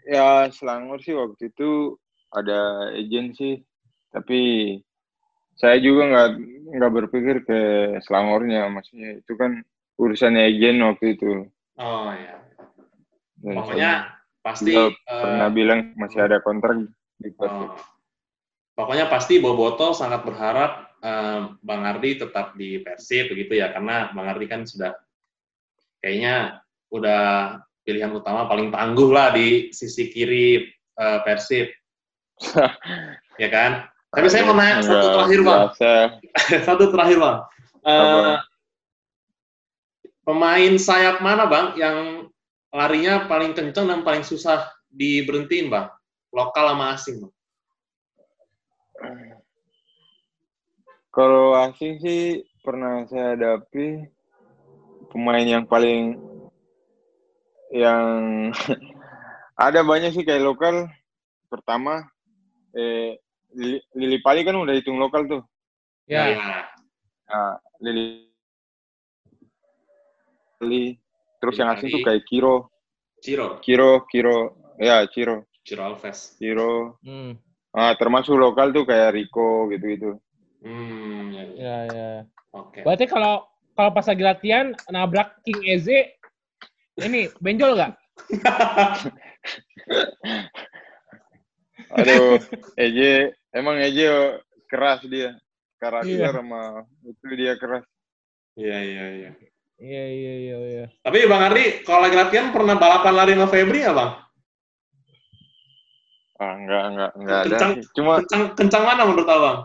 Ya 0.09 0.49
Selangor 0.55 1.01
sih 1.05 1.13
waktu 1.13 1.53
itu 1.53 1.97
ada 2.31 2.93
agensi, 2.95 3.61
tapi 4.15 4.75
saya 5.59 5.77
juga 5.83 6.09
nggak 6.09 6.29
nggak 6.79 6.93
berpikir 7.03 7.37
ke 7.45 7.61
Selangornya, 8.07 8.71
maksudnya 8.71 9.21
itu 9.21 9.33
kan 9.37 9.61
urusannya 10.01 10.49
agen 10.49 10.81
waktu 10.81 11.07
itu. 11.19 11.31
Oh 11.77 12.09
ya. 12.15 12.41
Dan 13.41 13.55
Pokoknya 13.57 13.93
pasti 14.41 14.73
eh, 14.73 14.93
pernah 15.05 15.49
bilang 15.53 15.93
masih 16.01 16.25
ada 16.25 16.41
kontrak 16.41 16.89
di 17.21 17.29
Persib. 17.37 17.69
oh. 17.69 17.77
Pokoknya 18.73 19.13
pasti 19.13 19.37
Boboto 19.37 19.93
sangat 19.93 20.25
berharap 20.25 20.97
eh, 21.05 21.41
Bang 21.61 21.85
Ardi 21.85 22.17
tetap 22.17 22.57
di 22.57 22.81
Persib 22.81 23.33
begitu 23.33 23.61
ya 23.61 23.73
karena 23.73 24.09
Bang 24.17 24.29
Ardi 24.33 24.49
kan 24.49 24.65
sudah 24.65 24.97
kayaknya 26.01 26.65
udah 26.89 27.57
pilihan 27.83 28.13
utama 28.13 28.47
paling 28.47 28.71
tangguh 28.71 29.11
lah 29.11 29.33
di 29.33 29.73
sisi 29.73 30.11
kiri 30.13 30.65
eh, 30.97 31.19
Persib. 31.25 31.69
ya 33.43 33.49
kan? 33.49 33.91
Tapi 34.11 34.27
saya 34.27 34.43
mau 34.43 34.59
nanya 34.59 34.83
satu 34.83 35.07
terakhir, 35.15 35.41
Bang. 35.47 35.63
satu 36.67 36.85
terakhir 36.91 37.19
bang. 37.23 37.39
Apa? 37.81 38.43
pemain 40.31 40.75
sayap 40.79 41.19
mana 41.25 41.49
bang 41.51 41.67
yang 41.75 41.99
larinya 42.71 43.27
paling 43.27 43.51
kencang 43.51 43.91
dan 43.91 44.01
paling 44.07 44.23
susah 44.23 44.69
diberhentiin 44.95 45.67
bang? 45.67 45.91
Lokal 46.31 46.71
sama 46.71 46.95
asing 46.95 47.27
bang. 47.27 47.35
Kalau 51.11 51.59
asing 51.59 51.99
sih 51.99 52.47
pernah 52.63 53.03
saya 53.11 53.35
hadapi 53.35 54.07
pemain 55.11 55.43
yang 55.43 55.67
paling 55.67 56.15
yang 57.71 58.51
ada 59.67 59.81
banyak 59.87 60.15
sih 60.15 60.27
kayak 60.27 60.45
lokal. 60.45 60.91
Pertama, 61.51 62.07
eh, 62.75 63.19
Lili, 63.55 63.83
Lili 63.99 64.19
Pali 64.23 64.47
kan 64.47 64.55
udah 64.55 64.75
hitung 64.75 65.03
lokal 65.03 65.27
tuh. 65.27 65.43
Ya. 66.07 66.39
Nah, 67.27 67.59
Lili 67.83 68.31
Pali. 70.59 70.95
Terus 71.41 71.55
Lili 71.57 71.61
yang 71.63 71.71
asing 71.75 71.89
Pali. 71.91 71.95
tuh 71.99 72.03
kayak 72.07 72.23
Kiro, 72.27 72.57
Ciro, 73.19 73.47
Kiro, 73.65 73.91
Kiro, 74.07 74.39
ya 74.79 75.03
Ciro, 75.11 75.51
Ciro 75.67 75.83
Alves. 75.83 76.39
Kiro. 76.39 77.01
Hmm. 77.03 77.35
Ah, 77.71 77.95
termasuk 77.95 78.35
lokal 78.35 78.75
tuh 78.75 78.83
kayak 78.83 79.15
Rico 79.15 79.71
gitu-gitu. 79.71 80.19
Hmm, 80.61 81.31
ya, 81.33 81.43
ya. 81.43 81.55
Ya 81.55 81.77
ya. 81.87 82.11
oke. 82.53 82.83
Berarti 82.83 83.07
kalau 83.07 83.47
kalau 83.79 83.91
pas 83.95 84.05
lagi 84.05 84.25
latihan 84.27 84.67
nabrak 84.91 85.39
King 85.47 85.63
Eze 85.65 86.20
ini 87.03 87.21
benjol 87.41 87.77
nggak? 87.77 87.93
Aduh, 91.91 92.39
Eje, 92.77 93.35
emang 93.51 93.77
Eje 93.81 94.39
keras 94.71 95.03
dia. 95.09 95.35
Karakter 95.81 96.13
Iya. 96.13 96.37
sama 96.37 96.85
itu 97.09 97.25
dia 97.35 97.57
keras. 97.57 97.81
Iya, 98.53 98.79
iya, 98.85 99.05
iya. 99.17 99.31
Iya 99.81 100.05
iya 100.13 100.33
iya 100.37 100.57
iya. 100.61 100.87
Tapi 101.01 101.25
Bang 101.25 101.41
Ardi, 101.41 101.81
kalau 101.89 102.05
lagi 102.05 102.21
latihan 102.21 102.53
pernah 102.53 102.77
balapan 102.77 103.15
lari 103.17 103.33
sama 103.33 103.49
Febri 103.49 103.81
nggak 103.81 103.97
bang? 103.97 104.11
Ah, 106.37 106.53
enggak, 106.57 106.83
enggak, 106.93 107.11
enggak 107.17 107.39
ada. 107.41 107.49
Kencang. 107.49 107.73
sih. 107.81 107.85
Cuma 107.97 108.13
Kencang, 108.21 108.43
kencang 108.57 108.85
mana 108.85 109.03
menurut 109.09 109.29
abang? 109.29 109.59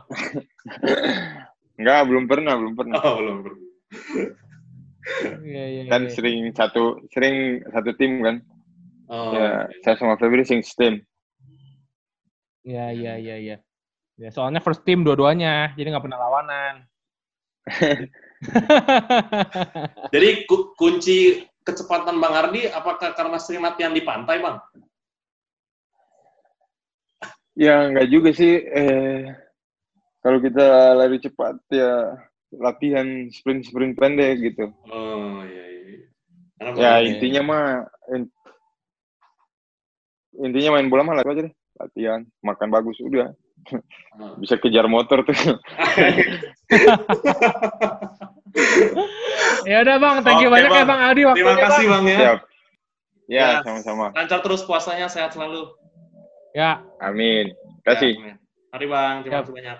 enggak, 1.79 1.99
belum 2.07 2.25
pernah, 2.31 2.53
belum 2.55 2.73
pernah. 2.79 2.95
Oh, 3.03 3.13
belum 3.19 3.37
pernah. 3.43 3.63
Iya 5.45 5.65
iya. 5.69 5.81
Kan 5.89 6.09
iya. 6.09 6.13
sering 6.13 6.49
satu 6.53 6.97
sering 7.13 7.61
satu 7.69 7.93
tim 7.93 8.21
kan. 8.25 8.41
Oh, 9.05 9.37
Ya, 9.37 9.69
saya 9.85 10.01
sama 10.01 10.17
Febri 10.17 10.41
sing 10.41 10.65
tim. 10.65 11.05
Iya 12.65 12.89
iya 12.89 13.13
iya 13.21 13.35
iya. 13.37 13.57
Ya 14.17 14.29
soalnya 14.33 14.63
first 14.63 14.81
team 14.87 15.05
dua-duanya, 15.05 15.75
jadi 15.77 15.93
nggak 15.93 16.09
pernah 16.09 16.17
lawanan. 16.17 16.89
Jadi 20.13 20.45
ku- 20.45 20.77
kunci 20.77 21.41
kecepatan 21.65 22.21
Bang 22.21 22.37
Ardi 22.37 22.69
apakah 22.69 23.17
karena 23.17 23.41
sering 23.41 23.65
latihan 23.65 23.89
di 23.89 24.05
pantai, 24.05 24.37
Bang? 24.37 24.61
Ya, 27.57 27.89
enggak 27.89 28.07
juga 28.13 28.29
sih. 28.37 28.61
Eh, 28.61 29.33
kalau 30.21 30.37
kita 30.39 30.93
lari 30.93 31.17
cepat 31.17 31.57
ya 31.73 32.13
latihan 32.57 33.07
sprint-sprint 33.29 33.95
pendek 33.95 34.39
gitu. 34.41 34.71
Oh, 34.87 35.41
iya, 35.43 35.65
iya. 35.65 35.97
Ya 36.59 36.71
Bang- 36.71 37.05
intinya 37.05 37.41
mah 37.43 37.65
in- 38.11 38.31
intinya 40.37 40.69
main 40.73 40.87
bola 40.87 41.03
mah 41.03 41.15
latihan 41.15 41.33
aja 41.35 41.43
deh. 41.47 41.55
Latihan, 41.75 42.19
makan 42.39 42.69
bagus 42.71 42.95
udah. 43.03 43.31
Oh. 44.15 44.35
Bisa 44.41 44.55
kejar 44.55 44.87
motor 44.87 45.23
tuh. 45.23 45.35
ya 49.65 49.81
udah 49.83 49.95
bang, 49.97 50.15
thank 50.23 50.39
you 50.39 50.49
Oke, 50.49 50.55
banyak 50.55 50.71
ya 50.71 50.83
Bang. 50.83 50.87
bang 50.87 50.99
Aldi 51.09 51.21
waktunya 51.25 51.43
Terima 51.45 51.63
kasih, 51.67 51.85
Bang, 51.89 52.03
ya. 52.05 52.17
Siap. 52.17 52.39
Ya, 53.25 53.41
Ya. 53.41 53.65
sama-sama. 53.65 54.05
Lancar 54.13 54.39
terus 54.39 54.61
puasanya, 54.63 55.07
sehat 55.09 55.33
selalu. 55.33 55.65
Ya. 56.53 56.79
Amin. 57.01 57.51
Kasih. 57.81 58.13
Ya, 58.15 58.21
amin. 58.21 58.35
Mari, 58.71 58.85
Bang. 58.87 59.15
Terima 59.23 59.33
Siap. 59.33 59.43
kasih 59.43 59.53
banyak. 59.55 59.77